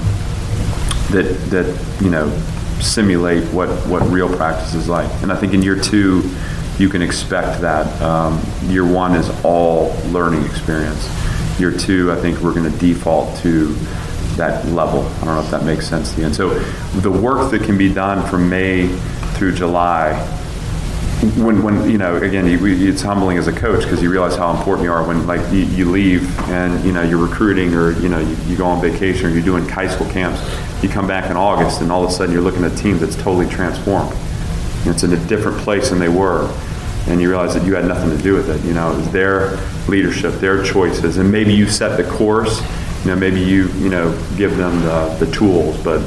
that 1.12 1.32
that 1.49 2.01
you 2.01 2.10
know 2.10 2.30
simulate 2.82 3.43
what 3.53 3.69
what 3.88 4.01
real 4.10 4.27
practice 4.36 4.73
is 4.73 4.89
like. 4.89 5.10
And 5.21 5.32
I 5.32 5.36
think 5.36 5.53
in 5.53 5.62
year 5.62 5.80
two, 5.80 6.30
you 6.80 6.89
can 6.89 7.01
expect 7.01 7.62
that. 7.62 8.01
Um, 8.01 8.41
year 8.63 8.86
one 8.86 9.15
is 9.15 9.30
all 9.45 9.95
learning 10.08 10.43
experience. 10.45 11.08
Year 11.60 11.71
two, 11.71 12.12
I 12.12 12.15
think 12.15 12.39
we're 12.39 12.53
going 12.53 12.71
to 12.71 12.77
default 12.77 13.38
to 13.39 13.67
that 14.36 14.65
level. 14.67 15.01
I 15.03 15.25
don't 15.25 15.36
know 15.36 15.41
if 15.41 15.51
that 15.51 15.63
makes 15.63 15.88
sense 15.88 16.13
to 16.13 16.19
you. 16.19 16.25
And 16.27 16.36
so 16.36 16.60
the 16.99 17.12
work 17.12 17.51
that 17.51 17.63
can 17.63 17.77
be 17.77 17.91
done 17.91 18.27
from 18.30 18.49
May 18.49 18.88
through 19.36 19.53
July 19.53 20.13
when, 21.32 21.63
when 21.63 21.90
you 21.90 21.98
know 21.98 22.18
again 22.18 22.48
you, 22.48 22.60
it's 22.88 23.02
humbling 23.02 23.38
as 23.38 23.48
a 23.48 23.52
coach 23.52 23.84
because 23.84 24.02
you 24.02 24.12
realize 24.12 24.36
how 24.36 24.56
important 24.56 24.84
you 24.86 24.92
are 24.92 25.06
when 25.06 25.26
like 25.26 25.42
you, 25.52 25.60
you, 25.60 25.90
leave 25.90 26.38
and 26.50 26.84
you 26.86 26.92
know 26.92 27.02
you're 27.02 27.24
recruiting 27.24 27.74
or 27.74 27.92
you 28.00 28.10
know 28.10 28.20
you, 28.20 28.36
you, 28.48 28.58
go 28.58 28.66
on 28.66 28.82
vacation 28.82 29.26
or 29.26 29.30
you're 29.30 29.44
doing 29.44 29.68
high 29.68 29.88
school 29.88 30.08
camps. 30.10 30.42
You 30.84 30.90
come 30.90 31.08
back 31.08 31.30
in 31.30 31.38
august 31.38 31.82
and 31.82 31.92
all 31.92 32.04
of 32.04 32.10
a 32.10 32.13
sudden 32.13 32.34
you're 32.34 32.44
looking 32.44 32.63
at 32.63 32.72
a 32.72 32.76
team 32.76 33.00
that's 33.00 33.16
totally 33.16 33.48
transformed. 33.48 34.12
And 34.82 34.88
it's 34.88 35.04
in 35.04 35.13
a 35.13 35.28
different 35.28 35.58
place 35.60 35.90
than 35.90 36.00
they 36.00 36.10
were. 36.10 36.54
And 37.08 37.22
you 37.22 37.30
realize 37.30 37.54
that 37.54 37.66
you 37.66 37.74
had 37.74 37.86
nothing 37.86 38.16
to 38.16 38.22
do 38.22 38.34
with 38.34 38.50
it 38.50 38.63
you 38.66 38.74
know 38.74 38.92
it 38.92 38.98
was 38.98 39.12
their 39.12 39.58
leadership 39.88 40.36
their 40.36 40.63
choices. 40.63 41.18
And 41.18 41.32
maybe 41.32 41.54
you 41.54 41.68
set 41.68 41.98
the 41.98 42.10
course 42.10 42.62
you 43.04 43.12
know 43.12 43.16
maybe 43.16 43.40
you 43.40 43.70
you 43.74 43.90
know 43.90 44.12
give 44.36 44.58
them 44.58 44.82
the, 44.82 45.26
the 45.26 45.32
tools 45.32 45.82
but 45.84 46.02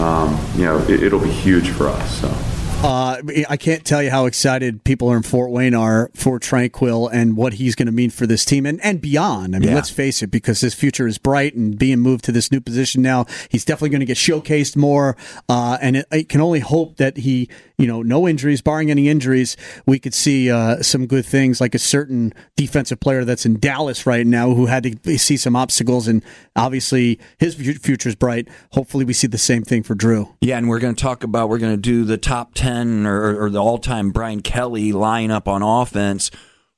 um, 0.00 0.38
you 0.56 0.64
know 0.64 0.78
it, 0.88 1.02
it'll 1.02 1.20
be 1.20 1.30
huge 1.30 1.68
for 1.68 1.88
us 1.88 2.20
so 2.20 2.53
uh, 2.84 3.22
I 3.48 3.56
can't 3.56 3.82
tell 3.82 4.02
you 4.02 4.10
how 4.10 4.26
excited 4.26 4.84
people 4.84 5.10
in 5.14 5.22
Fort 5.22 5.50
Wayne 5.50 5.74
are 5.74 6.10
for 6.14 6.38
Tranquill 6.38 7.08
and 7.10 7.34
what 7.34 7.54
he's 7.54 7.74
going 7.74 7.86
to 7.86 7.92
mean 7.92 8.10
for 8.10 8.26
this 8.26 8.44
team 8.44 8.66
and, 8.66 8.78
and 8.84 9.00
beyond. 9.00 9.56
I 9.56 9.58
mean, 9.58 9.70
yeah. 9.70 9.74
let's 9.74 9.88
face 9.88 10.22
it, 10.22 10.26
because 10.26 10.60
his 10.60 10.74
future 10.74 11.06
is 11.06 11.16
bright 11.16 11.54
and 11.54 11.78
being 11.78 12.00
moved 12.00 12.26
to 12.26 12.32
this 12.32 12.52
new 12.52 12.60
position 12.60 13.00
now, 13.00 13.24
he's 13.48 13.64
definitely 13.64 13.88
going 13.88 14.00
to 14.00 14.06
get 14.06 14.18
showcased 14.18 14.76
more. 14.76 15.16
Uh, 15.48 15.78
and 15.80 15.96
it, 15.96 16.06
it, 16.12 16.28
can 16.28 16.42
only 16.42 16.60
hope 16.60 16.98
that 16.98 17.16
he, 17.16 17.48
you 17.78 17.86
know, 17.86 18.02
no 18.02 18.28
injuries, 18.28 18.60
barring 18.60 18.90
any 18.90 19.08
injuries, 19.08 19.56
we 19.86 19.98
could 19.98 20.12
see 20.12 20.50
uh, 20.50 20.82
some 20.82 21.06
good 21.06 21.24
things 21.24 21.62
like 21.62 21.74
a 21.74 21.78
certain 21.78 22.34
defensive 22.54 23.00
player 23.00 23.24
that's 23.24 23.46
in 23.46 23.58
Dallas 23.58 24.04
right 24.04 24.26
now 24.26 24.52
who 24.52 24.66
had 24.66 25.02
to 25.02 25.18
see 25.18 25.38
some 25.38 25.56
obstacles. 25.56 26.06
And 26.06 26.22
obviously, 26.54 27.18
his 27.38 27.54
future 27.54 28.10
is 28.10 28.14
bright. 28.14 28.46
Hopefully, 28.72 29.06
we 29.06 29.14
see 29.14 29.26
the 29.26 29.38
same 29.38 29.62
thing 29.62 29.82
for 29.82 29.94
Drue. 29.94 30.34
Yeah, 30.42 30.58
and 30.58 30.68
we're 30.68 30.80
going 30.80 30.94
to 30.94 31.02
talk 31.02 31.24
about, 31.24 31.48
we're 31.48 31.58
going 31.58 31.72
to 31.72 31.80
do 31.80 32.04
the 32.04 32.18
top 32.18 32.52
10 32.52 32.73
or, 33.06 33.44
or 33.44 33.50
the 33.50 33.62
all 33.62 33.78
time 33.78 34.10
Brian 34.10 34.42
Kelly 34.42 34.92
lineup 34.92 35.46
on 35.46 35.62
offense. 35.62 36.30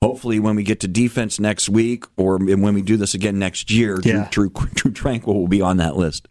Hopefully, 0.02 0.38
when 0.38 0.56
we 0.56 0.62
get 0.62 0.80
to 0.80 0.88
defense 0.88 1.40
next 1.40 1.68
week, 1.68 2.04
or 2.16 2.38
when 2.38 2.74
we 2.74 2.82
do 2.82 2.96
this 2.96 3.14
again 3.14 3.38
next 3.38 3.70
year, 3.70 3.98
yeah. 4.04 4.28
Drue, 4.30 4.50
Drue, 4.50 4.68
Drue 4.74 4.92
Tranquill 4.92 5.34
will 5.34 5.48
be 5.48 5.62
on 5.62 5.78
that 5.78 5.96
list. 5.96 6.28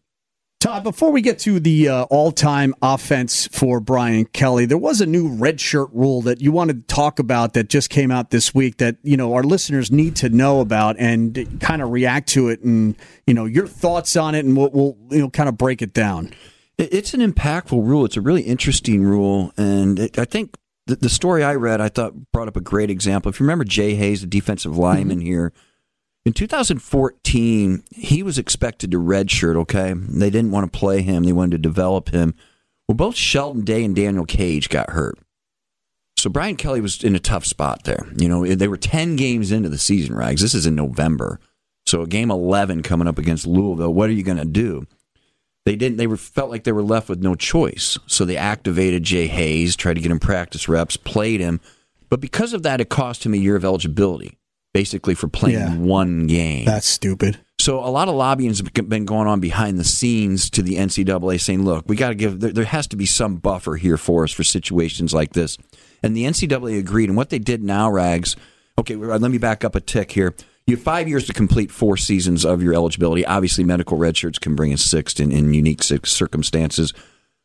Todd, 0.66 0.84
before 0.84 1.12
we 1.12 1.22
get 1.22 1.38
to 1.40 1.60
the 1.60 1.90
uh, 1.90 2.04
all-time 2.06 2.74
offense 2.82 3.48
for 3.52 3.80
Brian 3.80 4.26
Kelly, 4.26 4.66
there 4.66 4.78
was 4.78 5.00
a 5.00 5.06
new 5.06 5.28
red 5.28 5.62
shirt 5.62 5.90
rule 5.94 6.24
that 6.24 6.42
you 6.42 6.52
wanted 6.52 6.88
to 6.88 6.96
talk 6.96 7.20
about 7.20 7.54
that 7.54 7.70
just 7.70 7.90
came 7.90 8.10
out 8.10 8.32
this 8.32 8.56
week 8.56 8.78
that 8.78 8.98
you 9.04 9.18
know 9.18 9.34
our 9.34 9.44
listeners 9.44 9.92
need 9.92 10.16
to 10.16 10.30
know 10.30 10.62
about 10.62 10.96
and 10.98 11.60
kind 11.60 11.82
of 11.82 11.92
react 11.92 12.30
to 12.30 12.50
it, 12.50 12.62
and 12.62 12.96
you 13.28 13.34
know 13.34 13.46
your 13.46 13.68
thoughts 13.68 14.16
on 14.16 14.34
it, 14.34 14.46
and 14.46 14.58
we'll, 14.58 14.70
we'll 14.72 14.98
you 15.12 15.20
know 15.20 15.30
kind 15.30 15.50
of 15.50 15.58
break 15.58 15.82
it 15.82 15.94
down. 15.94 16.34
It's 16.78 17.14
an 17.14 17.22
impactful 17.22 17.86
rule. 17.86 18.06
It's 18.06 18.18
a 18.18 18.22
really 18.22 18.42
interesting 18.42 19.04
rule, 19.04 19.54
and 19.58 19.98
it, 19.98 20.20
I 20.20 20.26
think 20.26 20.58
the, 20.88 20.98
the, 20.98 21.10
story 21.10 21.44
I 21.44 21.56
read 21.56 21.80
I 21.80 21.90
thought 21.90 22.32
brought 22.32 22.50
up 22.50 22.58
a 22.58 22.62
great 22.62 22.90
example. 22.90 23.30
If 23.30 23.40
you 23.40 23.46
remember 23.46 23.64
Jay 23.64 23.96
Hayes, 23.96 24.22
the 24.22 24.28
defensive 24.28 24.78
lineman 24.78 25.20
mm-hmm. 25.20 25.28
here, 25.28 25.54
in 26.26 26.34
2014 26.34 27.84
he 27.92 28.24
was 28.24 28.38
expected 28.38 28.92
to 28.92 29.00
redshirt. 29.00 29.56
Okay, 29.56 29.94
they 29.94 30.30
didn't 30.30 30.52
want 30.52 30.72
to 30.72 30.78
play 30.78 31.02
him; 31.02 31.24
they 31.24 31.32
wanted 31.32 31.52
to 31.52 31.58
develop 31.70 32.10
him. 32.10 32.36
Well, 32.88 32.96
both 32.96 33.16
Sheldon 33.16 33.64
Day 33.64 33.84
and 33.84 33.96
Daniel 33.96 34.26
Cage 34.26 34.70
got 34.70 34.92
hurt. 34.92 35.18
So 36.18 36.30
Brian 36.30 36.56
Kelly 36.56 36.82
was 36.82 37.04
in 37.04 37.16
a 37.16 37.20
tough 37.20 37.46
spot 37.46 37.84
there. 37.84 38.08
You 38.18 38.30
know, 38.30 38.46
they 38.46 38.68
were 38.68 38.78
10 38.78 39.16
games 39.16 39.52
into 39.52 39.70
the 39.70 39.78
season, 39.78 40.16
Rags. 40.16 40.42
This 40.42 40.54
is 40.54 40.66
in 40.66 40.76
November. 40.76 41.40
So 41.86 42.02
a 42.02 42.08
game 42.08 42.32
11 42.32 42.84
coming 42.84 43.08
up 43.08 43.18
against 43.18 43.46
Louisville. 43.46 43.94
What 43.94 44.10
are 44.10 44.14
you 44.14 44.24
going 44.24 44.38
to 44.38 44.46
do? 44.46 44.88
They 45.66 45.76
didn't 45.76 45.98
they 45.98 46.08
were 46.08 46.18
felt 46.18 46.52
like 46.52 46.64
they 46.64 46.72
were 46.72 46.84
left 46.84 47.10
with 47.10 47.22
no 47.22 47.36
choice. 47.36 47.98
So 48.08 48.24
they 48.24 48.38
activated 48.38 49.04
jay 49.04 49.28
hayes 49.28 49.76
tried 49.76 49.96
to 49.96 50.02
get 50.02 50.12
him 50.12 50.20
practice 50.20 50.70
reps 50.70 50.96
played 50.96 51.42
him. 51.42 51.60
But 52.10 52.22
because 52.22 52.54
of 52.54 52.64
that 52.64 52.80
it 52.80 52.90
cost 52.90 53.26
him 53.26 53.34
a 53.34 53.38
year 53.38 53.56
of 53.56 53.66
eligibility 53.66 54.38
basically 54.74 55.16
for 55.16 55.28
playing 55.28 55.58
yeah. 55.58 55.76
one 55.76 56.28
game. 56.28 56.66
That's 56.66 56.86
stupid. 56.86 57.40
So 57.60 57.80
a 57.80 57.88
lot 57.88 58.10
of 58.10 58.16
lobbying 58.16 58.50
has 58.50 58.62
been 58.62 59.06
going 59.06 59.28
on 59.28 59.40
behind 59.40 59.80
the 59.80 59.86
scenes 59.86 60.50
to 60.52 60.62
the 60.62 60.76
ncaa 60.76 61.40
saying 61.42 61.64
look 61.64 61.86
we 61.88 61.96
got 61.96 62.10
to 62.10 62.16
give 62.16 62.40
there, 62.40 62.52
there 62.52 62.66
has 62.66 62.86
to 62.88 62.96
be 62.96 63.06
some 63.06 63.38
buffer 63.38 63.76
here 63.76 63.98
for 63.98 64.24
us 64.24 64.32
for 64.32 64.44
situations 64.44 65.14
like 65.14 65.34
this. 65.34 65.58
And 66.04 66.16
the 66.16 66.26
ncaa 66.26 66.78
agreed. 66.78 67.10
And 67.10 67.18
what 67.18 67.30
they 67.30 67.40
did 67.40 67.64
now 67.64 67.90
rags 67.90 68.36
okay 68.78 68.96
let 68.96 69.32
me 69.32 69.40
back 69.40 69.64
up 69.64 69.74
a 69.74 69.82
tick 69.82 70.12
here 70.12 70.36
you 70.68 70.76
have 70.76 70.84
five 70.84 71.08
years 71.08 71.28
to 71.28 71.34
complete 71.34 71.72
four 71.72 71.96
seasons 71.96 72.44
of 72.44 72.64
your 72.64 72.74
eligibility. 72.74 73.26
Obviously, 73.26 73.64
medical 73.64 73.98
redshirts 73.98 74.40
can 74.40 74.56
bring 74.56 74.74
a 74.74 74.78
sixth 74.78 75.20
in, 75.20 75.32
in 75.32 75.54
unique 75.54 75.84
circumstances. 75.84 76.94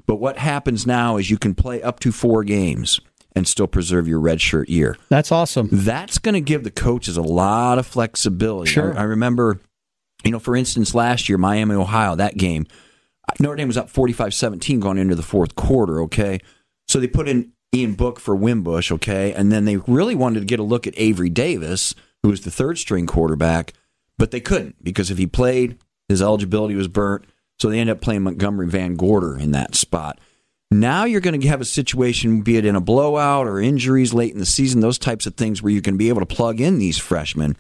But 0.07 0.17
what 0.17 0.39
happens 0.39 0.87
now 0.87 1.19
is 1.19 1.31
you 1.31 1.39
can 1.39 1.55
play 1.55 1.83
up 1.83 2.01
to 2.01 2.13
four 2.13 2.45
games. 2.45 3.01
and 3.37 3.47
still 3.47 3.69
preserve 3.69 4.09
your 4.09 4.21
redshirt 4.21 4.69
year. 4.69 4.97
That's 5.09 5.31
awesome. 5.31 5.69
That's 5.71 6.19
going 6.19 6.35
to 6.35 6.41
give 6.41 6.65
the 6.65 6.71
coaches 6.71 7.17
a 7.17 7.23
lot 7.23 7.79
of 7.79 7.87
flexibility. 7.87 8.71
Sure. 8.71 8.97
I, 8.97 9.03
I 9.03 9.05
remember, 9.05 9.61
you 10.25 10.33
know, 10.33 10.41
for 10.41 10.57
instance, 10.57 10.97
last 10.97 11.29
year, 11.29 11.39
Miami, 11.39 11.77
Ohio, 11.77 12.17
that 12.17 12.37
game, 12.37 12.67
Notre 13.39 13.55
Dame 13.55 13.69
was 13.69 13.77
up 13.77 13.89
45 13.89 14.35
17 14.35 14.81
going 14.81 14.99
into 14.99 15.15
the 15.15 15.23
fourth 15.23 15.55
quarter, 15.55 16.01
okay? 16.03 16.41
So 16.89 16.99
they 16.99 17.07
put 17.07 17.29
in 17.29 17.53
Ian 17.73 17.95
Book 17.95 18.19
for 18.19 18.35
Wimbush, 18.35 18.91
okay? 18.91 19.33
And 19.33 19.53
then 19.53 19.65
they 19.65 19.77
really 19.77 20.17
wanted 20.17 20.41
to 20.41 20.47
get 20.47 20.59
a 20.59 20.65
look 20.65 20.89
at 20.89 20.95
Avery 20.97 21.31
Davis, 21.31 21.95
who 22.23 22.31
was 22.31 22.43
the 22.43 22.51
third 22.51 22.79
string 22.79 23.07
quarterback, 23.07 23.73
but 24.19 24.31
they 24.31 24.41
couldn't 24.41 24.83
because 24.83 25.11
if 25.11 25.19
he 25.19 25.27
played, 25.27 25.79
his 26.09 26.23
eligibility 26.23 26.75
was 26.75 26.89
burnt. 26.89 27.25
So 27.59 27.69
they 27.69 27.79
ended 27.79 27.97
up 27.97 28.03
playing 28.03 28.23
Montgomery 28.23 28.69
VanGorder 28.69 29.39
in 29.39 29.53
that 29.53 29.75
spot. 29.75 30.19
Now 30.71 31.05
you're 31.05 31.21
going 31.21 31.41
to 31.41 31.49
have 31.49 31.61
a 31.61 31.67
situation, 31.67 32.43
be 32.43 32.57
it 32.57 32.65
in 32.65 32.77
a 32.77 32.81
blowout 32.81 33.47
or 33.47 33.61
injuries 33.61 34.15
late 34.15 34.33
in 34.33 34.39
the 34.39 34.47
season, 34.47 34.81
those 34.81 34.99
types 34.99 35.27
of 35.27 35.35
things, 35.35 35.63
where 35.63 35.73
you 35.73 35.83
can 35.83 35.97
be 35.97 36.09
able 36.09 36.21
to 36.21 36.27
plug 36.27 36.61
in 36.61 36.79
these 36.79 36.97
freshmen. 36.97 37.57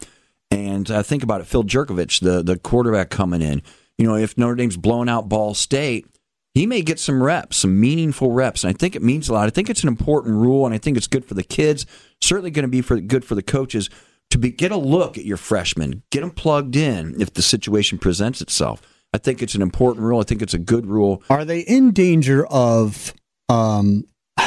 And 0.51 0.91
uh, 0.91 1.03
think 1.03 1.23
about 1.23 1.41
it, 1.41 1.47
Phil 1.47 1.65
Jurkovec, 1.65 2.21
the 2.21 2.43
the 2.43 2.59
quarterback 2.59 3.11
coming 3.11 3.43
in. 3.43 3.63
You 3.99 4.07
know, 4.07 4.17
if 4.17 4.39
Notre 4.39 4.55
Dame's 4.55 4.77
blown 4.77 5.09
out 5.09 5.29
Ball 5.29 5.55
State, 5.55 6.07
he 6.55 6.67
may 6.67 6.83
get 6.83 6.99
some 6.99 7.23
reps, 7.23 7.59
some 7.59 7.79
meaningful 7.79 8.33
reps, 8.33 8.65
and 8.65 8.75
I 8.75 8.77
think 8.77 8.97
it 8.97 9.03
means 9.03 9.29
a 9.29 9.33
lot. 9.33 9.47
I 9.47 9.51
think 9.51 9.71
it's 9.71 9.83
an 9.83 9.89
important 9.89 10.37
rule, 10.37 10.65
and 10.65 10.75
I 10.75 10.79
think 10.79 10.97
it's 10.97 11.07
good 11.07 11.25
for 11.25 11.35
the 11.35 11.45
kids. 11.45 11.87
Certainly 12.21 12.53
going 12.53 12.65
to 12.65 12.69
be 12.69 12.81
for 12.81 12.99
good 13.01 13.25
for 13.25 13.35
the 13.35 13.43
coaches 13.43 13.91
to 14.31 14.39
be, 14.39 14.51
get 14.51 14.73
a 14.73 14.77
look 14.77 15.19
at 15.19 15.25
your 15.25 15.37
freshmen, 15.37 16.03
get 16.11 16.21
them 16.21 16.31
plugged 16.31 16.77
in 16.77 17.21
if 17.21 17.35
the 17.35 17.43
situation 17.43 17.99
presents 17.99 18.41
itself. 18.41 18.83
I 19.13 19.19
think 19.19 19.43
it's 19.43 19.55
an 19.55 19.63
important 19.63 20.05
rule. 20.05 20.21
I 20.21 20.25
think 20.25 20.41
it's 20.41 20.55
a 20.55 20.59
good 20.59 20.87
rule. 20.87 21.23
Are 21.29 21.45
they 21.45 21.61
in 21.61 21.93
danger 21.93 22.47
of 22.47 23.13
um 23.49 24.05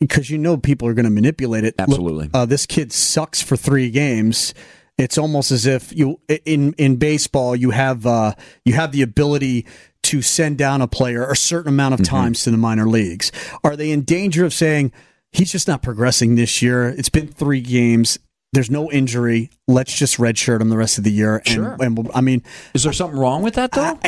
because 0.00 0.30
you 0.30 0.38
know 0.38 0.56
people 0.56 0.88
are 0.88 0.94
going 0.94 1.04
to 1.04 1.10
manipulate 1.10 1.64
it. 1.64 1.74
Absolutely. 1.78 2.24
Look, 2.24 2.34
uh, 2.34 2.46
this 2.46 2.66
kid 2.66 2.92
sucks 2.92 3.42
for 3.42 3.56
3 3.56 3.90
games. 3.90 4.54
It's 4.96 5.18
almost 5.18 5.50
as 5.52 5.66
if 5.66 5.94
you 5.94 6.20
in 6.44 6.72
in 6.74 6.96
baseball 6.96 7.54
you 7.54 7.70
have 7.70 8.04
uh 8.06 8.34
you 8.64 8.74
have 8.74 8.92
the 8.92 9.02
ability 9.02 9.66
to 10.04 10.22
send 10.22 10.58
down 10.58 10.80
a 10.80 10.88
player 10.88 11.28
a 11.28 11.36
certain 11.36 11.68
amount 11.68 11.94
of 11.94 12.02
times 12.02 12.42
to 12.44 12.50
the 12.50 12.56
minor 12.56 12.88
leagues. 12.88 13.30
Are 13.62 13.76
they 13.76 13.90
in 13.90 14.02
danger 14.02 14.44
of 14.44 14.54
saying 14.54 14.92
he's 15.32 15.52
just 15.52 15.68
not 15.68 15.82
progressing 15.82 16.34
this 16.34 16.62
year? 16.62 16.88
It's 16.88 17.10
been 17.10 17.28
3 17.28 17.60
games. 17.60 18.18
There's 18.54 18.70
no 18.70 18.90
injury. 18.90 19.50
Let's 19.66 19.94
just 19.96 20.16
redshirt 20.16 20.60
him 20.62 20.70
the 20.70 20.76
rest 20.78 20.96
of 20.96 21.04
the 21.04 21.12
year. 21.12 21.36
And, 21.36 21.46
Sure. 21.46 21.76
and 21.80 21.98
we'll- 21.98 22.10
I 22.14 22.22
mean, 22.22 22.42
Is 22.72 22.82
there 22.82 22.94
something 22.94 23.18
wrong 23.18 23.42
with 23.42 23.54
that 23.54 23.72
though? 23.72 23.98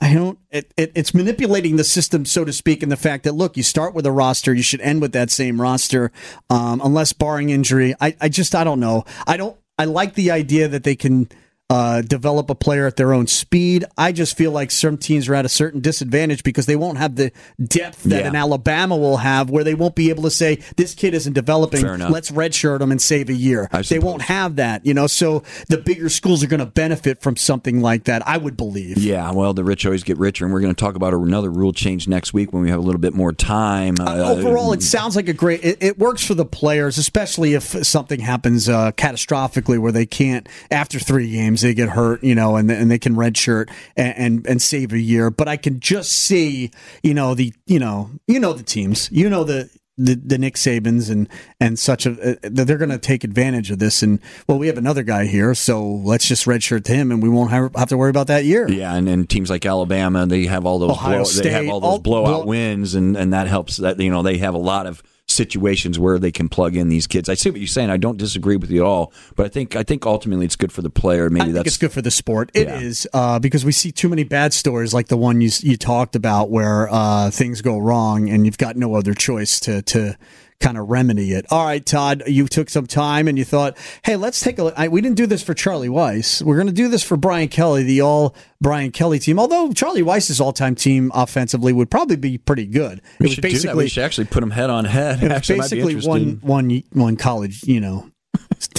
I 0.00 0.14
don't. 0.14 0.38
It, 0.50 0.72
it, 0.78 0.92
it's 0.94 1.12
manipulating 1.12 1.76
the 1.76 1.84
system, 1.84 2.24
so 2.24 2.44
to 2.44 2.52
speak, 2.54 2.82
in 2.82 2.88
the 2.88 2.96
fact 2.96 3.24
that 3.24 3.32
look, 3.34 3.56
you 3.56 3.62
start 3.62 3.94
with 3.94 4.06
a 4.06 4.12
roster, 4.12 4.54
you 4.54 4.62
should 4.62 4.80
end 4.80 5.02
with 5.02 5.12
that 5.12 5.30
same 5.30 5.60
roster, 5.60 6.10
um, 6.48 6.80
unless 6.82 7.12
barring 7.12 7.50
injury. 7.50 7.94
I, 8.00 8.16
I 8.20 8.28
just, 8.30 8.54
I 8.54 8.64
don't 8.64 8.80
know. 8.80 9.04
I 9.26 9.36
don't. 9.36 9.56
I 9.78 9.84
like 9.84 10.14
the 10.14 10.30
idea 10.30 10.68
that 10.68 10.84
they 10.84 10.96
can 10.96 11.28
uh, 11.70 12.02
develop 12.02 12.50
a 12.50 12.54
player 12.54 12.86
at 12.86 12.96
their 12.96 13.14
own 13.14 13.26
speed. 13.26 13.82
I 13.96 14.12
just 14.12 14.36
feel 14.36 14.50
like 14.52 14.70
some 14.70 14.98
teams 14.98 15.26
are 15.28 15.34
at 15.34 15.46
a 15.46 15.48
certain 15.48 15.80
disadvantage 15.80 16.42
because 16.42 16.66
they 16.66 16.76
won't 16.76 16.98
have 16.98 17.16
the 17.16 17.32
depth 17.64 18.02
that 18.02 18.22
Yeah. 18.22 18.28
an 18.28 18.36
Alabama 18.36 18.94
will 18.94 19.16
have, 19.18 19.48
where 19.48 19.64
they 19.64 19.74
won't 19.74 19.94
be 19.94 20.10
able 20.10 20.24
to 20.24 20.30
say 20.30 20.58
this 20.76 20.94
kid 20.94 21.14
isn't 21.14 21.32
developing. 21.32 21.82
Let's 22.10 22.30
redshirt 22.30 22.82
him 22.82 22.90
and 22.92 23.00
save 23.00 23.30
a 23.30 23.34
year. 23.34 23.70
They 23.88 23.98
won't 23.98 24.20
have 24.22 24.56
that, 24.56 24.84
you 24.84 24.92
know. 24.92 25.06
So 25.06 25.44
the 25.70 25.78
bigger 25.78 26.10
schools 26.10 26.42
are 26.44 26.46
going 26.46 26.60
to 26.60 26.66
benefit 26.66 27.22
from 27.22 27.36
something 27.36 27.80
like 27.80 28.04
that. 28.04 28.26
I 28.28 28.36
would 28.36 28.56
believe. 28.56 28.98
Yeah, 28.98 29.30
well, 29.32 29.54
the 29.54 29.64
rich 29.64 29.86
always 29.86 30.02
get 30.04 30.18
richer, 30.18 30.44
and 30.44 30.52
we're 30.52 30.60
going 30.60 30.74
to 30.74 30.78
talk 30.80 30.94
about 30.94 31.14
another 31.14 31.50
rule 31.50 31.72
change 31.72 32.06
next 32.06 32.34
week 32.34 32.52
when 32.52 32.62
we 32.62 32.68
have 32.68 32.80
a 32.80 32.82
little 32.82 33.00
bit 33.00 33.14
more 33.14 33.32
time. 33.32 33.94
Uh, 33.98 34.34
overall, 34.36 34.74
it 34.74 34.82
sounds 34.82 35.16
like 35.16 35.28
a 35.28 35.32
great. 35.32 35.64
It, 35.64 35.78
it 35.82 35.98
works 35.98 36.22
for 36.26 36.34
the 36.34 36.44
players, 36.44 36.98
especially 36.98 37.54
if 37.54 37.64
something 37.86 38.20
happens 38.20 38.68
uh, 38.68 38.92
catastrophically 38.92 39.78
where 39.78 39.92
they 39.92 40.04
can't 40.04 40.46
after 40.70 40.98
three 40.98 41.30
games 41.30 41.61
they 41.62 41.74
get 41.74 41.88
hurt, 41.90 42.22
you 42.22 42.34
know, 42.34 42.56
and 42.56 42.70
and 42.70 42.90
they 42.90 42.98
can 42.98 43.14
redshirt 43.14 43.70
and, 43.96 44.14
and 44.16 44.46
and 44.46 44.62
save 44.62 44.92
a 44.92 44.98
year. 44.98 45.30
But 45.30 45.48
I 45.48 45.56
can 45.56 45.80
just 45.80 46.12
see, 46.12 46.70
you 47.02 47.14
know, 47.14 47.34
the 47.34 47.52
you 47.66 47.78
know 47.78 48.10
you 48.28 48.38
know 48.38 48.52
the 48.52 48.62
teams, 48.64 49.08
you 49.12 49.28
know 49.30 49.44
the. 49.44 49.70
The, 49.98 50.14
the 50.14 50.38
Nick 50.38 50.54
Sabans 50.54 51.10
and 51.10 51.28
and 51.60 51.78
such 51.78 52.06
of 52.06 52.18
uh, 52.18 52.36
that 52.42 52.64
they're 52.66 52.78
going 52.78 52.88
to 52.90 52.98
take 52.98 53.24
advantage 53.24 53.70
of 53.70 53.78
this 53.78 54.02
and 54.02 54.20
well 54.48 54.58
we 54.58 54.66
have 54.68 54.78
another 54.78 55.02
guy 55.02 55.26
here 55.26 55.52
so 55.54 55.84
let's 55.86 56.26
just 56.26 56.46
redshirt 56.46 56.84
to 56.84 56.92
him 56.94 57.12
and 57.12 57.22
we 57.22 57.28
won't 57.28 57.50
have, 57.50 57.70
have 57.76 57.90
to 57.90 57.98
worry 57.98 58.08
about 58.08 58.28
that 58.28 58.46
year 58.46 58.66
Yeah, 58.70 58.94
and, 58.94 59.06
and 59.06 59.28
teams 59.28 59.50
like 59.50 59.66
Alabama, 59.66 60.24
they 60.24 60.46
have 60.46 60.64
all 60.64 60.78
those 60.78 60.92
Ohio 60.92 61.22
blow, 61.24 61.30
they 61.42 61.50
have 61.50 61.60
State, 61.60 61.68
all 61.70 61.80
those 61.80 61.90
all- 61.90 61.98
blowout 61.98 62.36
blow- 62.38 62.46
wins, 62.46 62.94
and, 62.94 63.18
and 63.18 63.34
that 63.34 63.48
helps. 63.48 63.76
That 63.76 64.00
you 64.00 64.10
know 64.10 64.22
they 64.22 64.38
have 64.38 64.54
a 64.54 64.58
lot 64.58 64.86
of 64.86 65.02
situations 65.32 65.98
where 65.98 66.18
they 66.18 66.30
can 66.30 66.48
plug 66.48 66.76
in 66.76 66.88
these 66.88 67.06
kids. 67.06 67.28
I 67.28 67.34
see 67.34 67.50
what 67.50 67.58
you're 67.60 67.66
saying. 67.66 67.90
I 67.90 67.96
don't 67.96 68.16
disagree 68.18 68.56
with 68.56 68.70
you 68.70 68.82
at 68.82 68.86
all, 68.86 69.12
but 69.36 69.46
I 69.46 69.48
think 69.48 69.74
I 69.76 69.82
think 69.82 70.06
ultimately 70.06 70.46
it's 70.46 70.56
good 70.56 70.72
for 70.72 70.82
the 70.82 70.90
player. 70.90 71.30
Maybe 71.30 71.52
that's 71.52 71.66
it's 71.66 71.78
good 71.78 71.92
for 71.92 72.02
the 72.02 72.10
sport. 72.10 72.50
It 72.54 72.68
is 72.68 73.06
Yeah. 73.12 73.20
uh, 73.20 73.38
because 73.38 73.64
we 73.64 73.72
see 73.72 73.90
too 73.92 74.08
many 74.08 74.24
bad 74.24 74.52
stories 74.52 74.92
like 74.94 75.08
the 75.08 75.16
one 75.16 75.40
you 75.40 75.50
you 75.60 75.76
talked 75.76 76.14
about 76.16 76.50
where 76.50 76.88
uh, 76.90 77.30
things 77.30 77.62
go 77.62 77.78
wrong 77.78 78.28
and 78.28 78.44
you've 78.46 78.58
got 78.58 78.76
no 78.76 78.94
other 78.94 79.14
choice 79.14 79.58
to 79.60 79.82
to 79.82 80.16
kind 80.62 80.78
of 80.78 80.88
remedy 80.88 81.32
it. 81.32 81.44
All 81.50 81.66
right, 81.66 81.84
Todd, 81.84 82.22
you 82.26 82.46
took 82.46 82.70
some 82.70 82.86
time 82.86 83.28
and 83.28 83.36
you 83.36 83.44
thought, 83.44 83.76
hey, 84.04 84.16
let's 84.16 84.40
take 84.40 84.58
a 84.58 84.64
look. 84.64 84.74
I, 84.76 84.88
we 84.88 85.00
didn't 85.00 85.16
do 85.16 85.26
this 85.26 85.42
for 85.42 85.54
Charlie 85.54 85.88
Weis. 85.88 86.40
We're 86.40 86.56
going 86.56 86.68
to 86.68 86.72
do 86.72 86.88
this 86.88 87.02
for 87.02 87.16
Brian 87.16 87.48
Kelly, 87.48 87.82
the 87.82 88.00
all 88.00 88.34
Brian 88.60 88.92
Kelly 88.92 89.18
team. 89.18 89.38
Although 89.38 89.72
Charlie 89.72 90.02
Weis's 90.02 90.40
all 90.40 90.52
time 90.52 90.74
team 90.74 91.10
offensively 91.14 91.72
would 91.72 91.90
probably 91.90 92.16
be 92.16 92.38
pretty 92.38 92.66
good. 92.66 93.02
we 93.18 93.26
it 93.26 93.28
was 93.28 93.32
should 93.34 93.42
do 93.42 93.58
that. 93.58 93.76
We 93.76 93.88
should 93.88 94.04
actually 94.04 94.26
put 94.26 94.40
them 94.40 94.50
head 94.52 94.70
on 94.70 94.84
head. 94.84 95.22
it 95.22 95.24
was 95.24 95.32
Actually, 95.32 95.58
might 95.58 95.70
be 95.70 95.82
basically 95.82 96.08
one 96.08 96.38
one 96.42 96.82
one 96.92 97.16
college, 97.16 97.64
you 97.64 97.80
know, 97.80 98.11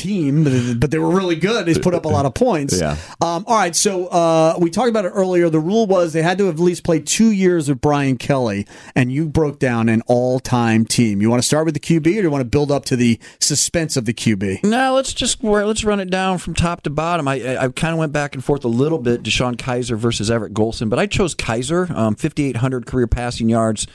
team, 0.04 0.44
but, 0.44 0.80
but 0.80 0.92
they 0.92 1.00
were 1.00 1.10
really 1.10 1.36
good. 1.36 1.66
They 1.66 1.76
put 1.76 1.94
up 1.94 2.06
a 2.06 2.10
lot 2.10 2.26
of 2.26 2.34
points. 2.34 2.80
Yeah. 2.80 2.98
Um, 3.22 3.46
all 3.48 3.58
right, 3.58 3.76
so 3.76 4.08
uh, 4.08 4.56
we 4.60 4.70
talked 4.70 4.90
about 4.90 5.06
it 5.06 5.10
earlier. 5.10 5.50
The 5.50 5.60
rule 5.60 5.88
was 5.88 6.14
they 6.14 6.22
had 6.22 6.38
to 6.40 6.46
have 6.46 6.56
at 6.56 6.62
least 6.62 6.84
played 6.84 7.08
two 7.08 7.32
years 7.32 7.70
with 7.70 7.82
Brian 7.82 8.18
Kelly, 8.18 8.68
and 8.96 9.12
you 9.12 9.28
broke 9.28 9.60
down 9.60 9.90
an 9.90 10.02
all-time 10.08 10.86
team. 10.86 11.22
You 11.22 11.30
want 11.30 11.42
to 11.42 11.48
start 11.48 11.66
with 11.66 11.74
the 11.74 11.80
QB, 11.80 12.00
or 12.00 12.02
do 12.02 12.12
you 12.12 12.30
want 12.30 12.42
to 12.42 12.50
build 12.50 12.72
up 12.72 12.86
to 12.86 12.96
the 12.96 13.20
suspense 13.40 13.96
of 13.96 14.06
the 14.06 14.14
QB? 14.14 14.64
No, 14.64 14.94
let's 14.94 15.14
just 15.14 15.44
let's 15.44 15.84
run 15.84 16.00
it 16.00 16.10
down 16.10 16.38
from 16.38 16.54
top 16.54 16.82
to 16.84 16.90
bottom. 16.90 17.28
I 17.28 17.42
I, 17.42 17.66
I 17.66 17.68
kind 17.70 17.94
of 17.94 18.00
went 18.00 18.12
back 18.12 18.36
and 18.36 18.44
forth 18.44 18.66
a 18.66 18.70
little 18.70 19.00
bit. 19.00 19.24
DeShone 19.24 19.56
Kizer 19.56 19.98
versus 19.98 20.30
Everett 20.30 20.54
Golson, 20.54 20.90
but 20.90 21.00
I 21.00 21.06
chose 21.06 21.36
Kizer. 21.36 21.90
Um, 21.92 22.16
5,800 22.16 22.86
career 22.86 23.08
passing 23.08 23.50
yards, 23.50 23.88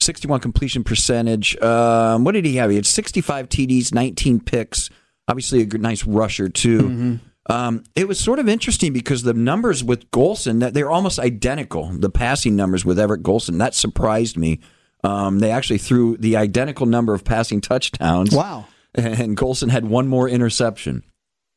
61 0.00 0.40
completion 0.40 0.84
percentage. 0.84 1.56
Um, 1.58 2.24
what 2.24 2.32
did 2.32 2.44
he 2.44 2.56
have? 2.56 2.70
He 2.70 2.76
had 2.76 2.86
65 2.86 3.48
TDs, 3.48 3.92
19 3.92 4.40
picks. 4.40 4.90
Obviously, 5.28 5.60
a 5.60 5.66
good, 5.66 5.82
nice 5.82 6.04
rusher 6.06 6.48
too. 6.48 7.18
Um, 7.48 7.84
it 7.94 8.08
was 8.08 8.18
sort 8.18 8.38
of 8.38 8.48
interesting 8.48 8.92
because 8.92 9.22
the 9.22 9.34
numbers 9.34 9.84
with 9.84 10.10
Golson 10.10 10.60
that 10.60 10.74
they're 10.74 10.90
almost 10.90 11.18
identical. 11.18 11.90
The 11.92 12.10
passing 12.10 12.56
numbers 12.56 12.84
with 12.84 12.98
Everett 12.98 13.22
Golson 13.22 13.58
that 13.58 13.74
surprised 13.74 14.36
me. 14.36 14.60
Um, 15.04 15.38
they 15.38 15.50
actually 15.52 15.78
threw 15.78 16.16
the 16.16 16.36
identical 16.36 16.86
number 16.86 17.14
of 17.14 17.24
passing 17.24 17.60
touchdowns. 17.60 18.32
Wow. 18.34 18.66
And 18.98 19.36
Golson 19.36 19.68
had 19.70 19.84
one 19.84 20.08
more 20.08 20.26
interception. 20.26 21.02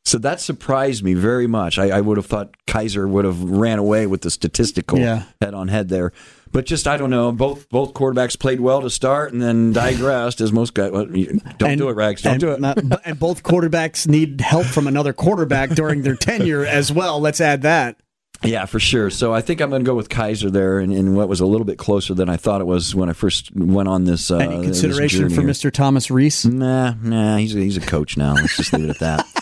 So 0.10 0.18
that 0.18 0.42
surprised 0.42 1.04
me 1.04 1.14
very 1.14 1.46
much. 1.46 1.78
I, 1.78 1.90
I 1.98 2.02
would 2.02 2.18
have 2.18 2.26
thought 2.26 2.56
Kizer 2.66 3.08
would 3.08 3.26
have 3.26 3.44
ran 3.44 3.78
away 3.78 4.08
with 4.08 4.22
the 4.22 4.32
statistical 4.32 4.98
Yeah. 4.98 5.24
head 5.40 5.54
on 5.54 5.68
head 5.68 5.90
there. 5.90 6.12
But 6.52 6.66
just 6.66 6.88
I 6.88 6.98
don't 6.98 7.12
know. 7.12 7.32
Both 7.32 7.70
both 7.70 7.94
quarterbacks 7.94 8.38
played 8.40 8.60
well 8.60 8.82
to 8.82 8.90
start 8.90 9.34
and 9.34 9.40
then 9.40 9.72
digressed 9.72 10.42
as 10.42 10.52
most 10.52 10.74
guys. 10.74 10.90
Well, 10.92 11.06
don't 11.06 11.62
And- 11.62 11.78
do 11.80 11.90
it, 11.90 11.96
Rags. 11.96 12.24
Don't 12.24 12.34
and, 12.34 12.42
do 12.42 12.52
it. 12.54 12.60
not- 12.60 12.80
and 13.06 13.20
both 13.20 13.44
quarterbacks 13.44 14.08
need 14.08 14.42
help 14.42 14.66
from 14.66 14.88
another 14.88 15.14
quarterback 15.14 15.70
during 15.70 16.02
their 16.02 16.16
tenure 16.16 16.66
as 16.66 16.92
well. 16.92 17.20
Let's 17.20 17.40
add 17.40 17.62
that. 17.62 17.98
Yeah, 18.42 18.66
for 18.66 18.80
sure. 18.80 19.10
So 19.12 19.32
I 19.34 19.42
think 19.42 19.62
I'm 19.62 19.70
going 19.70 19.84
to 19.84 19.86
go 19.86 19.94
with 19.96 20.08
Kizer 20.10 20.50
there, 20.52 20.80
and, 20.80 20.92
and 20.94 21.16
what 21.16 21.28
was 21.30 21.42
a 21.42 21.46
little 21.46 21.66
bit 21.66 21.78
closer 21.78 22.14
than 22.16 22.30
I 22.30 22.38
thought 22.38 22.62
it 22.62 22.68
was 22.68 22.96
when 22.96 23.10
I 23.10 23.14
first 23.14 23.54
went 23.54 23.90
on 23.90 24.06
this. 24.06 24.32
Uh, 24.32 24.38
Any 24.38 24.64
consideration 24.64 25.20
journey 25.24 25.36
for 25.36 25.42
here. 25.42 25.50
Mr. 25.50 25.72
Thomas 25.72 26.10
Rees? 26.10 26.46
Nah, 26.46 26.94
nah. 27.02 27.36
He's 27.38 27.54
a, 27.54 27.60
he's 27.60 27.76
a 27.78 27.82
coach 27.82 28.16
now. 28.18 28.34
Let's 28.36 28.56
just 28.58 28.72
leave 28.74 28.86
it 28.86 28.90
at 28.90 29.00
that. 29.00 29.26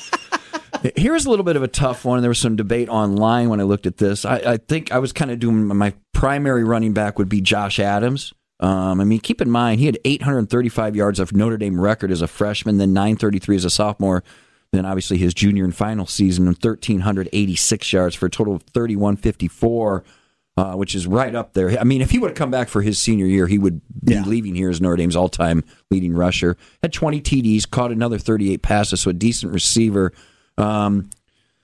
Here's 0.95 1.25
a 1.25 1.29
little 1.29 1.45
bit 1.45 1.55
of 1.55 1.63
a 1.63 1.67
tough 1.67 2.05
one. 2.05 2.21
There 2.21 2.29
was 2.29 2.39
some 2.39 2.55
debate 2.55 2.89
online 2.89 3.49
when 3.49 3.59
I 3.59 3.63
looked 3.63 3.85
at 3.85 3.97
this. 3.97 4.25
I, 4.25 4.35
I 4.35 4.57
think 4.57 4.91
I 4.91 4.99
was 4.99 5.13
kind 5.13 5.31
of 5.31 5.39
doing 5.39 5.65
my 5.65 5.93
primary 6.13 6.63
running 6.63 6.93
back 6.93 7.17
would 7.17 7.29
be 7.29 7.41
Josh 7.41 7.79
Adams. 7.79 8.33
Um, 8.59 8.99
I 8.99 9.03
mean, 9.03 9.19
keep 9.19 9.39
in 9.39 9.49
mind 9.49 9.79
he 9.79 9.85
had 9.85 9.99
835 10.03 10.95
yards 10.95 11.19
of 11.19 11.33
Notre 11.33 11.57
Dame 11.57 11.79
record 11.79 12.11
as 12.11 12.21
a 12.21 12.27
freshman, 12.27 12.77
then 12.77 12.91
933 12.91 13.55
as 13.55 13.65
a 13.65 13.69
sophomore, 13.69 14.23
then 14.71 14.85
obviously 14.85 15.17
his 15.17 15.33
junior 15.33 15.63
and 15.63 15.75
final 15.75 16.07
season, 16.07 16.47
and 16.47 16.55
1386 16.55 17.93
yards 17.93 18.15
for 18.15 18.25
a 18.25 18.29
total 18.29 18.55
of 18.55 18.63
3154. 18.63 20.03
Uh, 20.57 20.73
which 20.73 20.95
is 20.95 21.05
right 21.05 21.35
up 21.35 21.53
there. 21.53 21.79
I 21.79 21.83
mean, 21.83 22.01
if 22.01 22.09
he 22.09 22.17
would 22.17 22.31
have 22.31 22.35
come 22.35 22.49
back 22.49 22.67
for 22.67 22.81
his 22.81 22.97
senior 22.97 23.27
year, 23.27 23.45
he 23.45 23.59
would 23.59 23.79
be 24.03 24.19
leaving 24.21 24.55
here 24.55 24.71
as 24.71 24.81
Notre 24.81 24.95
Dame's 24.95 25.15
all-time 25.15 25.63
leading 25.91 26.15
rusher. 26.15 26.57
Had 26.81 26.91
20 26.93 27.21
TDs, 27.21 27.69
caught 27.69 27.91
another 27.91 28.17
38 28.17 28.63
passes, 28.63 29.01
so 29.01 29.11
a 29.11 29.13
decent 29.13 29.53
receiver. 29.53 30.13
Um, 30.57 31.09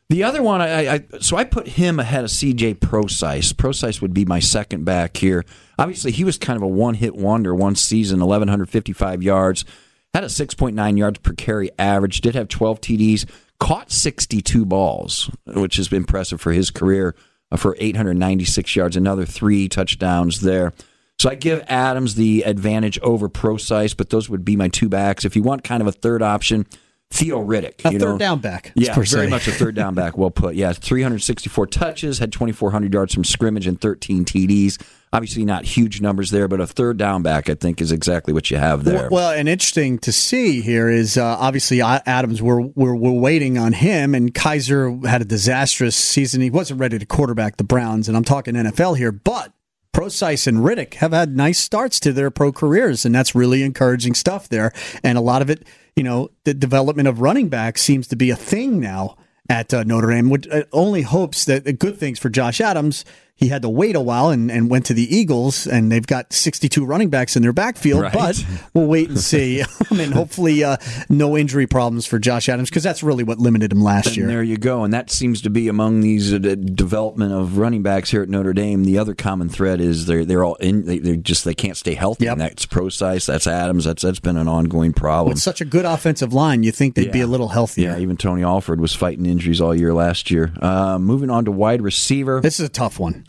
the 0.09 0.23
other 0.23 0.43
one, 0.43 0.61
I, 0.61 0.93
I 0.93 1.03
so 1.19 1.37
I 1.37 1.43
put 1.43 1.67
him 1.67 1.99
ahead 1.99 2.23
of 2.23 2.29
CJ 2.29 2.79
Prosise. 2.79 3.51
Prosise 3.53 4.01
would 4.01 4.13
be 4.13 4.25
my 4.25 4.39
second 4.39 4.85
back 4.85 5.17
here. 5.17 5.43
Obviously, 5.79 6.11
he 6.11 6.23
was 6.23 6.37
kind 6.37 6.57
of 6.57 6.61
a 6.61 6.67
one-hit 6.67 7.15
wonder 7.15 7.55
one 7.55 7.75
season, 7.75 8.19
1,155 8.19 9.23
yards. 9.23 9.65
had 10.13 10.23
a 10.23 10.27
6.9 10.27 10.97
yards 10.97 11.19
per 11.19 11.33
carry 11.33 11.71
average, 11.79 12.21
did 12.21 12.35
have 12.35 12.47
12 12.47 12.81
TDs, 12.81 13.29
caught 13.59 13.91
62 13.91 14.65
balls, 14.65 15.31
which 15.47 15.77
has 15.77 15.87
been 15.87 16.01
impressive 16.01 16.39
for 16.39 16.51
his 16.51 16.69
career 16.69 17.15
uh, 17.51 17.57
for 17.57 17.75
896 17.79 18.75
yards, 18.75 18.95
another 18.95 19.25
three 19.25 19.67
touchdowns 19.67 20.41
there. 20.41 20.73
So 21.17 21.29
I 21.29 21.35
give 21.35 21.63
Adams 21.67 22.15
the 22.15 22.43
advantage 22.43 22.99
over 22.99 23.29
Prosise, 23.29 23.93
but 23.93 24.09
those 24.09 24.29
would 24.29 24.43
be 24.43 24.55
my 24.55 24.67
two 24.67 24.89
backs. 24.89 25.25
If 25.25 25.35
you 25.35 25.43
want 25.43 25.63
kind 25.63 25.81
of 25.81 25.87
a 25.87 25.91
third 25.91 26.21
option, 26.21 26.67
Theo 27.13 27.45
Riddick. 27.45 27.85
A 27.85 27.93
you 27.93 27.99
third 27.99 28.13
know, 28.13 28.17
down 28.17 28.39
back, 28.39 28.71
Yeah, 28.73 28.95
very 28.95 29.05
se. 29.05 29.27
much 29.27 29.47
a 29.47 29.51
third 29.51 29.75
down 29.75 29.93
back. 29.93 30.17
Well 30.17 30.31
put. 30.31 30.55
Yeah, 30.55 30.73
364 30.73 31.67
touches, 31.67 32.17
had 32.17 32.31
2,400 32.31 32.91
yards 32.91 33.13
from 33.13 33.23
scrimmage 33.23 33.67
and 33.67 33.79
13 33.79 34.25
TDs. 34.25 34.81
Obviously, 35.13 35.45
not 35.45 35.63
huge 35.63 36.01
numbers 36.01 36.31
there, 36.31 36.47
but 36.47 36.59
a 36.59 36.65
third 36.65 36.97
down 36.97 37.21
back, 37.21 37.51
I 37.51 37.53
think, 37.53 37.81
is 37.81 37.91
exactly 37.91 38.33
what 38.33 38.49
you 38.49 38.57
have 38.57 38.83
there. 38.83 39.09
Well, 39.11 39.29
and 39.29 39.47
interesting 39.47 39.99
to 39.99 40.11
see 40.11 40.61
here 40.61 40.89
is 40.89 41.15
uh, 41.15 41.23
obviously 41.39 41.83
Adams. 41.83 42.41
We're, 42.41 42.61
we're 42.61 42.95
we're 42.95 43.11
waiting 43.11 43.59
on 43.59 43.73
him, 43.73 44.15
and 44.15 44.33
Kizer 44.33 45.05
had 45.05 45.21
a 45.21 45.25
disastrous 45.25 45.95
season. 45.95 46.41
He 46.41 46.49
wasn't 46.49 46.79
ready 46.79 46.97
to 46.97 47.05
quarterback 47.05 47.57
the 47.57 47.63
Browns, 47.63 48.07
and 48.07 48.17
I'm 48.17 48.23
talking 48.23 48.55
NFL 48.55 48.97
here, 48.97 49.11
but. 49.11 49.53
Prosise 49.91 50.47
and 50.47 50.57
Riddick 50.57 50.95
have 50.95 51.11
had 51.11 51.37
nice 51.37 51.59
starts 51.59 51.99
to 51.99 52.11
their 52.11 52.31
pro 52.31 52.51
careers, 52.51 53.05
and 53.05 53.13
that's 53.13 53.35
really 53.35 53.61
encouraging 53.61 54.15
stuff 54.15 54.49
there. 54.49 54.73
And 55.03 55.19
a 55.19 55.21
lot 55.21 55.43
of 55.43 55.51
it, 55.51 55.67
you 55.95 56.03
know, 56.03 56.31
the 56.43 56.53
development 56.53 57.07
of 57.07 57.21
running 57.21 57.49
backs 57.49 57.81
seems 57.81 58.07
to 58.07 58.15
be 58.15 58.29
a 58.29 58.35
thing 58.35 58.79
now 58.79 59.15
at 59.49 59.73
uh, 59.73 59.83
Notre 59.83 60.11
Dame. 60.11 60.29
Which 60.29 60.47
uh, 60.47 60.63
only 60.71 61.01
hopes 61.01 61.45
that 61.45 61.65
the 61.65 61.73
good 61.73 61.97
things 61.97 62.19
for 62.19 62.29
Josh 62.29 62.61
Adams. 62.61 63.05
He 63.43 63.49
had 63.49 63.61
to 63.63 63.69
wait 63.69 63.95
a 63.95 64.01
while 64.01 64.29
and, 64.29 64.49
and 64.51 64.69
went 64.69 64.85
to 64.87 64.93
the 64.93 65.15
Eagles, 65.15 65.67
and 65.67 65.91
they've 65.91 66.05
got 66.05 66.31
62 66.33 66.85
running 66.85 67.09
backs 67.09 67.35
in 67.35 67.41
their 67.41 67.53
backfield. 67.53 68.01
Right. 68.01 68.13
But 68.13 68.45
we'll 68.73 68.87
wait 68.87 69.09
and 69.09 69.19
see. 69.19 69.61
and 69.89 70.13
hopefully, 70.13 70.63
uh, 70.63 70.77
no 71.09 71.37
injury 71.37 71.67
problems 71.67 72.05
for 72.05 72.19
Josh 72.19 72.49
Adams 72.49 72.69
because 72.69 72.83
that's 72.83 73.03
really 73.03 73.23
what 73.23 73.39
limited 73.39 73.71
him 73.71 73.81
last 73.83 74.07
And 74.07 74.15
year. 74.17 74.27
there 74.27 74.43
you 74.43 74.57
go. 74.57 74.83
And 74.83 74.93
that 74.93 75.09
seems 75.11 75.41
to 75.41 75.49
be 75.49 75.67
among 75.67 76.01
these 76.01 76.33
uh, 76.33 76.37
development 76.39 77.33
of 77.33 77.57
running 77.57 77.83
backs 77.83 78.11
here 78.11 78.21
at 78.21 78.29
Notre 78.29 78.53
Dame. 78.53 78.83
The 78.85 78.97
other 78.97 79.13
common 79.13 79.49
thread 79.49 79.79
is 79.81 80.05
they're 80.05 80.25
they're 80.25 80.43
all 80.43 80.55
in. 80.55 80.85
They, 80.85 80.99
they're 80.99 81.15
just 81.15 81.45
they 81.45 81.53
can't 81.55 81.77
stay 81.77 81.93
healthy. 81.93 82.27
And 82.27 82.39
that's 82.39 82.65
Prosise. 82.65 83.25
That's 83.25 83.47
Adams. 83.47 83.85
That's 83.85 84.01
that's 84.03 84.19
been 84.19 84.37
an 84.37 84.47
ongoing 84.47 84.93
problem. 84.93 85.33
With 85.33 85.41
such 85.41 85.61
a 85.61 85.65
good 85.65 85.85
offensive 85.85 86.33
line, 86.33 86.63
you 86.63 86.71
think 86.71 86.95
they'd 86.95 87.11
be 87.11 87.21
a 87.21 87.27
little 87.27 87.49
healthier. 87.49 87.91
Yeah, 87.91 87.99
even 87.99 88.17
Tony 88.17 88.43
Alford 88.43 88.79
was 88.79 88.93
fighting 88.95 89.25
injuries 89.25 89.59
all 89.61 89.75
year 89.75 89.93
last 89.93 90.31
year. 90.31 90.53
Uh, 90.61 90.97
moving 90.99 91.29
on 91.29 91.45
to 91.45 91.51
wide 91.51 91.81
receiver. 91.81 92.39
This 92.41 92.59
is 92.59 92.65
a 92.67 92.71
tough 92.71 92.99
one. 92.99 93.25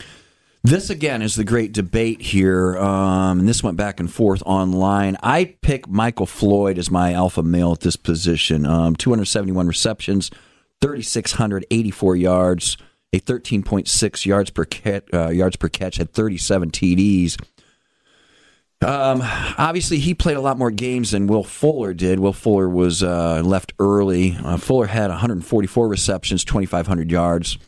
This 0.65 0.89
again 0.89 1.21
is 1.21 1.35
the 1.35 1.43
great 1.43 1.73
debate 1.73 2.23
here, 2.23 2.75
um, 2.79 3.37
and 3.37 3.47
this 3.47 3.61
went 3.61 3.77
back 3.77 3.99
and 3.99 4.11
forth 4.11 4.41
online. 4.47 5.15
I 5.21 5.55
pick 5.61 5.87
Michael 5.87 6.25
Floyd 6.25 6.79
as 6.79 6.89
my 6.89 7.13
alpha 7.13 7.43
male 7.43 7.73
at 7.73 7.81
this 7.81 7.95
position. 7.95 8.65
Um, 8.65 8.95
271 8.95 9.67
receptions, 9.67 10.31
3,684 10.81 12.15
yards, 12.15 12.77
a 13.13 13.19
13.6 13.19 14.25
yards 14.25 14.49
per 14.49 14.65
catch, 14.65 15.03
uh, 15.13 15.29
yards 15.29 15.55
per 15.55 15.69
catch, 15.69 15.97
had 15.97 16.11
37 16.11 16.71
TDs. 16.71 17.39
Um, 18.81 19.21
obviously, 19.59 19.99
he 19.99 20.15
played 20.15 20.37
a 20.37 20.41
lot 20.41 20.57
more 20.57 20.71
games 20.71 21.11
than 21.11 21.27
Will 21.27 21.43
Fuller 21.43 21.93
did. 21.93 22.19
Will 22.19 22.33
Fuller 22.33 22.67
was 22.67 23.03
uh, 23.03 23.43
left 23.45 23.73
early. 23.77 24.35
Uh, 24.43 24.57
Fuller 24.57 24.87
had 24.87 25.11
144 25.11 25.87
receptions, 25.87 26.43
2,500 26.43 27.11
yards, 27.11 27.59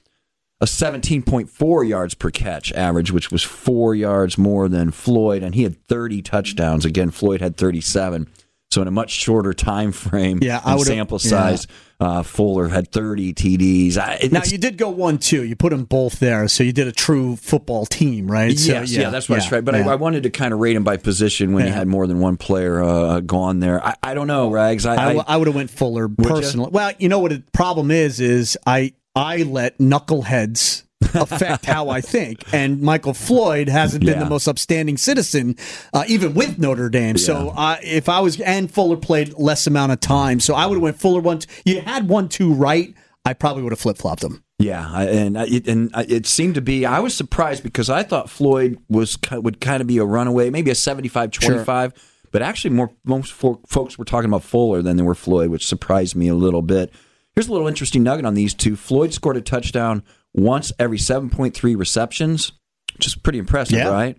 a 0.60 0.66
17.4 0.66 1.88
yards 1.88 2.14
per 2.16 2.32
catch 2.32 2.72
average, 2.74 3.12
which 3.12 3.32
was 3.32 3.44
four 3.44 3.94
yards 3.96 4.38
more 4.38 4.68
than 4.68 4.92
Floyd, 4.92 5.44
and 5.44 5.54
he 5.56 5.64
had 5.64 5.86
30 5.88 6.22
touchdowns. 6.22 6.86
Again, 6.86 7.12
Floyd 7.12 7.42
had 7.42 7.58
37. 7.58 8.28
So 8.70 8.82
in 8.82 8.88
a 8.90 8.92
much 8.92 9.12
shorter 9.12 9.54
time 9.54 9.94
frame, 9.94 10.40
Yeah, 10.42 10.60
I 10.66 10.78
sample 10.80 11.20
yeah. 11.22 11.30
size, 11.30 11.68
uh, 12.02 12.22
Fuller 12.22 12.68
had 12.68 12.92
30 12.92 13.34
TDs. 13.34 13.98
I, 13.98 14.28
Now 14.30 14.42
you 14.46 14.58
did 14.58 14.78
go 14.78 14.90
one 14.90 15.20
two. 15.20 15.44
You 15.46 15.56
put 15.56 15.70
them 15.70 15.86
both 15.86 16.20
there, 16.20 16.50
so 16.50 16.64
you 16.66 16.74
did 16.74 16.86
a 16.86 16.92
true 16.92 17.38
football 17.38 17.86
team, 17.86 18.30
right? 18.30 18.58
So, 18.60 18.74
yes, 18.74 18.92
yeah, 18.92 19.10
that's 19.10 19.30
what 19.30 19.40
I 19.40 19.44
yeah, 19.44 19.50
tried. 19.50 19.66
But 19.66 19.76
yeah. 19.76 19.88
I, 19.88 19.94
I 19.94 19.96
wanted 19.96 20.24
to 20.24 20.30
kind 20.30 20.54
of 20.54 20.60
rate 20.60 20.76
him 20.76 20.84
by 20.84 20.98
position 20.98 21.54
when 21.54 21.64
Yeah. 21.66 21.72
he 21.72 21.78
had 21.78 21.88
more 21.88 22.08
than 22.08 22.20
one 22.20 22.36
player 22.36 22.84
uh, 22.84 23.22
gone 23.22 23.62
there. 23.62 23.82
I, 23.84 23.96
I 24.04 24.14
don't 24.14 24.28
know, 24.28 24.50
Rags. 24.52 24.86
I 24.86 25.14
I 25.14 25.38
would 25.38 25.48
have 25.48 25.56
went 25.56 25.70
Fuller 25.70 26.10
personally. 26.10 26.70
Well, 26.74 26.92
you 27.00 27.08
know 27.08 27.20
what 27.20 27.32
the 27.32 27.44
problem 27.54 27.90
is 27.90 28.20
is 28.20 28.58
I 28.68 28.94
I 29.18 29.44
let 29.44 29.78
knuckleheads 29.80 30.84
affect 31.14 31.66
how 31.66 31.90
I 31.90 32.02
think, 32.02 32.42
and 32.54 32.82
Michael 32.82 33.14
Floyd 33.14 33.70
hasn't 33.70 34.04
been 34.06 34.16
Yeah. 34.16 34.24
the 34.24 34.30
most 34.30 34.48
upstanding 34.48 34.98
citizen, 34.98 35.56
uh, 35.94 36.04
even 36.08 36.34
with 36.34 36.58
Notre 36.60 36.90
Dame. 36.90 37.18
So 37.18 37.50
uh, 37.56 37.78
if 37.84 38.10
I 38.10 38.20
was 38.20 38.40
and 38.42 38.70
Fuller 38.72 38.98
played 38.98 39.34
less 39.38 39.68
amount 39.68 39.92
of 39.92 40.00
time, 40.00 40.40
so 40.40 40.54
I 40.56 40.66
would 40.66 40.76
have 40.76 40.84
went 40.84 41.00
Fuller 41.00 41.22
one. 41.22 41.40
You 41.66 41.82
had 41.82 42.08
one 42.10 42.30
two 42.30 42.54
right. 42.54 42.94
I 43.26 43.34
probably 43.34 43.64
would 43.64 43.74
have 43.74 43.80
flip 43.80 43.98
flopped 43.98 44.22
them. 44.22 44.44
Yeah, 44.60 45.02
and 45.02 45.38
it, 45.38 45.68
and 45.68 45.92
it 46.10 46.26
seemed 46.26 46.56
to 46.56 46.62
be. 46.62 46.86
I 46.86 47.00
was 47.00 47.14
surprised 47.14 47.62
because 47.62 47.90
I 47.90 48.02
thought 48.04 48.30
Floyd 48.30 48.78
was 48.90 49.18
would 49.32 49.60
kind 49.62 49.82
of 49.82 49.88
be 49.88 49.98
a 50.00 50.06
runaway, 50.06 50.50
maybe 50.50 50.72
a 50.72 50.76
75-25, 50.76 51.94
but 52.32 52.42
actually 52.42 52.72
more 52.72 52.92
most 53.04 53.34
folks 53.34 53.98
were 53.98 54.06
talking 54.06 54.30
about 54.30 54.44
Fuller 54.44 54.82
than 54.82 54.98
they 54.98 55.04
were 55.04 55.14
Floyd, 55.16 55.50
which 55.50 55.68
surprised 55.68 56.16
me 56.16 56.28
a 56.28 56.36
little 56.36 56.62
bit. 56.62 56.92
Here's 57.38 57.50
a 57.50 57.52
little 57.52 57.68
interesting 57.68 58.02
nugget 58.02 58.26
on 58.26 58.34
these 58.34 58.56
two. 58.56 58.76
Floyd 58.76 59.14
scored 59.14 59.38
a 59.38 59.42
touchdown 59.42 60.02
once 60.34 60.72
every 60.80 60.98
7.3 60.98 61.78
receptions, 61.78 62.52
which 62.96 63.06
is 63.06 63.14
pretty 63.14 63.38
impressive, 63.38 63.78
Yeah. 63.78 63.90
right? 63.90 64.18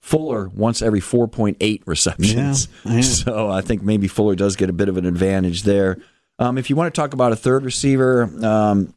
Fuller 0.00 0.48
once 0.48 0.82
every 0.82 0.98
4.8 1.00 1.82
receptions. 1.86 2.66
Yeah, 2.84 2.92
yeah. 2.94 3.00
So 3.02 3.48
I 3.48 3.60
think 3.60 3.84
maybe 3.84 4.08
Fuller 4.08 4.34
does 4.34 4.56
get 4.56 4.68
a 4.68 4.72
bit 4.72 4.88
of 4.88 4.96
an 4.96 5.06
advantage 5.06 5.62
there. 5.62 5.98
Um, 6.40 6.58
if 6.58 6.68
you 6.68 6.74
want 6.74 6.92
to 6.92 7.00
talk 7.00 7.14
about 7.14 7.30
a 7.30 7.36
third 7.36 7.64
receiver, 7.64 8.24
um, 8.44 8.92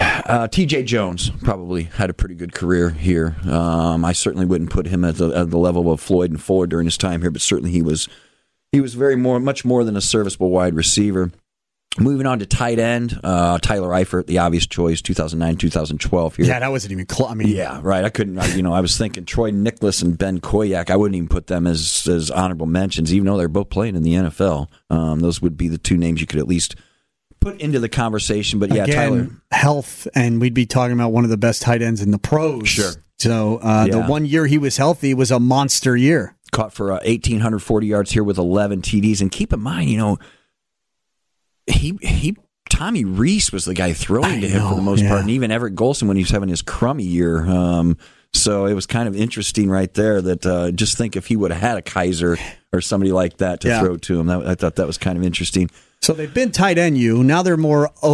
uh, 0.00 0.48
T.J. 0.48 0.84
Jones 0.84 1.28
probably 1.42 1.82
had 1.82 2.08
a 2.08 2.14
pretty 2.14 2.36
good 2.36 2.54
career 2.54 2.88
here. 2.88 3.36
Um, 3.46 4.02
I 4.02 4.12
certainly 4.12 4.46
wouldn't 4.46 4.70
put 4.70 4.86
him 4.86 5.04
at 5.04 5.16
the, 5.16 5.28
at 5.28 5.50
the 5.50 5.58
level 5.58 5.92
of 5.92 6.00
Floyd 6.00 6.30
and 6.30 6.40
Fuller 6.40 6.66
during 6.66 6.86
his 6.86 6.96
time 6.96 7.20
here, 7.20 7.30
but 7.30 7.42
certainly 7.42 7.70
he 7.72 7.82
was 7.82 8.08
he 8.72 8.80
was 8.80 8.94
very 8.94 9.14
more 9.16 9.38
much 9.40 9.62
more 9.62 9.84
than 9.84 9.94
a 9.94 10.00
serviceable 10.00 10.48
wide 10.48 10.74
receiver. 10.74 11.30
Moving 11.98 12.26
on 12.26 12.40
to 12.40 12.46
tight 12.46 12.78
end, 12.78 13.18
uh, 13.24 13.58
Tyler 13.58 13.88
Eifert, 13.88 14.26
the 14.26 14.38
obvious 14.38 14.66
choice, 14.66 15.00
2009, 15.00 15.56
2012 15.56 16.36
here. 16.36 16.46
Yeah, 16.46 16.58
that 16.60 16.70
wasn't 16.70 16.92
even 16.92 17.06
close. 17.06 17.30
I 17.30 17.34
mean, 17.34 17.48
Yeah, 17.48 17.80
right. 17.82 18.04
I 18.04 18.10
couldn't. 18.10 18.38
I, 18.38 18.46
you 18.54 18.62
know, 18.62 18.72
I 18.74 18.80
was 18.80 18.98
thinking 18.98 19.24
Troy 19.24 19.50
Niklas 19.50 20.02
and 20.02 20.16
Ben 20.18 20.40
Koyack. 20.40 20.90
I 20.90 20.96
wouldn't 20.96 21.16
even 21.16 21.28
put 21.28 21.46
them 21.46 21.66
as 21.66 22.06
as 22.06 22.30
honorable 22.30 22.66
mentions, 22.66 23.14
even 23.14 23.26
though 23.26 23.36
they're 23.38 23.48
both 23.48 23.70
playing 23.70 23.96
in 23.96 24.02
the 24.02 24.12
NFL. 24.14 24.68
Um, 24.90 25.20
those 25.20 25.40
would 25.40 25.56
be 25.56 25.68
the 25.68 25.78
two 25.78 25.96
names 25.96 26.20
you 26.20 26.26
could 26.26 26.38
at 26.40 26.46
least 26.48 26.76
put 27.40 27.60
into 27.60 27.78
the 27.80 27.88
conversation. 27.88 28.58
But 28.58 28.72
yeah, 28.74 28.84
Again, 28.84 28.96
Tyler. 28.96 29.28
health, 29.50 30.06
and 30.14 30.40
we'd 30.40 30.54
be 30.54 30.66
talking 30.66 30.92
about 30.94 31.12
one 31.12 31.24
of 31.24 31.30
the 31.30 31.36
best 31.36 31.62
tight 31.62 31.80
ends 31.82 32.02
in 32.02 32.10
the 32.10 32.18
pros. 32.18 32.68
Sure. 32.68 32.92
So 33.18 33.56
uh, 33.62 33.86
the 33.86 34.02
one 34.02 34.26
year 34.26 34.46
he 34.46 34.58
was 34.58 34.76
healthy 34.76 35.14
was 35.14 35.30
a 35.30 35.40
monster 35.40 35.96
year. 35.96 36.36
caught 36.52 36.74
for 36.74 36.92
uh, 36.92 36.96
1,840 37.06 37.86
yards 37.86 38.10
here 38.12 38.22
with 38.22 38.36
11 38.36 38.82
TDs. 38.82 39.22
And 39.22 39.32
keep 39.32 39.54
in 39.54 39.60
mind, 39.60 39.88
you 39.88 39.96
know, 39.96 40.18
he 41.66 41.98
he 42.02 42.36
Tommy 42.70 43.04
Rees 43.04 43.52
was 43.52 43.64
the 43.64 43.74
guy 43.74 43.92
throwing 43.92 44.40
to 44.40 44.48
him 44.48 44.68
for 44.68 44.74
the 44.74 44.82
most 44.82 45.02
yeah. 45.02 45.08
part, 45.08 45.20
and 45.22 45.30
even 45.30 45.50
Everett 45.50 45.74
Golson 45.74 46.08
when 46.08 46.16
he 46.16 46.22
was 46.22 46.30
having 46.30 46.48
his 46.48 46.62
crummy 46.62 47.04
year. 47.04 47.46
Um, 47.46 47.96
so 48.32 48.66
it 48.66 48.74
was 48.74 48.86
kind 48.86 49.08
of 49.08 49.16
interesting 49.16 49.70
right 49.70 49.92
there 49.94 50.20
that 50.20 50.44
uh, 50.44 50.70
just 50.72 50.98
think 50.98 51.16
if 51.16 51.26
he 51.26 51.36
would 51.36 51.52
have 51.52 51.60
had 51.60 51.78
a 51.78 51.82
Kizer 51.82 52.38
or 52.72 52.80
somebody 52.80 53.12
like 53.12 53.38
that 53.38 53.60
to 53.60 53.68
Yeah. 53.68 53.80
throw 53.80 53.96
to 53.96 54.20
him, 54.20 54.26
that, 54.26 54.46
I 54.46 54.54
thought 54.54 54.76
that 54.76 54.86
was 54.86 54.98
kind 54.98 55.16
of 55.16 55.24
interesting. 55.24 55.70
So 56.02 56.12
they've 56.12 56.32
been 56.32 56.52
tight 56.52 56.78
end 56.78 56.98
U. 56.98 57.24
Now 57.24 57.42
they're 57.42 57.56
more 57.56 57.90
O 58.00 58.12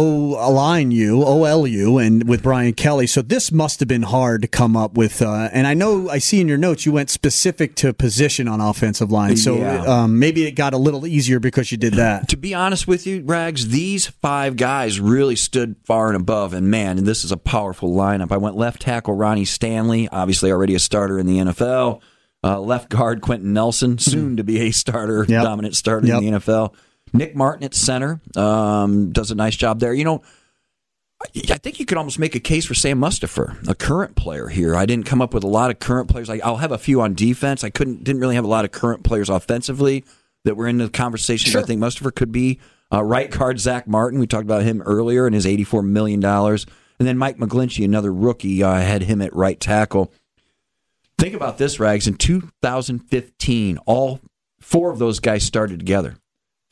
line 0.51 0.89
U, 0.89 1.21
OLU, 1.23 1.99
and 1.99 2.27
with 2.27 2.41
Brian 2.41 2.73
Kelly. 2.73 3.05
So 3.05 3.21
this 3.21 3.51
must 3.51 3.79
have 3.81 3.87
been 3.87 4.01
hard 4.01 4.41
to 4.41 4.47
come 4.47 4.75
up 4.75 4.95
with. 4.95 5.21
Uh, 5.21 5.49
and 5.53 5.67
I 5.67 5.75
know 5.75 6.09
I 6.09 6.17
see 6.17 6.41
in 6.41 6.47
your 6.47 6.57
notes 6.57 6.87
you 6.87 6.91
went 6.91 7.11
specific 7.11 7.75
to 7.75 7.93
position 7.93 8.47
on 8.47 8.61
offensive 8.61 9.11
line. 9.11 9.37
So 9.37 9.57
Yeah. 9.57 9.83
um, 9.83 10.17
maybe 10.17 10.45
it 10.47 10.53
got 10.53 10.73
a 10.73 10.77
little 10.77 11.05
easier 11.05 11.39
because 11.39 11.71
you 11.71 11.77
did 11.77 11.93
that. 11.93 12.29
To 12.29 12.37
be 12.37 12.55
honest 12.55 12.87
with 12.87 13.05
you, 13.05 13.21
Rags, 13.25 13.67
these 13.67 14.07
five 14.07 14.55
guys 14.55 14.99
really 14.99 15.35
stood 15.35 15.75
far 15.85 16.07
and 16.07 16.15
above. 16.15 16.53
And 16.53 16.71
man, 16.71 17.03
this 17.03 17.23
is 17.23 17.31
a 17.31 17.37
powerful 17.37 17.93
lineup. 17.93 18.31
I 18.31 18.37
went 18.37 18.55
left 18.55 18.81
tackle 18.81 19.13
Ronnie 19.13 19.45
Stanley, 19.45 20.09
obviously 20.09 20.51
already 20.51 20.73
a 20.73 20.79
starter 20.79 21.19
in 21.19 21.27
the 21.27 21.37
NFL. 21.37 22.01
Uh, 22.43 22.59
left 22.59 22.89
guard 22.89 23.21
Quenton 23.21 23.53
Nelson, 23.53 23.99
soon 23.99 24.35
to 24.37 24.43
be 24.43 24.61
a 24.61 24.71
starter, 24.71 25.25
Yep. 25.29 25.43
dominant 25.43 25.75
starter 25.75 26.07
Yep. 26.07 26.17
in 26.17 26.23
the 26.25 26.31
NFL. 26.39 26.73
Nick 27.13 27.35
Martin 27.35 27.63
at 27.63 27.75
center 27.75 28.19
um, 28.35 29.11
does 29.11 29.31
a 29.31 29.35
nice 29.35 29.55
job 29.55 29.79
there. 29.79 29.93
You 29.93 30.03
know, 30.03 30.23
I 31.21 31.27
I 31.51 31.57
think 31.57 31.79
you 31.79 31.85
could 31.85 31.97
almost 31.97 32.19
make 32.19 32.35
a 32.35 32.39
case 32.39 32.65
for 32.65 32.73
Sam 32.73 32.99
Mustipher, 32.99 33.67
a 33.67 33.75
current 33.75 34.15
player 34.15 34.47
here. 34.47 34.75
I 34.75 34.85
didn't 34.85 35.05
come 35.05 35.21
up 35.21 35.33
with 35.33 35.43
a 35.43 35.47
lot 35.47 35.71
of 35.71 35.79
current 35.79 36.09
players. 36.09 36.27
Like 36.27 36.41
I'll 36.43 36.57
have 36.57 36.71
a 36.71 36.77
few 36.77 37.01
on 37.01 37.13
defense. 37.13 37.63
I 37.63 37.69
couldn't 37.69 38.03
didn't 38.03 38.21
really 38.21 38.35
have 38.35 38.45
a 38.45 38.49
lot 38.49 38.65
of 38.65 38.71
current 38.71 39.03
players 39.03 39.29
offensively 39.29 40.03
that 40.43 40.55
were 40.55 40.67
in 40.67 40.77
the 40.77 40.89
conversation. 40.89 41.53
but 41.53 41.63
I 41.63 41.65
think 41.65 41.81
Mustipher 41.81 42.13
could 42.13 42.31
be 42.31 42.59
uh, 42.91 43.03
right 43.03 43.29
guard 43.31 43.59
Zack 43.59 43.87
Martin. 43.87 44.19
We 44.19 44.27
talked 44.27 44.43
about 44.43 44.63
him 44.63 44.81
earlier 44.81 45.25
and 45.25 45.35
his 45.35 45.45
eighty 45.45 45.63
four 45.63 45.81
million 45.83 46.19
dollars, 46.19 46.65
and 46.99 47.07
then 47.07 47.17
Mike 47.17 47.37
McGlinchey, 47.37 47.85
another 47.85 48.13
rookie. 48.13 48.63
I 48.63 48.81
had 48.81 49.03
him 49.03 49.21
at 49.21 49.35
right 49.35 49.59
tackle. 49.59 50.11
Think 51.17 51.35
about 51.35 51.57
this, 51.57 51.79
Rags. 51.79 52.07
In 52.07 52.15
2015, 52.15 53.77
all 53.85 54.19
four 54.59 54.91
of 54.91 54.99
those 54.99 55.19
guys 55.19 55.43
started 55.43 55.79
together. 55.79 56.15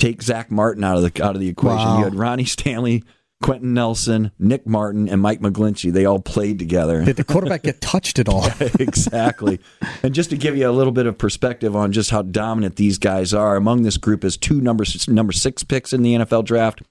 Take 0.02 0.24
Zack 0.24 0.50
Martin 0.50 0.84
out 0.84 0.98
of 0.98 1.04
the 1.04 1.24
out 1.24 1.36
of 1.36 1.42
the 1.42 1.48
equation. 1.48 1.86
Wow. 1.86 1.98
You 2.00 2.04
had 2.06 2.16
Ronnie 2.16 2.46
Stanley, 2.46 3.04
Quenton 3.44 3.76
Nelson, 3.76 4.32
Nick 4.40 4.66
Martin, 4.66 5.08
and 5.08 5.22
Mike 5.22 5.42
McGlinchey. 5.42 5.94
They 5.94 6.06
all 6.06 6.18
played 6.18 6.58
together. 6.58 7.06
Did 7.06 7.18
the 7.18 7.24
quarterback 7.24 7.62
get 7.62 7.82
touched 7.82 8.18
at 8.18 8.28
all? 8.28 8.48
exactly. 8.80 9.60
And 10.02 10.16
just 10.16 10.32
to 10.32 10.38
give 10.38 10.58
you 10.58 10.68
a 10.68 10.72
little 10.72 10.92
bit 10.92 11.06
of 11.06 11.20
perspective 11.20 11.76
on 11.76 11.92
just 11.92 12.10
how 12.10 12.24
dominant 12.24 12.78
these 12.78 12.98
guys 12.98 13.32
are, 13.32 13.56
among 13.56 13.84
this 13.84 13.98
group 13.98 14.24
is 14.24 14.38
two 14.38 14.60
number 14.60 14.86
number 15.08 15.34
six 15.34 15.64
picks 15.64 15.94
in 15.94 16.02
the 16.02 16.16
NFL 16.16 16.46
draft, 16.46 16.82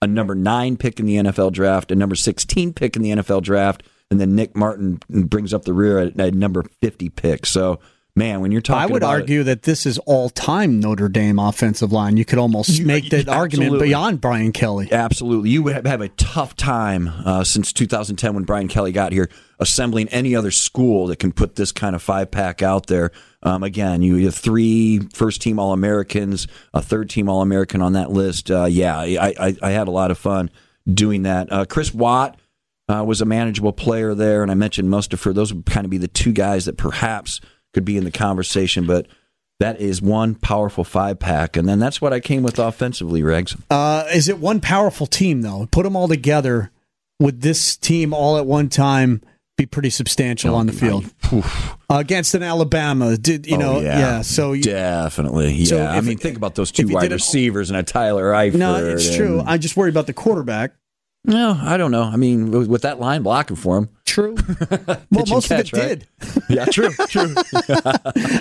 a 0.00 0.06
number 0.06 0.36
nine 0.36 0.76
pick 0.76 1.00
in 1.00 1.06
the 1.06 1.16
NFL 1.16 1.50
draft, 1.50 1.90
a 1.90 1.96
number 1.96 2.14
sixteen 2.14 2.72
pick 2.72 2.94
in 2.94 3.02
the 3.02 3.10
NFL 3.10 3.42
draft, 3.42 3.82
and 4.12 4.20
then 4.20 4.36
Nick 4.36 4.54
Martin 4.54 5.00
brings 5.08 5.52
up 5.52 5.64
the 5.64 5.74
rear 5.74 5.98
at, 5.98 6.20
at 6.20 6.34
number 6.34 6.64
fifty 6.80 7.08
pick. 7.08 7.46
So. 7.46 7.80
Man, 8.20 8.42
when 8.42 8.52
you're 8.52 8.60
talking, 8.60 8.82
I 8.82 8.92
would 8.92 9.02
argue 9.02 9.42
that 9.44 9.62
this 9.62 9.86
is 9.86 9.96
all-time 10.00 10.78
Notre 10.78 11.08
Dame 11.08 11.38
offensive 11.38 11.90
line. 11.90 12.18
You 12.18 12.26
could 12.26 12.38
almost 12.38 12.82
make 12.82 13.08
that 13.08 13.28
argument 13.30 13.80
beyond 13.80 14.20
Brian 14.20 14.52
Kelly. 14.52 14.92
Absolutely. 14.92 15.48
You 15.48 15.62
would 15.62 15.86
have 15.86 16.02
a 16.02 16.10
tough 16.10 16.54
time 16.54 17.08
uh, 17.24 17.44
since 17.44 17.72
2010 17.72 18.34
when 18.34 18.44
Brian 18.44 18.68
Kelly 18.68 18.92
got 18.92 19.12
here 19.12 19.30
assembling 19.58 20.06
any 20.10 20.36
other 20.36 20.50
school 20.50 21.06
that 21.06 21.16
can 21.16 21.32
put 21.32 21.56
this 21.56 21.72
kind 21.72 21.96
of 21.96 22.02
five 22.02 22.30
pack 22.30 22.60
out 22.60 22.88
there. 22.88 23.10
Um, 23.42 23.62
again, 23.62 24.02
you 24.02 24.26
have 24.26 24.34
three 24.34 24.98
first 25.14 25.40
team 25.40 25.58
All 25.58 25.72
Americans, 25.72 26.46
a 26.74 26.82
third 26.82 27.08
team 27.08 27.26
All 27.26 27.40
American 27.40 27.80
on 27.80 27.94
that 27.94 28.10
list. 28.10 28.50
Uh, 28.50 28.66
yeah, 28.66 28.98
I, 28.98 29.34
I, 29.40 29.56
I 29.62 29.70
had 29.70 29.88
a 29.88 29.92
lot 29.92 30.10
of 30.10 30.18
fun 30.18 30.50
doing 30.86 31.22
that. 31.22 31.50
Uh, 31.50 31.64
Chris 31.64 31.94
Watt 31.94 32.38
uh, 32.86 33.02
was 33.02 33.22
a 33.22 33.24
manageable 33.24 33.72
player 33.72 34.14
there, 34.14 34.42
and 34.42 34.50
I 34.50 34.54
mentioned 34.54 34.90
Mustipher. 34.90 35.32
Those 35.32 35.54
would 35.54 35.64
kind 35.64 35.86
of 35.86 35.90
be 35.90 35.96
the 35.96 36.06
two 36.06 36.32
guys 36.32 36.66
that 36.66 36.76
perhaps 36.76 37.40
could 37.74 37.84
be 37.84 37.96
in 37.96 38.04
the 38.04 38.10
conversation, 38.10 38.86
but 38.86 39.06
that 39.60 39.80
is 39.80 40.00
one 40.00 40.34
powerful 40.34 40.84
five 40.84 41.18
pack, 41.18 41.56
and 41.56 41.68
then 41.68 41.78
that's 41.78 42.00
what 42.00 42.12
I 42.12 42.20
came 42.20 42.42
with 42.42 42.58
offensively, 42.58 43.22
Regs. 43.22 43.60
Uh, 43.70 44.04
is 44.12 44.28
it 44.28 44.38
one 44.38 44.60
powerful 44.60 45.06
team 45.06 45.42
though? 45.42 45.68
Put 45.70 45.82
them 45.84 45.96
all 45.96 46.08
together. 46.08 46.70
Would 47.18 47.42
this 47.42 47.76
team 47.76 48.14
all 48.14 48.38
at 48.38 48.46
one 48.46 48.70
time 48.70 49.20
be 49.58 49.66
pretty 49.66 49.90
substantial 49.90 50.54
on 50.54 50.64
the 50.64 50.72
field 50.72 51.04
uh, 51.30 51.42
against 51.90 52.34
an 52.34 52.42
Alabama? 52.42 53.18
Did 53.18 53.46
you 53.46 53.56
Oh, 53.56 53.60
know? 53.60 53.80
yeah. 53.80 53.98
yeah. 53.98 54.20
So 54.22 54.52
you- 54.54 54.62
Definitely, 54.62 55.52
yeah. 55.52 55.64
So 55.66 55.84
I 55.86 56.00
mean, 56.00 56.16
think 56.16 56.38
about 56.38 56.54
those 56.54 56.72
two 56.72 56.88
wide 56.88 57.12
it- 57.12 57.16
receivers 57.16 57.68
and 57.68 57.78
a 57.78 57.82
Tyler 57.82 58.32
Eifert. 58.32 58.54
no, 58.54 58.82
it's 58.86 59.14
true. 59.14 59.42
I 59.46 59.58
just 59.58 59.76
worry 59.76 59.90
about 59.90 60.06
the 60.06 60.14
quarterback. 60.14 60.72
no, 61.26 61.60
I 61.62 61.76
don't 61.76 61.90
know. 61.90 62.04
I 62.04 62.16
mean, 62.16 62.50
with 62.50 62.80
that 62.82 62.98
line 62.98 63.22
blocking 63.22 63.56
for 63.56 63.76
him, 63.76 63.90
True. 64.10 64.34
well, 65.12 65.24
most 65.28 65.48
catch, 65.48 65.72
of 65.72 65.78
it 65.78 65.82
right? 65.82 65.98
did. 66.00 66.42
yeah, 66.48 66.64
true, 66.64 66.90
true. 67.08 67.32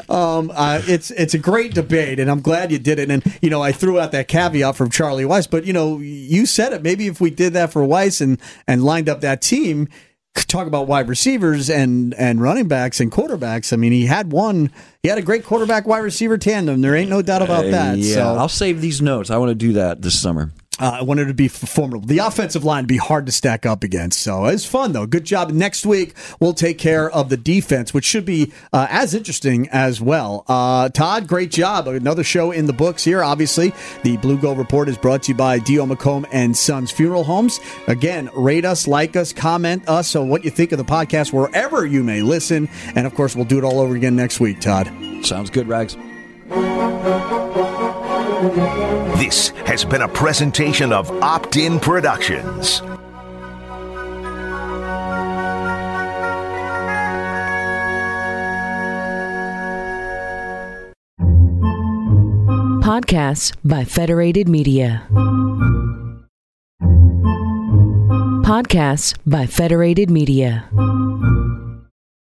Um, 0.10 0.52
uh, 0.56 0.82
it's 0.88 1.12
it's 1.12 1.36
a 1.36 1.38
great 1.38 1.76
debate, 1.76 2.20
and 2.20 2.32
I'm 2.32 2.42
glad 2.42 2.72
you 2.72 2.80
did 2.80 2.98
it. 2.98 3.12
And 3.12 3.24
you 3.44 3.52
know, 3.52 3.62
I 3.62 3.72
threw 3.72 4.00
out 4.00 4.12
that 4.14 4.28
caveat 4.28 4.76
from 4.76 4.90
Charlie 4.90 5.24
Weis, 5.24 5.48
but 5.48 5.66
you 5.66 5.74
know, 5.74 6.00
you 6.00 6.48
said 6.48 6.74
it. 6.74 6.82
Maybe 6.82 7.06
if 7.06 7.22
we 7.22 7.30
did 7.30 7.54
that 7.54 7.72
for 7.72 7.84
Weis 7.84 8.20
and 8.20 8.42
and 8.68 8.84
lined 8.84 9.08
up 9.08 9.22
that 9.22 9.44
team, 9.44 9.88
talk 10.34 10.66
about 10.66 10.88
wide 10.88 11.08
receivers 11.08 11.70
and 11.70 12.16
and 12.16 12.42
running 12.42 12.68
backs 12.68 13.00
and 13.00 13.12
quarterbacks. 13.12 13.72
I 13.72 13.76
mean, 13.76 13.92
he 13.92 14.08
had 14.08 14.32
one. 14.32 14.72
He 15.04 15.10
had 15.10 15.20
a 15.20 15.22
great 15.22 15.46
quarterback 15.46 15.86
wide 15.86 16.00
receiver 16.00 16.40
tandem. 16.40 16.82
There 16.82 16.96
ain't 16.96 17.12
no 17.12 17.22
doubt 17.22 17.44
about 17.44 17.66
that. 17.66 17.94
Uh, 17.94 17.98
yeah, 17.98 18.16
so 18.16 18.22
I'll 18.36 18.50
save 18.50 18.82
these 18.82 19.04
notes. 19.04 19.30
I 19.30 19.38
want 19.38 19.50
to 19.50 19.56
do 19.56 19.74
that 19.74 20.02
this 20.02 20.20
summer. 20.20 20.52
Uh, 20.80 21.00
I 21.00 21.04
wanted 21.04 21.28
to 21.28 21.34
be 21.34 21.48
formidable. 21.48 22.08
The 22.08 22.20
offensive 22.20 22.64
line 22.64 22.86
be 22.86 22.98
hard 22.98 23.26
to 23.26 23.32
stack 23.32 23.66
up 23.66 23.84
against. 23.84 24.22
So 24.22 24.46
it's 24.46 24.66
fun, 24.66 24.94
though. 24.94 25.06
Good 25.06 25.26
job. 25.26 25.52
Next 25.52 25.86
week, 25.86 26.16
we'll 26.40 26.54
take 26.54 26.78
care 26.78 27.10
of 27.10 27.30
the 27.30 27.38
defense, 27.38 27.94
which 27.94 28.06
should 28.06 28.26
be 28.26 28.52
uh, 28.72 28.88
as 28.90 29.14
interesting 29.14 29.68
as 29.70 30.00
well. 30.02 30.46
Uh, 30.48 30.90
Todd, 30.90 31.28
great 31.28 31.52
job. 31.52 31.88
Another 31.88 32.24
show 32.24 32.52
in 32.52 32.66
the 32.66 32.74
books 32.74 33.04
here. 33.04 33.24
Obviously, 33.24 33.74
the 34.04 34.18
Blue 34.18 34.38
Gold 34.38 34.58
Report 34.58 34.88
is 34.90 34.98
brought 34.98 35.24
to 35.24 35.32
you 35.32 35.38
by 35.38 35.60
D.O. 35.60 35.86
McComb 35.86 36.26
and 36.32 36.56
Sons 36.56 36.92
Funeral 36.92 37.24
Homes. 37.24 37.60
Again, 37.88 38.30
rate 38.36 38.66
us, 38.66 38.88
like 38.88 39.16
us, 39.16 39.34
comment 39.34 39.88
us 39.88 40.16
on 40.16 40.30
what 40.30 40.44
you 40.44 40.52
think 40.52 40.72
of 40.72 40.78
the 40.78 40.86
podcast 40.86 41.34
wherever 41.34 41.86
you 41.86 42.04
may 42.04 42.22
listen. 42.22 42.70
And 42.96 43.06
of 43.06 43.14
course, 43.16 43.36
we'll 43.36 43.46
do 43.46 43.58
it 43.58 43.64
all 43.64 43.80
over 43.80 43.96
again 43.96 44.16
next 44.16 44.40
week, 44.40 44.62
Todd. 44.62 44.92
Sounds 45.24 45.50
good, 45.50 45.68
Rags. 45.68 45.98
This 48.40 49.50
has 49.66 49.84
been 49.84 50.02
a 50.02 50.08
presentation 50.08 50.94
of 50.94 51.12
Opt 51.22 51.58
In 51.58 51.78
Productions. 51.78 52.80
Podcasts 62.82 63.54
by 63.66 63.84
Federated 63.84 64.48
Media. 64.48 65.06
Podcasts 68.46 69.18
by 69.26 69.48
Federated 69.48 70.10
Media. 70.10 70.64